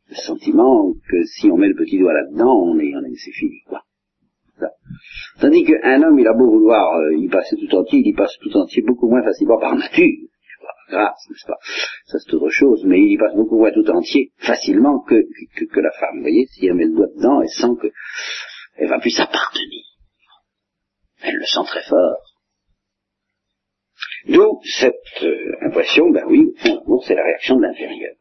Le 0.09 0.15
sentiment 0.15 0.93
que 0.93 1.23
si 1.25 1.51
on 1.51 1.57
met 1.57 1.67
le 1.67 1.75
petit 1.75 1.99
doigt 1.99 2.13
là-dedans, 2.13 2.51
on 2.51 2.79
est, 2.79 2.95
on 2.95 3.03
est 3.05 3.15
c'est 3.15 3.31
fini, 3.31 3.61
quoi. 3.67 3.83
Tandis 5.39 5.63
qu'un 5.63 6.03
homme, 6.03 6.19
il 6.19 6.27
a 6.27 6.33
beau 6.33 6.51
vouloir 6.51 6.97
euh, 6.97 7.15
y 7.17 7.29
passer 7.29 7.55
tout 7.55 7.73
entier, 7.75 7.99
il 7.99 8.07
y 8.07 8.13
passe 8.13 8.37
tout 8.41 8.55
entier 8.57 8.81
beaucoup 8.81 9.09
moins 9.09 9.23
facilement 9.23 9.57
par 9.57 9.75
nature. 9.75 10.27
grâce, 10.89 11.27
n'est-ce 11.29 11.45
pas? 11.45 11.57
Ça 12.05 12.17
c'est 12.19 12.33
autre 12.33 12.49
chose, 12.49 12.83
mais 12.85 12.99
il 12.99 13.13
y 13.13 13.17
passe 13.17 13.35
beaucoup 13.35 13.59
moins 13.59 13.71
tout 13.71 13.89
entier, 13.89 14.31
facilement, 14.37 14.99
que, 14.99 15.15
que, 15.55 15.65
que 15.65 15.79
la 15.79 15.91
femme. 15.91 16.17
Vous 16.17 16.21
voyez, 16.21 16.45
si 16.47 16.65
elle 16.65 16.73
met 16.73 16.85
le 16.85 16.93
doigt 16.93 17.07
dedans, 17.15 17.41
elle 17.41 17.49
sent 17.49 17.75
que 17.81 17.87
elle 18.75 18.89
va 18.89 18.99
plus 18.99 19.11
s'appartenir. 19.11 19.85
Elle 21.21 21.35
le 21.35 21.45
sent 21.45 21.65
très 21.65 21.83
fort. 21.83 22.29
D'où 24.27 24.59
cette 24.63 25.23
euh, 25.23 25.55
impression, 25.61 26.09
ben 26.09 26.25
oui, 26.27 26.53
c'est 27.05 27.15
la 27.15 27.23
réaction 27.23 27.55
de 27.57 27.61
l'inférieur. 27.61 28.15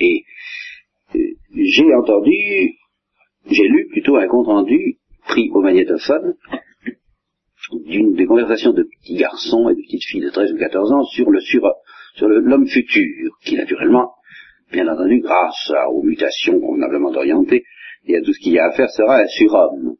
Et 0.00 0.24
euh, 1.14 1.18
j'ai 1.54 1.94
entendu, 1.94 2.78
j'ai 3.46 3.68
lu 3.68 3.88
plutôt 3.88 4.16
un 4.16 4.26
compte 4.26 4.46
rendu 4.46 4.98
pris 5.26 5.50
au 5.52 5.60
magnétophone 5.60 6.34
d'une 7.72 8.14
des 8.14 8.26
conversations 8.26 8.72
de 8.72 8.82
petits 8.82 9.16
garçons 9.16 9.68
et 9.68 9.74
de 9.74 9.80
petites 9.82 10.04
filles 10.04 10.22
de 10.22 10.30
13 10.30 10.52
ou 10.52 10.58
14 10.58 10.92
ans 10.92 11.04
sur 11.04 11.30
le 11.30 11.40
sur, 11.40 11.62
sur 12.14 12.28
l'homme 12.28 12.66
futur, 12.66 13.36
qui 13.44 13.56
naturellement, 13.56 14.12
bien 14.72 14.88
entendu, 14.88 15.20
grâce 15.20 15.72
aux 15.90 16.02
mutations 16.02 16.58
convenablement 16.60 17.10
orientées 17.10 17.64
et 18.06 18.16
à 18.16 18.22
tout 18.22 18.32
ce 18.32 18.40
qu'il 18.40 18.52
y 18.52 18.58
a 18.58 18.66
à 18.66 18.72
faire, 18.72 18.90
sera 18.90 19.20
un 19.20 19.26
surhomme. 19.26 19.96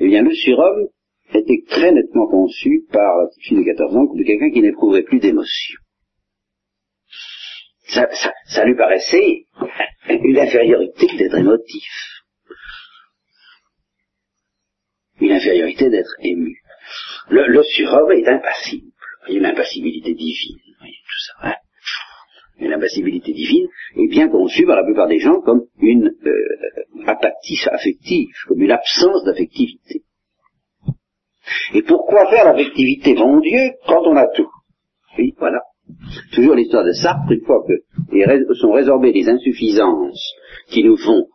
Eh 0.00 0.06
bien, 0.06 0.22
le 0.22 0.32
surhomme 0.32 0.88
était 1.34 1.62
très 1.68 1.92
nettement 1.92 2.28
conçu 2.28 2.84
par 2.90 3.18
la 3.18 3.26
petite 3.26 3.42
fille 3.42 3.58
de 3.58 3.64
14 3.64 3.96
ans 3.96 4.06
comme 4.06 4.24
quelqu'un 4.24 4.50
qui 4.50 4.62
n'éprouverait 4.62 5.02
plus 5.02 5.18
d'émotion. 5.18 5.78
Ça, 7.88 8.06
ça, 8.12 8.32
ça 8.46 8.64
lui 8.64 8.76
paraissait 8.76 9.46
une 10.08 10.38
infériorité 10.38 11.06
d'être 11.16 11.36
émotif. 11.36 11.84
Une 15.20 15.32
infériorité 15.32 15.90
d'être 15.90 16.14
ému. 16.20 16.56
Le, 17.28 17.46
le 17.48 17.62
surhomme 17.62 18.12
est 18.12 18.28
impassible. 18.28 18.92
Une 19.28 19.44
impassibilité 19.44 20.14
divine. 20.14 20.58
Voyez, 20.78 20.94
tout 20.94 21.26
ça. 21.26 21.48
Hein 21.48 21.54
une 22.60 23.20
divine 23.20 23.68
est 23.96 24.08
bien 24.08 24.28
conçue 24.28 24.66
par 24.66 24.76
la 24.76 24.84
plupart 24.84 25.08
des 25.08 25.20
gens 25.20 25.40
comme 25.40 25.62
une 25.80 26.10
euh, 26.26 27.06
apathie 27.06 27.58
affective, 27.70 28.28
comme 28.46 28.62
une 28.62 28.70
absence 28.70 29.24
d'affectivité. 29.24 30.02
Et 31.74 31.82
pourquoi 31.82 32.28
faire 32.28 32.44
l'affectivité, 32.44 33.14
mon 33.14 33.40
Dieu, 33.40 33.72
quand 33.86 34.06
on 34.06 34.16
a 34.16 34.26
tout 34.34 34.50
Oui, 35.16 35.34
voilà. 35.38 35.62
Toujours 36.32 36.54
l'histoire 36.54 36.84
de 36.84 36.92
Sartre, 36.92 37.30
une 37.30 37.44
fois 37.44 37.64
que 37.66 38.54
sont 38.54 38.72
résorbées 38.72 39.12
les 39.12 39.28
insuffisances 39.28 40.32
qui 40.68 40.84
nous 40.84 40.96
font, 40.96 41.26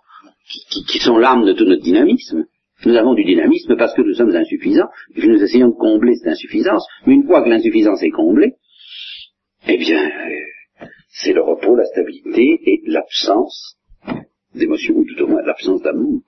qui, 0.87 0.99
sont 0.99 1.17
l'âme 1.17 1.45
de 1.45 1.53
tout 1.53 1.65
notre 1.65 1.83
dynamisme, 1.83 2.45
nous 2.85 2.95
avons 2.95 3.13
du 3.13 3.23
dynamisme 3.23 3.77
parce 3.77 3.93
que 3.93 4.01
nous 4.01 4.13
sommes 4.13 4.35
insuffisants, 4.35 4.89
et 5.15 5.21
que 5.21 5.27
nous 5.27 5.41
essayons 5.41 5.69
de 5.69 5.75
combler 5.75 6.15
cette 6.15 6.33
insuffisance, 6.33 6.85
mais 7.05 7.13
une 7.13 7.25
fois 7.25 7.43
que 7.43 7.49
l'insuffisance 7.49 8.03
est 8.03 8.11
comblée, 8.11 8.55
eh 9.67 9.77
bien, 9.77 10.05
euh, 10.05 10.85
c'est 11.09 11.33
le 11.33 11.41
repos, 11.41 11.75
la 11.75 11.85
stabilité 11.85 12.59
et 12.65 12.81
l'absence 12.85 13.77
d'émotion, 14.53 14.95
ou 14.95 15.05
tout 15.05 15.23
au 15.23 15.27
moins 15.27 15.41
l'absence 15.43 15.81
d'amour. 15.81 16.21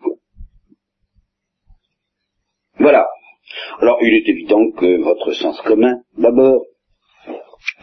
Voilà. 2.80 3.06
Alors, 3.80 3.98
il 4.02 4.14
est 4.14 4.30
évident 4.30 4.72
que 4.72 5.02
votre 5.02 5.34
sens 5.34 5.60
commun, 5.62 6.02
d'abord, 6.18 6.66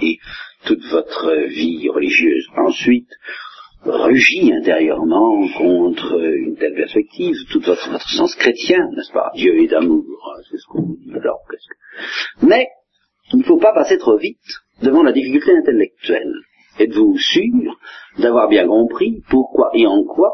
et 0.01 0.19
toute 0.65 0.85
votre 0.91 1.33
vie 1.49 1.89
religieuse 1.89 2.47
ensuite, 2.57 3.11
rugit 3.85 4.53
intérieurement 4.53 5.49
contre 5.57 6.21
une 6.21 6.57
telle 6.57 6.75
perspective, 6.75 7.37
tout 7.51 7.61
votre, 7.61 7.91
votre 7.91 8.09
sens 8.09 8.35
chrétien, 8.37 8.79
n'est-ce 8.95 9.13
pas? 9.13 9.33
Dieu 9.35 9.61
est 9.61 9.69
d'amour, 9.69 10.05
hein, 10.05 10.41
c'est 10.51 10.59
ce 10.59 10.67
qu'on 10.67 10.83
dit 10.83 11.13
alors. 11.15 11.41
Que... 11.49 11.57
Mais 12.47 12.69
il 13.33 13.41
ne 13.41 13.45
faut 13.45 13.59
pas 13.59 13.73
passer 13.73 13.99
trop 13.99 14.17
vite 14.17 14.39
devant 14.83 15.03
la 15.03 15.13
difficulté 15.13 15.51
intellectuelle. 15.53 16.33
Êtes-vous 16.79 17.19
sûr 17.19 17.77
d'avoir 18.19 18.49
bien 18.49 18.67
compris 18.67 19.23
pourquoi 19.29 19.71
et 19.75 19.87
en 19.87 20.05
quoi 20.05 20.33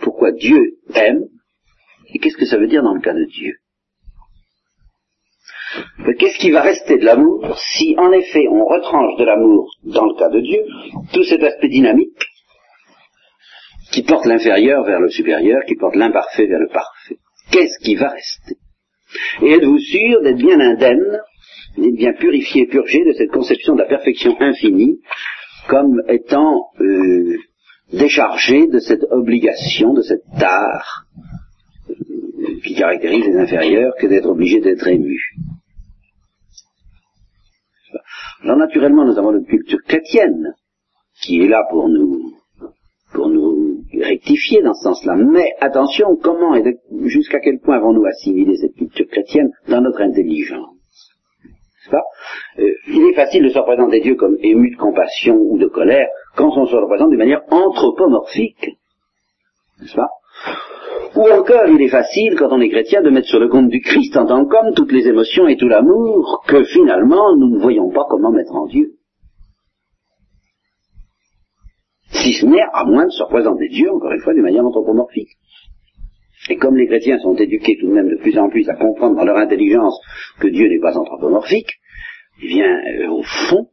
pourquoi 0.00 0.32
Dieu 0.32 0.78
aime 0.94 1.24
et 2.12 2.18
qu'est-ce 2.18 2.36
que 2.36 2.46
ça 2.46 2.58
veut 2.58 2.66
dire 2.66 2.82
dans 2.82 2.94
le 2.94 3.00
cas 3.00 3.14
de 3.14 3.24
Dieu? 3.24 3.56
Qu'est-ce 6.18 6.38
qui 6.38 6.50
va 6.50 6.62
rester 6.62 6.98
de 6.98 7.04
l'amour 7.04 7.56
si 7.58 7.94
en 7.98 8.12
effet 8.12 8.46
on 8.50 8.64
retranche 8.64 9.18
de 9.18 9.24
l'amour 9.24 9.70
dans 9.84 10.06
le 10.06 10.14
cas 10.14 10.28
de 10.28 10.40
Dieu 10.40 10.60
tout 11.12 11.24
cet 11.24 11.42
aspect 11.42 11.68
dynamique 11.68 12.22
qui 13.92 14.02
porte 14.02 14.26
l'inférieur 14.26 14.84
vers 14.84 15.00
le 15.00 15.08
supérieur, 15.08 15.60
qui 15.66 15.76
porte 15.76 15.96
l'imparfait 15.96 16.46
vers 16.46 16.58
le 16.58 16.68
parfait? 16.68 17.18
Qu'est-ce 17.50 17.82
qui 17.84 17.94
va 17.94 18.08
rester? 18.08 18.56
Et 19.42 19.52
êtes-vous 19.52 19.78
sûr 19.78 20.22
d'être 20.22 20.38
bien 20.38 20.58
indemne, 20.58 21.20
d'être 21.78 21.96
bien 21.96 22.12
purifié, 22.12 22.66
purgé 22.66 23.04
de 23.04 23.12
cette 23.12 23.30
conception 23.30 23.74
de 23.74 23.80
la 23.80 23.88
perfection 23.88 24.36
infinie 24.40 25.00
comme 25.68 26.02
étant 26.08 26.68
euh, 26.80 27.36
déchargé 27.92 28.66
de 28.66 28.78
cette 28.78 29.04
obligation, 29.10 29.92
de 29.92 30.02
cette 30.02 30.24
tare 30.38 31.06
qui 32.64 32.74
caractérise 32.74 33.26
les 33.26 33.36
inférieurs 33.36 33.94
que 34.00 34.06
d'être 34.06 34.28
obligé 34.28 34.60
d'être 34.60 34.86
ému? 34.88 35.18
Alors 38.44 38.56
naturellement, 38.56 39.04
nous 39.04 39.18
avons 39.18 39.32
notre 39.32 39.46
culture 39.46 39.78
chrétienne 39.86 40.54
qui 41.22 41.42
est 41.42 41.48
là 41.48 41.64
pour 41.70 41.88
nous, 41.88 42.34
pour 43.14 43.28
nous 43.28 43.82
rectifier 44.02 44.62
dans 44.62 44.74
ce 44.74 44.84
sens-là. 44.84 45.16
Mais 45.16 45.54
attention, 45.60 46.16
comment 46.16 46.54
et 46.54 46.76
jusqu'à 47.04 47.40
quel 47.40 47.58
point 47.60 47.76
avons-nous 47.76 48.04
assimilé 48.04 48.56
cette 48.56 48.74
culture 48.74 49.06
chrétienne 49.08 49.50
dans 49.68 49.80
notre 49.80 50.02
intelligence? 50.02 50.70
Pas? 51.90 52.02
Euh, 52.58 52.72
Il 52.88 53.10
est 53.10 53.14
facile 53.14 53.44
de 53.44 53.50
se 53.50 53.58
représenter 53.58 54.00
Dieu 54.00 54.14
comme 54.14 54.36
ému 54.40 54.70
de 54.70 54.76
compassion 54.76 55.36
ou 55.36 55.58
de 55.58 55.66
colère 55.66 56.08
quand 56.34 56.50
on 56.56 56.66
se 56.66 56.74
représente 56.76 57.10
de 57.10 57.16
manière 57.16 57.42
anthropomorphique. 57.50 58.70
N'est-ce 59.80 59.94
pas? 59.94 60.08
Ou 61.16 61.28
encore, 61.28 61.66
il 61.68 61.80
est 61.82 61.88
facile, 61.88 62.34
quand 62.36 62.48
on 62.50 62.60
est 62.60 62.68
chrétien, 62.68 63.02
de 63.02 63.10
mettre 63.10 63.28
sur 63.28 63.38
le 63.38 63.48
compte 63.48 63.68
du 63.68 63.80
Christ 63.80 64.16
en 64.16 64.26
tant 64.26 64.44
qu'homme 64.46 64.74
toutes 64.74 64.92
les 64.92 65.06
émotions 65.06 65.46
et 65.46 65.56
tout 65.56 65.68
l'amour 65.68 66.44
que 66.46 66.64
finalement 66.64 67.36
nous 67.36 67.56
ne 67.56 67.60
voyons 67.60 67.90
pas 67.90 68.04
comment 68.08 68.32
mettre 68.32 68.54
en 68.54 68.66
Dieu. 68.66 68.94
Si 72.10 72.32
ce 72.32 72.46
n'est 72.46 72.62
à 72.72 72.84
moins 72.84 73.06
de 73.06 73.10
se 73.10 73.22
représenter 73.22 73.68
Dieu, 73.68 73.90
encore 73.90 74.12
une 74.12 74.20
fois, 74.20 74.34
de 74.34 74.40
manière 74.40 74.64
anthropomorphique. 74.64 75.30
Et 76.48 76.56
comme 76.56 76.76
les 76.76 76.86
chrétiens 76.86 77.18
sont 77.18 77.34
éduqués 77.34 77.76
tout 77.80 77.88
de 77.88 77.92
même 77.92 78.08
de 78.08 78.16
plus 78.16 78.38
en 78.38 78.50
plus 78.50 78.68
à 78.68 78.74
comprendre 78.74 79.16
dans 79.16 79.24
leur 79.24 79.36
intelligence 79.36 79.98
que 80.40 80.48
Dieu 80.48 80.68
n'est 80.68 80.80
pas 80.80 80.96
anthropomorphique, 80.96 81.70
eh 82.42 82.48
bien, 82.48 82.66
euh, 82.66 83.08
au 83.08 83.22
fond, 83.22 83.68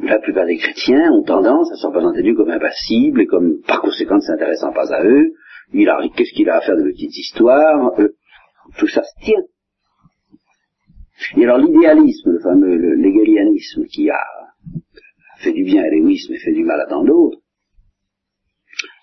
la 0.00 0.18
plupart 0.18 0.46
des 0.46 0.58
chrétiens 0.58 1.10
ont 1.12 1.22
tendance 1.22 1.72
à 1.72 1.76
se 1.76 1.86
représenter 1.86 2.22
Dieu 2.22 2.34
comme 2.34 2.50
impassible 2.50 3.22
et 3.22 3.26
comme 3.26 3.60
par 3.66 3.80
conséquent 3.80 4.16
ne 4.16 4.20
s'intéressant 4.20 4.72
pas 4.72 4.92
à 4.92 5.04
eux. 5.04 5.32
Il 5.72 5.88
a, 5.88 5.98
qu'est-ce 6.14 6.32
qu'il 6.32 6.48
a 6.50 6.56
à 6.56 6.60
faire 6.60 6.76
de 6.76 6.84
petites 6.84 7.16
histoires 7.16 7.98
euh, 7.98 8.08
Tout 8.78 8.88
ça 8.88 9.02
se 9.02 9.24
tient. 9.24 9.42
Et 11.36 11.44
alors 11.44 11.58
l'idéalisme, 11.58 12.30
le 12.30 12.40
fameux 12.40 12.94
l'égalianisme 12.94 13.84
qui 13.86 14.10
a 14.10 14.22
fait 15.38 15.52
du 15.52 15.64
bien 15.64 15.82
à 15.82 15.88
l'égoïsme 15.88 16.34
et 16.34 16.38
fait 16.38 16.52
du 16.52 16.62
mal 16.62 16.80
à 16.80 16.86
tant 16.86 17.02
d'autres, 17.02 17.38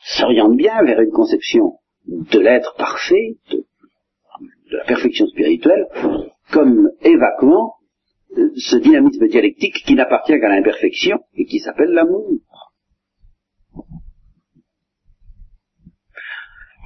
s'oriente 0.06 0.56
bien 0.56 0.84
vers 0.84 1.02
une 1.02 1.12
conception 1.12 1.74
de 2.08 2.40
l'être 2.40 2.76
parfait, 2.78 3.38
de, 3.52 3.58
de 3.58 4.78
la 4.78 4.86
perfection 4.86 5.26
spirituelle, 5.28 5.88
comme 6.52 6.92
évacuant 7.02 7.74
ce 8.56 8.78
dynamisme 8.78 9.28
dialectique 9.28 9.84
qui 9.86 9.96
n'appartient 9.96 10.40
qu'à 10.40 10.50
l'imperfection 10.50 11.20
et 11.36 11.46
qui 11.46 11.60
s'appelle 11.60 11.92
l'amour. 11.92 12.40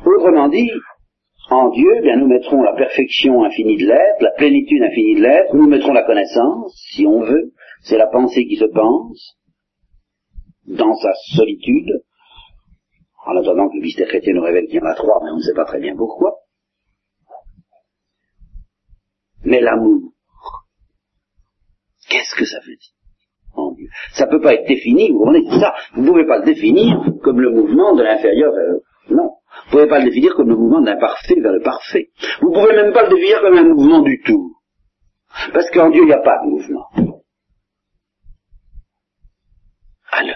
Autrement 0.05 0.47
dit, 0.49 0.69
en 1.49 1.69
Dieu, 1.69 1.89
eh 1.97 2.01
bien, 2.01 2.17
nous 2.17 2.27
mettrons 2.27 2.61
la 2.61 2.73
perfection 2.73 3.43
infinie 3.43 3.77
de 3.77 3.87
l'être, 3.87 4.21
la 4.21 4.31
plénitude 4.31 4.83
infinie 4.83 5.15
de 5.15 5.21
l'être, 5.21 5.55
nous 5.55 5.67
mettrons 5.67 5.93
la 5.93 6.03
connaissance, 6.03 6.75
si 6.91 7.05
on 7.05 7.21
veut, 7.21 7.53
c'est 7.81 7.97
la 7.97 8.07
pensée 8.07 8.45
qui 8.45 8.57
se 8.57 8.65
pense, 8.65 9.37
dans 10.65 10.93
sa 10.95 11.13
solitude, 11.35 12.03
en 13.25 13.37
attendant 13.37 13.69
que 13.69 13.75
le 13.75 13.81
mystère 13.81 14.07
chrétien 14.07 14.33
nous 14.33 14.43
révèle 14.43 14.65
qu'il 14.65 14.75
y 14.75 14.81
en 14.81 14.85
a 14.85 14.95
trois, 14.95 15.19
mais 15.23 15.31
on 15.31 15.37
ne 15.37 15.41
sait 15.41 15.53
pas 15.53 15.65
très 15.65 15.79
bien 15.79 15.95
pourquoi. 15.95 16.35
Mais 19.43 19.61
l'amour, 19.61 20.13
Qu'est-ce 22.09 22.35
que 22.35 22.45
ça 22.45 22.59
veut 22.59 22.75
dire? 22.75 22.93
En 23.53 23.71
Dieu 23.71 23.87
Ça 24.13 24.25
ne 24.25 24.31
peut 24.31 24.41
pas 24.41 24.53
être 24.53 24.67
défini, 24.67 25.11
vous 25.11 25.19
comprenez, 25.19 25.59
ça. 25.59 25.73
Vous 25.93 26.01
ne 26.01 26.07
pouvez 26.07 26.25
pas 26.25 26.39
le 26.39 26.45
définir 26.45 26.99
comme 27.23 27.41
le 27.41 27.51
mouvement 27.51 27.95
de 27.95 28.03
l'inférieur 28.03 28.53
vers 28.53 28.65
le... 28.65 28.81
Non. 29.09 29.31
Vous 29.65 29.65
ne 29.65 29.71
pouvez 29.71 29.87
pas 29.87 29.99
le 29.99 30.05
définir 30.05 30.35
comme 30.35 30.49
le 30.49 30.55
mouvement 30.55 30.81
d'un 30.81 30.97
parfait 30.97 31.39
vers 31.39 31.53
le 31.53 31.61
parfait. 31.61 32.09
Vous 32.41 32.49
ne 32.49 32.53
pouvez 32.53 32.75
même 32.75 32.93
pas 32.93 33.03
le 33.03 33.15
définir 33.15 33.41
comme 33.41 33.57
un 33.57 33.63
mouvement 33.63 34.01
du 34.01 34.21
tout. 34.23 34.55
Parce 35.53 35.69
qu'en 35.71 35.89
Dieu, 35.89 36.03
il 36.03 36.07
n'y 36.07 36.13
a 36.13 36.21
pas 36.21 36.37
de 36.43 36.49
mouvement. 36.49 36.87
Alors, 40.11 40.35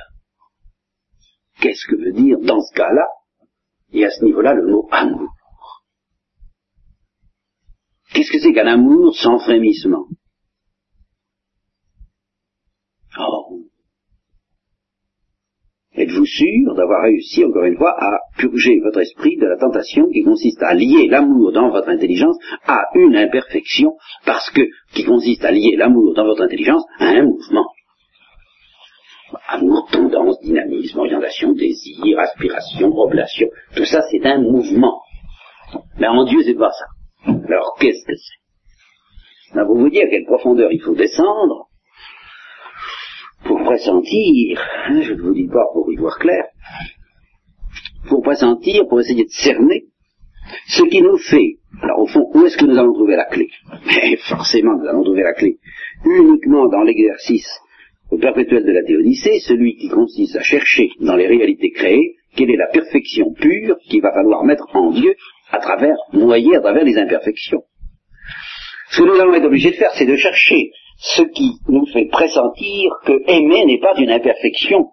qu'est-ce 1.61 1.87
que 1.87 1.95
veut 1.95 2.13
dire 2.13 2.37
dans 2.41 2.61
ce 2.61 2.73
cas-là, 2.75 3.07
et 3.93 4.05
à 4.05 4.09
ce 4.09 4.23
niveau-là, 4.25 4.53
le 4.53 4.67
mot 4.67 4.87
amour 4.91 5.29
Qu'est-ce 8.13 8.31
que 8.31 8.39
c'est 8.39 8.53
qu'un 8.53 8.67
amour 8.67 9.15
sans 9.15 9.39
frémissement 9.39 10.05
Oh 13.17 13.63
Êtes-vous 16.01 16.25
sûr 16.25 16.73
d'avoir 16.75 17.03
réussi, 17.03 17.45
encore 17.45 17.63
une 17.63 17.77
fois, 17.77 17.93
à 17.95 18.21
purger 18.35 18.79
votre 18.83 19.01
esprit 19.01 19.37
de 19.37 19.45
la 19.45 19.55
tentation 19.55 20.07
qui 20.09 20.23
consiste 20.23 20.63
à 20.63 20.73
lier 20.73 21.07
l'amour 21.07 21.51
dans 21.51 21.69
votre 21.69 21.89
intelligence 21.89 22.37
à 22.65 22.85
une 22.95 23.15
imperfection, 23.15 23.93
parce 24.25 24.49
que, 24.49 24.61
qui 24.95 25.03
consiste 25.03 25.45
à 25.45 25.51
lier 25.51 25.75
l'amour 25.75 26.15
dans 26.15 26.25
votre 26.25 26.41
intelligence 26.41 26.83
à 26.99 27.05
un 27.05 27.25
mouvement? 27.25 27.67
Amour, 29.47 29.87
tendance, 29.91 30.39
dynamisme, 30.41 30.97
orientation, 30.97 31.53
désir, 31.53 32.17
aspiration, 32.17 32.87
oblation, 32.97 33.49
tout 33.75 33.85
ça 33.85 34.01
c'est 34.09 34.25
un 34.25 34.39
mouvement. 34.39 35.01
Mais 35.99 36.07
en 36.07 36.23
Dieu 36.25 36.39
c'est 36.43 36.57
pas 36.57 36.71
ça. 36.71 36.85
Alors 37.27 37.77
qu'est-ce 37.79 38.03
que 38.07 38.15
c'est? 38.15 39.55
Ben, 39.55 39.65
Vous 39.65 39.87
dites 39.87 40.01
à 40.01 40.09
quelle 40.09 40.25
profondeur 40.25 40.71
il 40.71 40.81
faut 40.81 40.95
descendre 40.95 41.67
pour 43.45 43.63
pressentir, 43.63 44.61
hein, 44.87 45.01
je 45.01 45.13
ne 45.13 45.21
vous 45.21 45.33
dis 45.33 45.47
pas 45.47 45.65
pour 45.73 45.91
y 45.91 45.95
voir 45.95 46.17
clair, 46.19 46.45
pour 48.07 48.21
pressentir, 48.21 48.87
pour 48.87 48.99
essayer 48.99 49.23
de 49.23 49.29
cerner 49.29 49.85
ce 50.67 50.83
qui 50.83 51.01
nous 51.01 51.17
fait. 51.17 51.57
Alors 51.81 51.99
au 51.99 52.07
fond, 52.07 52.29
où 52.33 52.45
est-ce 52.45 52.57
que 52.57 52.65
nous 52.65 52.77
allons 52.77 52.93
trouver 52.93 53.15
la 53.15 53.25
clé? 53.25 53.49
Mais 53.85 54.17
forcément, 54.17 54.77
nous 54.77 54.87
allons 54.87 55.03
trouver 55.03 55.23
la 55.23 55.33
clé 55.33 55.57
uniquement 56.05 56.67
dans 56.67 56.83
l'exercice 56.83 57.47
perpétuel 58.19 58.65
de 58.65 58.71
la 58.71 58.83
théodicée, 58.83 59.39
celui 59.39 59.77
qui 59.77 59.89
consiste 59.89 60.35
à 60.35 60.41
chercher 60.41 60.89
dans 60.99 61.15
les 61.15 61.27
réalités 61.27 61.71
créées 61.71 62.15
quelle 62.35 62.49
est 62.49 62.57
la 62.57 62.67
perfection 62.67 63.33
pure 63.33 63.77
qu'il 63.89 64.01
va 64.01 64.11
falloir 64.11 64.43
mettre 64.43 64.65
en 64.73 64.91
Dieu 64.91 65.15
à 65.51 65.59
travers, 65.59 65.95
noyer 66.13 66.55
à 66.55 66.61
travers 66.61 66.83
les 66.83 66.97
imperfections. 66.97 67.63
Ce 68.89 69.01
que 69.01 69.07
nous 69.07 69.19
allons 69.19 69.33
être 69.33 69.45
obligés 69.45 69.71
de 69.71 69.75
faire, 69.75 69.91
c'est 69.97 70.05
de 70.05 70.15
chercher 70.15 70.71
ce 71.01 71.23
qui 71.23 71.57
nous 71.67 71.87
fait 71.87 72.05
pressentir 72.05 72.91
que 73.03 73.13
aimer 73.27 73.65
n'est 73.65 73.79
pas 73.79 73.97
une 73.97 74.11
imperfection 74.11 74.91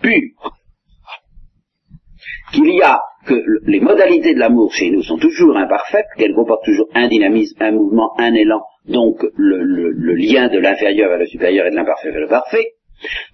pure. 0.00 0.54
Qu'il 2.52 2.72
y 2.74 2.80
a 2.80 3.00
que 3.26 3.34
les 3.66 3.80
modalités 3.80 4.34
de 4.34 4.38
l'amour 4.38 4.72
chez 4.72 4.90
nous 4.90 5.02
sont 5.02 5.18
toujours 5.18 5.56
imparfaites, 5.56 6.06
qu'elles 6.16 6.34
comportent 6.34 6.64
toujours 6.64 6.88
un 6.94 7.08
dynamisme, 7.08 7.56
un 7.60 7.72
mouvement, 7.72 8.12
un 8.18 8.34
élan, 8.34 8.62
donc 8.86 9.20
le, 9.34 9.90
le 9.90 10.14
lien 10.14 10.48
de 10.48 10.58
l'inférieur 10.58 11.10
vers 11.10 11.18
le 11.18 11.26
supérieur 11.26 11.66
et 11.66 11.70
de 11.70 11.76
l'imparfait 11.76 12.12
vers 12.12 12.20
le 12.20 12.28
parfait, 12.28 12.74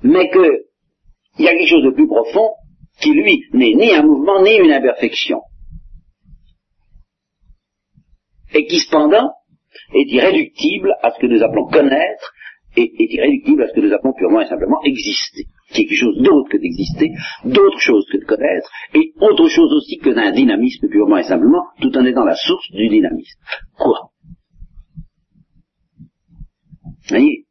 mais 0.02 0.30
qu'il 0.30 1.44
y 1.44 1.48
a 1.48 1.52
quelque 1.52 1.68
chose 1.68 1.84
de 1.84 1.94
plus 1.94 2.08
profond 2.08 2.52
qui, 3.00 3.12
lui, 3.12 3.44
n'est 3.52 3.74
ni 3.74 3.92
un 3.92 4.02
mouvement 4.02 4.42
ni 4.42 4.56
une 4.56 4.72
imperfection. 4.72 5.42
Et 8.54 8.64
qui, 8.66 8.78
cependant, 8.80 9.30
est 9.94 10.12
irréductible 10.12 10.94
à 11.02 11.10
ce 11.10 11.18
que 11.20 11.26
nous 11.26 11.42
appelons 11.42 11.66
connaître 11.66 12.32
et 12.76 12.82
est 12.82 13.14
irréductible 13.14 13.62
à 13.62 13.68
ce 13.68 13.74
que 13.74 13.80
nous 13.80 13.92
appelons 13.92 14.14
purement 14.14 14.40
et 14.40 14.46
simplement 14.46 14.82
exister. 14.82 15.44
Quelque 15.72 15.94
chose 15.94 16.16
d'autre 16.18 16.50
que 16.50 16.56
d'exister, 16.56 17.10
d'autre 17.44 17.78
chose 17.78 18.06
que 18.10 18.18
de 18.18 18.24
connaître, 18.24 18.70
et 18.94 19.12
autre 19.20 19.48
chose 19.48 19.72
aussi 19.72 19.98
que 19.98 20.10
d'un 20.10 20.32
dynamisme 20.32 20.88
purement 20.88 21.18
et 21.18 21.22
simplement, 21.22 21.64
tout 21.80 21.96
en 21.96 22.04
étant 22.04 22.24
la 22.24 22.34
source 22.34 22.70
du 22.72 22.88
dynamisme. 22.88 23.38
Quoi? 23.78 24.10
Voyez? 27.08 27.46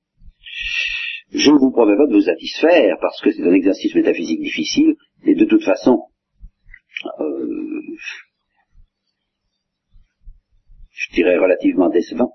Je 1.32 1.51
ne 1.51 1.57
vous 1.57 1.71
promets 1.71 1.97
pas 1.97 2.07
de 2.07 2.13
vous 2.13 2.21
satisfaire, 2.21 2.97
parce 3.01 3.19
que 3.21 3.32
c'est 3.32 3.43
un 3.43 3.53
exercice 3.53 3.95
métaphysique 3.95 4.39
difficile, 4.39 4.95
et 5.26 5.36
de 5.36 5.45
toute 5.45 5.63
façon, 5.63 6.03
euh, 7.19 7.82
je 11.09 11.15
dirais 11.15 11.37
relativement 11.37 11.89
décevant. 11.89 12.33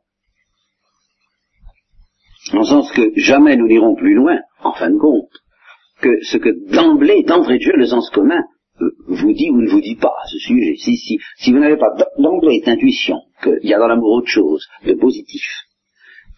En 2.52 2.64
sens 2.64 2.90
que 2.92 3.12
jamais 3.16 3.56
nous 3.56 3.66
n'irons 3.66 3.94
plus 3.94 4.14
loin, 4.14 4.38
en 4.62 4.72
fin 4.72 4.90
de 4.90 4.98
compte, 4.98 5.30
que 6.00 6.22
ce 6.22 6.38
que 6.38 6.50
d'emblée, 6.72 7.22
d'entrée 7.24 7.58
de 7.58 7.62
jeu, 7.62 7.72
le 7.74 7.86
sens 7.86 8.08
commun 8.10 8.42
euh, 8.80 8.90
vous 9.08 9.32
dit 9.32 9.50
ou 9.50 9.60
ne 9.60 9.68
vous 9.68 9.80
dit 9.80 9.96
pas 9.96 10.14
à 10.22 10.26
ce 10.28 10.38
sujet. 10.38 10.74
Si, 10.76 11.18
vous 11.50 11.58
n'avez 11.58 11.76
pas 11.76 11.94
d'emblée 12.18 12.60
d'intuition 12.64 13.20
qu'il 13.42 13.68
y 13.68 13.74
a 13.74 13.78
dans 13.78 13.88
l'amour 13.88 14.12
autre 14.12 14.28
chose 14.28 14.66
de 14.84 14.94
positif, 14.94 15.42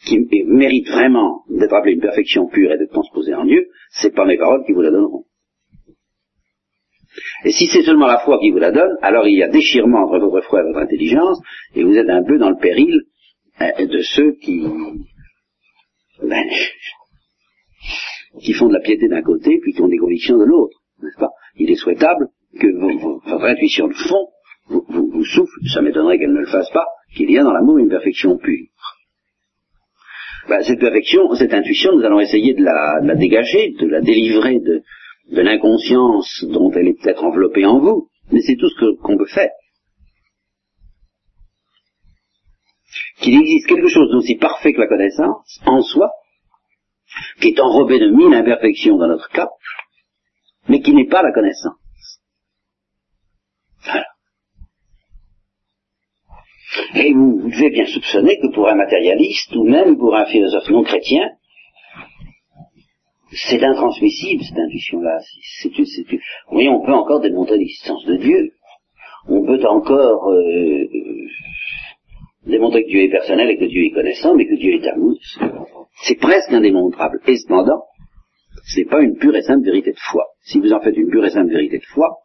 qui 0.04 0.18
mérite 0.46 0.88
vraiment 0.88 1.44
d'être 1.50 1.74
appelé 1.74 1.94
une 1.94 2.00
perfection 2.00 2.46
pure 2.48 2.72
et 2.72 2.78
d'être 2.78 2.92
transposée 2.92 3.34
en 3.34 3.44
Dieu, 3.44 3.68
c'est 3.90 4.14
pas 4.14 4.24
mes 4.24 4.38
paroles 4.38 4.64
qui 4.64 4.72
vous 4.72 4.80
la 4.80 4.90
donneront. 4.90 5.24
Et 7.44 7.52
si 7.52 7.66
c'est 7.66 7.82
seulement 7.82 8.06
la 8.06 8.18
foi 8.18 8.38
qui 8.38 8.50
vous 8.50 8.58
la 8.58 8.70
donne, 8.70 8.96
alors 9.02 9.26
il 9.26 9.38
y 9.38 9.42
a 9.42 9.48
déchirement 9.48 10.04
entre 10.04 10.18
votre 10.18 10.46
foi 10.46 10.60
et 10.60 10.64
votre 10.64 10.78
intelligence, 10.78 11.40
et 11.74 11.82
vous 11.82 11.96
êtes 11.96 12.08
un 12.08 12.22
peu 12.22 12.38
dans 12.38 12.50
le 12.50 12.58
péril 12.60 13.02
euh, 13.60 13.86
de 13.86 14.00
ceux 14.00 14.32
qui, 14.42 14.62
ben, 16.22 16.44
qui 18.42 18.52
font 18.52 18.68
de 18.68 18.74
la 18.74 18.80
piété 18.80 19.08
d'un 19.08 19.22
côté, 19.22 19.58
puis 19.62 19.72
qui 19.72 19.80
ont 19.80 19.88
des 19.88 19.98
convictions 19.98 20.38
de 20.38 20.44
l'autre, 20.44 20.78
n'est-ce 21.02 21.18
pas? 21.18 21.30
Il 21.56 21.70
est 21.70 21.76
souhaitable 21.76 22.28
que 22.58 22.66
votre 23.28 23.44
intuition 23.44 23.88
de 23.88 23.94
fond 23.94 24.28
vous, 24.68 24.84
vous, 24.88 25.24
souffle, 25.24 25.52
ça 25.72 25.82
m'étonnerait 25.82 26.18
qu'elle 26.18 26.32
ne 26.32 26.40
le 26.40 26.46
fasse 26.46 26.70
pas, 26.70 26.84
qu'il 27.14 27.30
y 27.30 27.38
a 27.38 27.42
dans 27.42 27.52
l'amour 27.52 27.78
une 27.78 27.88
perfection 27.88 28.36
pure. 28.38 28.68
Ben, 30.48 30.62
cette 30.62 30.80
perfection, 30.80 31.34
cette 31.34 31.52
intuition, 31.52 31.92
nous 31.96 32.04
allons 32.04 32.20
essayer 32.20 32.54
de 32.54 32.62
la, 32.62 33.00
de 33.02 33.08
la 33.08 33.14
dégager, 33.14 33.74
de 33.78 33.86
la 33.86 34.00
délivrer 34.00 34.58
de, 34.60 34.82
de 35.30 35.40
l'inconscience 35.42 36.44
dont 36.48 36.70
elle 36.72 36.88
est 36.88 37.00
peut-être 37.00 37.24
enveloppée 37.24 37.64
en 37.64 37.78
vous, 37.78 38.08
mais 38.32 38.40
c'est 38.40 38.56
tout 38.56 38.68
ce 38.68 38.96
qu'on 39.00 39.16
peut 39.16 39.26
faire. 39.26 39.50
Qu'il 43.20 43.40
existe 43.40 43.68
quelque 43.68 43.88
chose 43.88 44.10
d'aussi 44.10 44.36
parfait 44.36 44.72
que 44.72 44.80
la 44.80 44.88
connaissance, 44.88 45.60
en 45.66 45.82
soi, 45.82 46.10
qui 47.40 47.48
est 47.48 47.60
enrobé 47.60 47.98
de 47.98 48.10
mille 48.10 48.34
imperfections 48.34 48.96
dans 48.96 49.08
notre 49.08 49.28
cas, 49.28 49.48
mais 50.68 50.80
qui 50.80 50.94
n'est 50.94 51.08
pas 51.08 51.22
la 51.22 51.32
connaissance. 51.32 51.76
Voilà. 53.84 54.06
Et 56.94 57.12
vous, 57.12 57.40
vous 57.40 57.50
devez 57.50 57.70
bien 57.70 57.86
soupçonner 57.86 58.38
que 58.38 58.52
pour 58.52 58.68
un 58.68 58.74
matérialiste, 58.74 59.54
ou 59.54 59.64
même 59.64 59.96
pour 59.96 60.16
un 60.16 60.26
philosophe 60.26 60.68
non 60.70 60.82
chrétien, 60.82 61.30
c'est 63.32 63.62
intransmissible 63.62 64.42
cette 64.42 64.58
intuition-là. 64.58 65.18
Oui, 66.52 66.68
on 66.68 66.84
peut 66.84 66.92
encore 66.92 67.20
démontrer 67.20 67.58
l'existence 67.58 68.04
de 68.06 68.16
Dieu. 68.16 68.52
On 69.28 69.44
peut 69.44 69.64
encore 69.66 70.30
euh, 70.30 70.86
démontrer 72.46 72.84
que 72.84 72.88
Dieu 72.88 73.04
est 73.04 73.10
personnel 73.10 73.50
et 73.50 73.58
que 73.58 73.66
Dieu 73.66 73.84
est 73.84 73.90
connaissant, 73.90 74.34
mais 74.34 74.46
que 74.46 74.56
Dieu 74.56 74.74
est 74.74 74.88
amour. 74.88 75.18
C'est 76.02 76.18
presque 76.18 76.52
indémontrable. 76.52 77.20
Et 77.26 77.36
cependant, 77.36 77.84
ce 78.64 78.80
n'est 78.80 78.86
pas 78.86 79.00
une 79.00 79.16
pure 79.16 79.36
et 79.36 79.42
simple 79.42 79.64
vérité 79.64 79.92
de 79.92 79.98
foi. 79.98 80.24
Si 80.42 80.58
vous 80.58 80.72
en 80.72 80.80
faites 80.80 80.96
une 80.96 81.10
pure 81.10 81.24
et 81.24 81.30
simple 81.30 81.52
vérité 81.52 81.78
de 81.78 81.84
foi, 81.84 82.16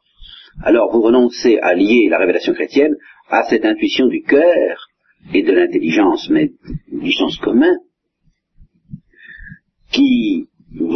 alors 0.63 0.91
vous 0.91 1.01
renoncez 1.01 1.59
à 1.59 1.75
lier 1.75 2.07
la 2.09 2.17
révélation 2.17 2.53
chrétienne 2.53 2.95
à 3.29 3.43
cette 3.43 3.65
intuition 3.65 4.07
du 4.07 4.23
cœur 4.23 4.87
et 5.33 5.43
de 5.43 5.51
l'intelligence, 5.51 6.29
mais 6.29 6.51
du 6.91 7.11
sens 7.11 7.37
commun, 7.37 7.75
qui 9.91 10.45
vous 10.45 10.54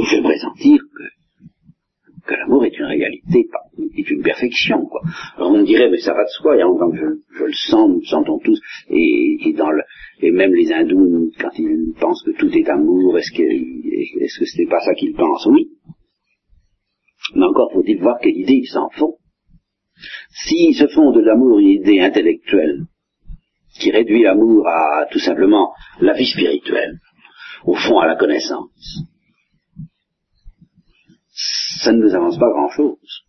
fait 0.09 0.21
pressentir 0.21 0.79
que, 0.79 2.27
que 2.27 2.35
l'amour 2.35 2.65
est 2.65 2.77
une 2.77 2.85
réalité, 2.85 3.47
est 3.97 4.09
une 4.09 4.21
perfection. 4.21 4.85
Quoi. 4.85 5.01
Alors 5.37 5.51
on 5.51 5.63
dirait, 5.63 5.89
mais 5.89 5.99
ça 5.99 6.13
va 6.13 6.23
de 6.23 6.29
soi, 6.29 6.57
y 6.57 6.61
a 6.61 6.63
longtemps 6.63 6.91
que 6.91 6.97
je, 6.97 7.43
le 7.43 7.53
sens, 7.53 7.89
nous 7.89 7.99
le 7.99 8.05
sentons 8.05 8.39
tous, 8.39 8.59
et, 8.89 9.53
dans 9.53 9.71
le, 9.71 9.81
et 10.21 10.31
même 10.31 10.53
les 10.53 10.71
hindous, 10.71 11.31
quand 11.39 11.57
ils 11.57 11.93
pensent 11.99 12.23
que 12.23 12.31
tout 12.31 12.51
est 12.55 12.69
amour, 12.69 13.17
est-ce 13.17 13.31
que 13.31 13.43
est-ce 13.43 14.39
que 14.39 14.45
ce 14.45 14.61
n'est 14.61 14.67
pas 14.67 14.81
ça 14.81 14.93
qu'ils 14.93 15.13
pensent? 15.13 15.47
Oui. 15.47 15.69
Mais 17.35 17.45
encore 17.45 17.71
faut-il 17.73 17.99
voir 17.99 18.19
quelle 18.21 18.37
idée 18.37 18.61
ils 18.63 18.67
s'en 18.67 18.89
font. 18.89 19.15
S'ils 20.29 20.75
se 20.75 20.87
font 20.87 21.11
de 21.11 21.21
l'amour 21.21 21.59
une 21.59 21.67
idée 21.67 21.99
intellectuelle, 21.99 22.85
qui 23.79 23.91
réduit 23.91 24.23
l'amour 24.23 24.67
à 24.67 25.07
tout 25.11 25.19
simplement 25.19 25.73
la 26.01 26.13
vie 26.13 26.25
spirituelle, 26.25 26.99
au 27.65 27.75
fond 27.75 27.99
à 27.99 28.07
la 28.07 28.15
connaissance, 28.15 29.03
ça 31.83 31.91
ne 31.91 31.99
nous 31.99 32.13
avance 32.13 32.37
pas 32.37 32.49
grand-chose. 32.49 33.25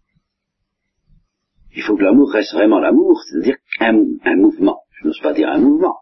Il 1.75 1.83
faut 1.83 1.97
que 1.97 2.03
l'amour 2.03 2.31
reste 2.33 2.53
vraiment 2.53 2.81
l'amour, 2.81 3.21
c'est-à-dire 3.23 3.57
un, 3.79 4.37
mouvement. 4.37 4.81
Je 5.01 5.07
n'ose 5.07 5.21
pas 5.21 5.33
dire 5.33 5.49
un 5.49 5.59
mouvement. 5.59 5.97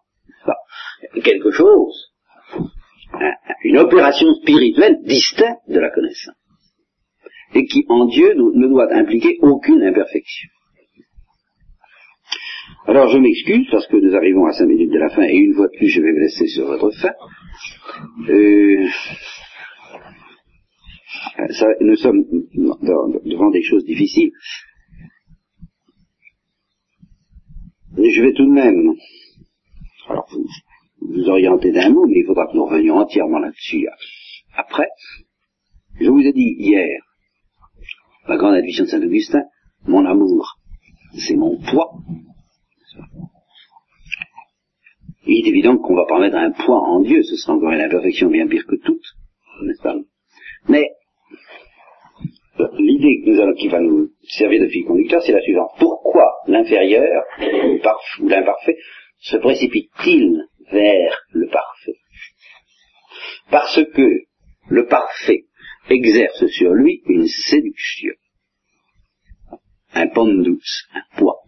Quelque 1.23 1.51
chose, 1.51 2.13
une 3.65 3.79
opération 3.79 4.33
spirituelle 4.35 4.99
distincte 5.05 5.69
de 5.69 5.79
la 5.79 5.91
connaissance. 5.91 6.35
Et 7.55 7.67
qui, 7.67 7.85
en 7.89 8.07
Dieu, 8.07 8.35
ne 8.35 8.67
doit 8.67 8.93
impliquer 8.95 9.39
aucune 9.43 9.83
imperfection. 9.83 10.49
Alors 12.87 13.09
je 13.09 13.19
m'excuse 13.19 13.69
parce 13.71 13.87
que 13.87 13.97
nous 13.97 14.15
arrivons 14.15 14.47
à 14.47 14.53
cinq 14.53 14.67
minutes 14.67 14.91
de 14.91 14.99
la 14.99 15.11
fin 15.11 15.23
et 15.23 15.37
une 15.37 15.55
fois 15.55 15.67
de 15.67 15.77
plus 15.77 15.89
je 15.89 16.01
vais 16.01 16.13
me 16.13 16.21
laisser 16.21 16.47
sur 16.47 16.67
votre 16.67 16.91
fin. 16.93 17.13
Euh, 18.31 18.87
nous 21.81 21.97
sommes 21.97 22.25
devant 23.25 23.51
des 23.51 23.63
choses 23.63 23.85
difficiles. 23.85 24.33
Je 27.97 28.23
vais 28.23 28.33
tout 28.33 28.47
de 28.47 28.53
même, 28.53 28.95
alors 30.09 30.29
vous, 30.31 30.47
vous 31.01 31.29
orienter 31.29 31.73
d'un 31.73 31.91
mot, 31.91 32.07
mais 32.07 32.21
il 32.21 32.27
faudra 32.27 32.47
que 32.47 32.57
nous 32.57 32.65
revenions 32.65 32.97
entièrement 32.97 33.39
là-dessus 33.39 33.89
après. 34.57 34.89
Je 36.01 36.09
vous 36.09 36.21
ai 36.21 36.33
dit 36.33 36.55
hier, 36.59 37.01
la 38.29 38.37
grande 38.37 38.55
intuition 38.55 38.85
de 38.85 38.89
Saint-Augustin, 38.91 39.43
mon 39.87 40.05
amour, 40.05 40.59
c'est 41.27 41.37
mon 41.37 41.59
poids. 41.59 41.91
Il 45.27 45.45
est 45.45 45.49
évident 45.49 45.77
qu'on 45.77 45.97
va 45.97 46.07
pas 46.07 46.21
mettre 46.21 46.37
un 46.37 46.53
poids 46.53 46.81
en 46.81 47.01
Dieu, 47.01 47.23
ce 47.23 47.37
sera 47.37 47.55
encore 47.55 47.73
une 47.73 47.81
imperfection 47.81 48.31
bien 48.31 48.47
pire 48.47 48.65
que 48.67 48.77
toute, 48.77 49.05
n'est-ce 49.65 49.83
pas? 49.83 49.97
Mais 50.69 50.89
qui 53.57 53.69
va 53.69 53.81
nous 53.81 54.11
servir 54.23 54.63
de 54.63 54.69
fil 54.69 54.85
conducteur, 54.85 55.23
c'est 55.23 55.33
la 55.33 55.41
suivante. 55.43 55.71
Pourquoi 55.79 56.25
l'inférieur 56.47 57.25
ou 58.21 58.29
l'imparfait 58.29 58.77
se 59.21 59.37
précipite-t-il 59.37 60.45
vers 60.71 61.19
le 61.31 61.49
parfait? 61.49 61.99
Parce 63.51 63.81
que 63.95 64.09
le 64.69 64.87
parfait 64.87 65.45
exerce 65.89 66.47
sur 66.47 66.73
lui 66.73 67.03
une 67.07 67.27
séduction, 67.27 68.13
un 69.95 70.07
douce, 70.07 70.85
un 70.95 71.19
poids, 71.19 71.41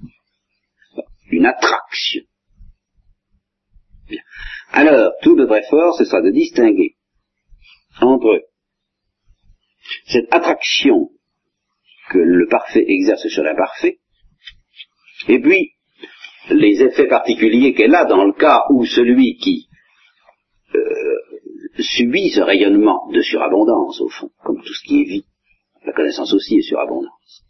une 1.31 1.47
attraction. 1.47 2.23
Alors, 4.73 5.13
tout 5.23 5.37
notre 5.37 5.57
effort, 5.57 5.97
ce 5.97 6.05
sera 6.05 6.23
de 6.23 6.31
distinguer 6.31 6.97
entre 8.01 8.43
cette 10.07 10.33
attraction 10.33 11.11
que 12.11 12.19
le 12.19 12.47
parfait 12.49 12.85
exerce 12.87 13.27
sur 13.29 13.43
l'imparfait, 13.43 13.99
et 15.29 15.41
puis 15.41 15.73
les 16.51 16.83
effets 16.83 17.07
particuliers 17.07 17.75
qu'elle 17.75 17.95
a 17.95 18.05
dans 18.05 18.25
le 18.25 18.33
cas 18.33 18.65
où 18.71 18.85
celui 18.85 19.37
qui 19.37 19.69
euh, 20.75 21.83
subit 21.83 22.31
ce 22.31 22.41
rayonnement 22.41 23.09
de 23.13 23.21
surabondance, 23.23 24.01
au 24.01 24.09
fond, 24.09 24.31
comme 24.45 24.61
tout 24.61 24.75
ce 24.75 24.87
qui 24.87 25.03
est 25.03 25.05
vie, 25.05 25.25
la 25.85 25.93
connaissance 25.93 26.33
aussi 26.35 26.57
est 26.57 26.63
surabondance, 26.63 27.45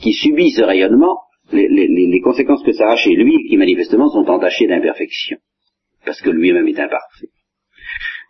qui 0.00 0.12
subit 0.12 0.50
ce 0.50 0.62
rayonnement, 0.62 1.20
les, 1.52 2.20
conséquences 2.22 2.62
que 2.64 2.72
ça 2.72 2.90
a 2.90 2.96
chez 2.96 3.14
lui, 3.14 3.48
qui 3.48 3.56
manifestement 3.56 4.08
sont 4.08 4.28
entachées 4.30 4.66
d'imperfection, 4.66 5.36
parce 6.04 6.20
que 6.22 6.30
lui-même 6.30 6.68
est 6.68 6.80
imparfait. 6.80 7.28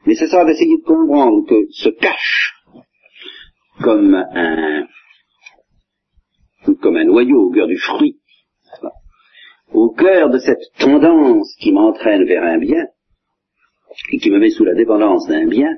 Mais 0.06 0.14
ça 0.14 0.44
d'essayer 0.44 0.78
de 0.78 0.84
comprendre 0.84 1.46
que 1.48 1.66
se 1.70 1.88
cache 1.88 2.54
comme 3.80 4.14
un, 4.14 4.86
comme 6.80 6.96
un 6.96 7.04
noyau 7.04 7.48
au 7.48 7.50
cœur 7.50 7.66
du 7.66 7.78
fruit, 7.78 8.18
au 9.72 9.90
cœur 9.90 10.30
de 10.30 10.38
cette 10.38 10.62
tendance 10.78 11.54
qui 11.60 11.72
m'entraîne 11.72 12.24
vers 12.24 12.42
un 12.42 12.58
bien, 12.58 12.86
et 14.12 14.18
qui 14.18 14.30
me 14.30 14.38
met 14.38 14.50
sous 14.50 14.64
la 14.64 14.74
dépendance 14.74 15.26
d'un 15.26 15.46
bien, 15.46 15.70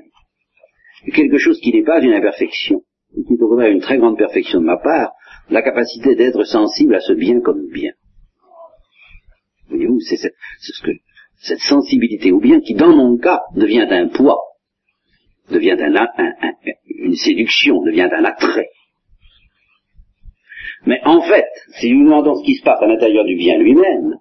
quelque 1.13 1.37
chose 1.37 1.59
qui 1.59 1.71
n'est 1.71 1.83
pas 1.83 2.01
une 2.01 2.13
imperfection, 2.13 2.83
et 3.15 3.23
qui 3.23 3.37
devrait 3.37 3.71
une 3.71 3.81
très 3.81 3.97
grande 3.97 4.17
perfection 4.17 4.59
de 4.59 4.65
ma 4.65 4.77
part, 4.77 5.13
la 5.49 5.61
capacité 5.61 6.15
d'être 6.15 6.43
sensible 6.43 6.95
à 6.95 6.99
ce 6.99 7.13
bien 7.13 7.39
comme 7.41 7.67
bien. 7.67 7.93
Voyez-vous, 9.69 9.99
c'est 10.01 10.17
ce 10.17 10.81
que, 10.83 10.91
cette 11.39 11.59
sensibilité 11.59 12.31
au 12.31 12.39
bien 12.39 12.59
qui, 12.59 12.73
dans 12.73 12.95
mon 12.95 13.17
cas, 13.17 13.41
devient 13.55 13.87
un 13.89 14.07
poids, 14.07 14.39
devient 15.49 15.77
un, 15.79 16.07
une 16.87 17.15
séduction, 17.15 17.81
devient 17.83 18.09
un 18.11 18.25
attrait. 18.25 18.69
Mais 20.85 20.99
en 21.05 21.21
fait, 21.21 21.47
si 21.79 21.91
nous 21.91 22.05
demandons 22.05 22.35
ce 22.35 22.45
qui 22.45 22.55
se 22.55 22.63
passe 22.63 22.81
à 22.81 22.87
l'intérieur 22.87 23.25
du 23.25 23.35
bien 23.35 23.57
lui-même, 23.57 24.15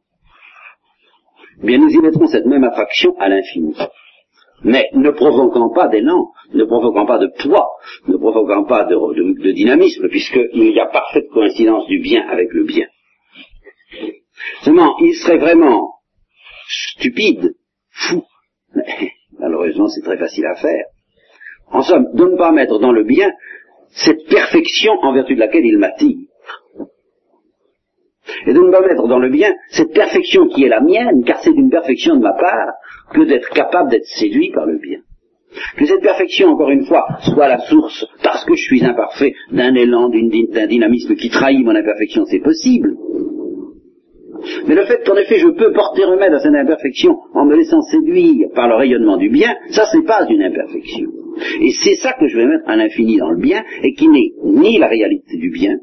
bien 1.62 1.78
nous 1.78 1.90
y 1.90 1.98
mettrons 1.98 2.26
cette 2.26 2.46
même 2.46 2.64
attraction 2.64 3.14
à 3.18 3.28
l'infini. 3.28 3.74
Mais 4.64 4.88
ne 4.94 5.10
provoquant 5.10 5.70
pas 5.74 5.88
d'élan, 5.88 6.30
ne 6.54 6.64
provoquant 6.64 7.06
pas 7.06 7.18
de 7.18 7.28
poids, 7.38 7.68
ne 8.08 8.16
provoquant 8.16 8.64
pas 8.64 8.84
de, 8.84 8.94
de 8.94 9.52
dynamisme, 9.52 10.08
puisqu'il 10.08 10.72
y 10.72 10.80
a 10.80 10.86
parfaite 10.86 11.28
coïncidence 11.32 11.86
du 11.86 12.00
bien 12.00 12.26
avec 12.28 12.48
le 12.52 12.64
bien. 12.64 12.86
Seulement, 14.62 14.96
il 15.00 15.14
serait 15.14 15.38
vraiment 15.38 15.96
stupide, 16.68 17.54
fou, 17.90 18.24
mais 18.74 19.12
malheureusement 19.38 19.88
c'est 19.88 20.02
très 20.02 20.18
facile 20.18 20.46
à 20.46 20.54
faire, 20.56 20.86
en 21.70 21.82
somme, 21.82 22.08
de 22.14 22.24
ne 22.24 22.36
pas 22.36 22.52
mettre 22.52 22.78
dans 22.78 22.92
le 22.92 23.04
bien 23.04 23.30
cette 23.90 24.26
perfection 24.28 24.92
en 25.02 25.12
vertu 25.12 25.34
de 25.34 25.40
laquelle 25.40 25.64
il 25.64 25.78
m'attire 25.78 26.16
et 28.46 28.52
de 28.52 28.60
ne 28.60 28.70
pas 28.70 28.80
mettre 28.80 29.06
dans 29.06 29.18
le 29.18 29.30
bien 29.30 29.52
cette 29.68 29.92
perfection 29.92 30.48
qui 30.48 30.64
est 30.64 30.68
la 30.68 30.80
mienne, 30.80 31.24
car 31.24 31.38
c'est 31.40 31.50
une 31.50 31.70
perfection 31.70 32.16
de 32.16 32.22
ma 32.22 32.32
part, 32.32 32.74
que 33.12 33.22
d'être 33.22 33.50
capable 33.50 33.90
d'être 33.90 34.06
séduit 34.06 34.50
par 34.52 34.66
le 34.66 34.78
bien. 34.78 34.98
Que 35.76 35.86
cette 35.86 36.02
perfection, 36.02 36.48
encore 36.48 36.70
une 36.70 36.84
fois, 36.84 37.06
soit 37.22 37.48
la 37.48 37.58
source, 37.60 38.06
parce 38.22 38.44
que 38.44 38.54
je 38.54 38.62
suis 38.62 38.84
imparfait, 38.84 39.32
d'un 39.52 39.74
élan, 39.74 40.10
d'un 40.10 40.66
dynamisme 40.66 41.14
qui 41.14 41.30
trahit 41.30 41.64
mon 41.64 41.74
imperfection, 41.74 42.24
c'est 42.26 42.40
possible. 42.40 42.94
Mais 44.66 44.74
le 44.74 44.84
fait 44.84 45.02
qu'en 45.04 45.16
effet 45.16 45.38
je 45.38 45.48
peux 45.48 45.72
porter 45.72 46.04
remède 46.04 46.32
à 46.32 46.40
cette 46.40 46.54
imperfection 46.54 47.18
en 47.34 47.46
me 47.46 47.56
laissant 47.56 47.80
séduire 47.82 48.48
par 48.54 48.68
le 48.68 48.74
rayonnement 48.74 49.16
du 49.16 49.30
bien, 49.30 49.54
ça 49.70 49.84
c'est 49.90 50.04
pas 50.04 50.26
une 50.28 50.42
imperfection. 50.42 51.10
Et 51.60 51.70
c'est 51.82 51.94
ça 51.96 52.12
que 52.12 52.28
je 52.28 52.36
vais 52.36 52.46
mettre 52.46 52.68
à 52.68 52.76
l'infini 52.76 53.16
dans 53.16 53.30
le 53.30 53.40
bien, 53.40 53.64
et 53.82 53.94
qui 53.94 54.08
n'est 54.08 54.32
ni 54.44 54.78
la 54.78 54.88
réalité 54.88 55.36
du 55.36 55.50
bien, 55.50 55.78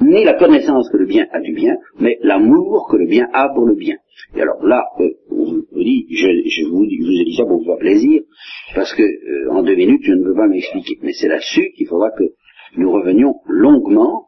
ni 0.00 0.24
la 0.24 0.34
connaissance 0.34 0.90
que 0.90 0.96
le 0.96 1.06
bien 1.06 1.26
a 1.32 1.40
du 1.40 1.52
bien, 1.52 1.76
mais 1.98 2.18
l'amour 2.22 2.88
que 2.90 2.96
le 2.96 3.06
bien 3.06 3.28
a 3.32 3.48
pour 3.54 3.66
le 3.66 3.74
bien. 3.74 3.96
Et 4.36 4.40
alors 4.40 4.64
là, 4.64 4.84
euh, 5.00 5.10
je, 5.30 6.68
vous, 6.68 6.84
ai 6.84 7.24
dit 7.24 7.36
ça 7.36 7.44
pour 7.44 7.58
vous 7.58 7.64
faire 7.64 7.78
plaisir, 7.78 8.22
parce 8.74 8.94
que 8.94 9.02
euh, 9.02 9.50
en 9.52 9.62
deux 9.62 9.76
minutes, 9.76 10.02
je 10.02 10.12
ne 10.12 10.24
peux 10.24 10.34
pas 10.34 10.48
m'expliquer. 10.48 10.98
Mais 11.02 11.12
c'est 11.12 11.28
là-dessus 11.28 11.70
qu'il 11.76 11.86
faudra 11.86 12.10
que 12.10 12.24
nous 12.76 12.90
revenions 12.90 13.34
longuement, 13.46 14.26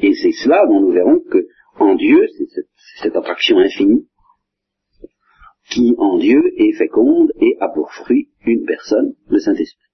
et 0.00 0.12
c'est 0.14 0.32
cela 0.32 0.66
dont 0.66 0.80
nous 0.80 0.92
verrons 0.92 1.20
que 1.30 1.46
en 1.78 1.94
Dieu, 1.94 2.26
c'est 2.36 2.62
cette 3.02 3.16
attraction 3.16 3.58
infinie, 3.58 4.06
qui 5.70 5.94
en 5.98 6.18
Dieu 6.18 6.42
est 6.56 6.72
féconde 6.72 7.32
et 7.40 7.56
a 7.60 7.68
pour 7.68 7.90
fruit 7.92 8.28
une 8.44 8.64
personne, 8.66 9.14
le 9.28 9.38
Saint-Esprit. 9.38 9.89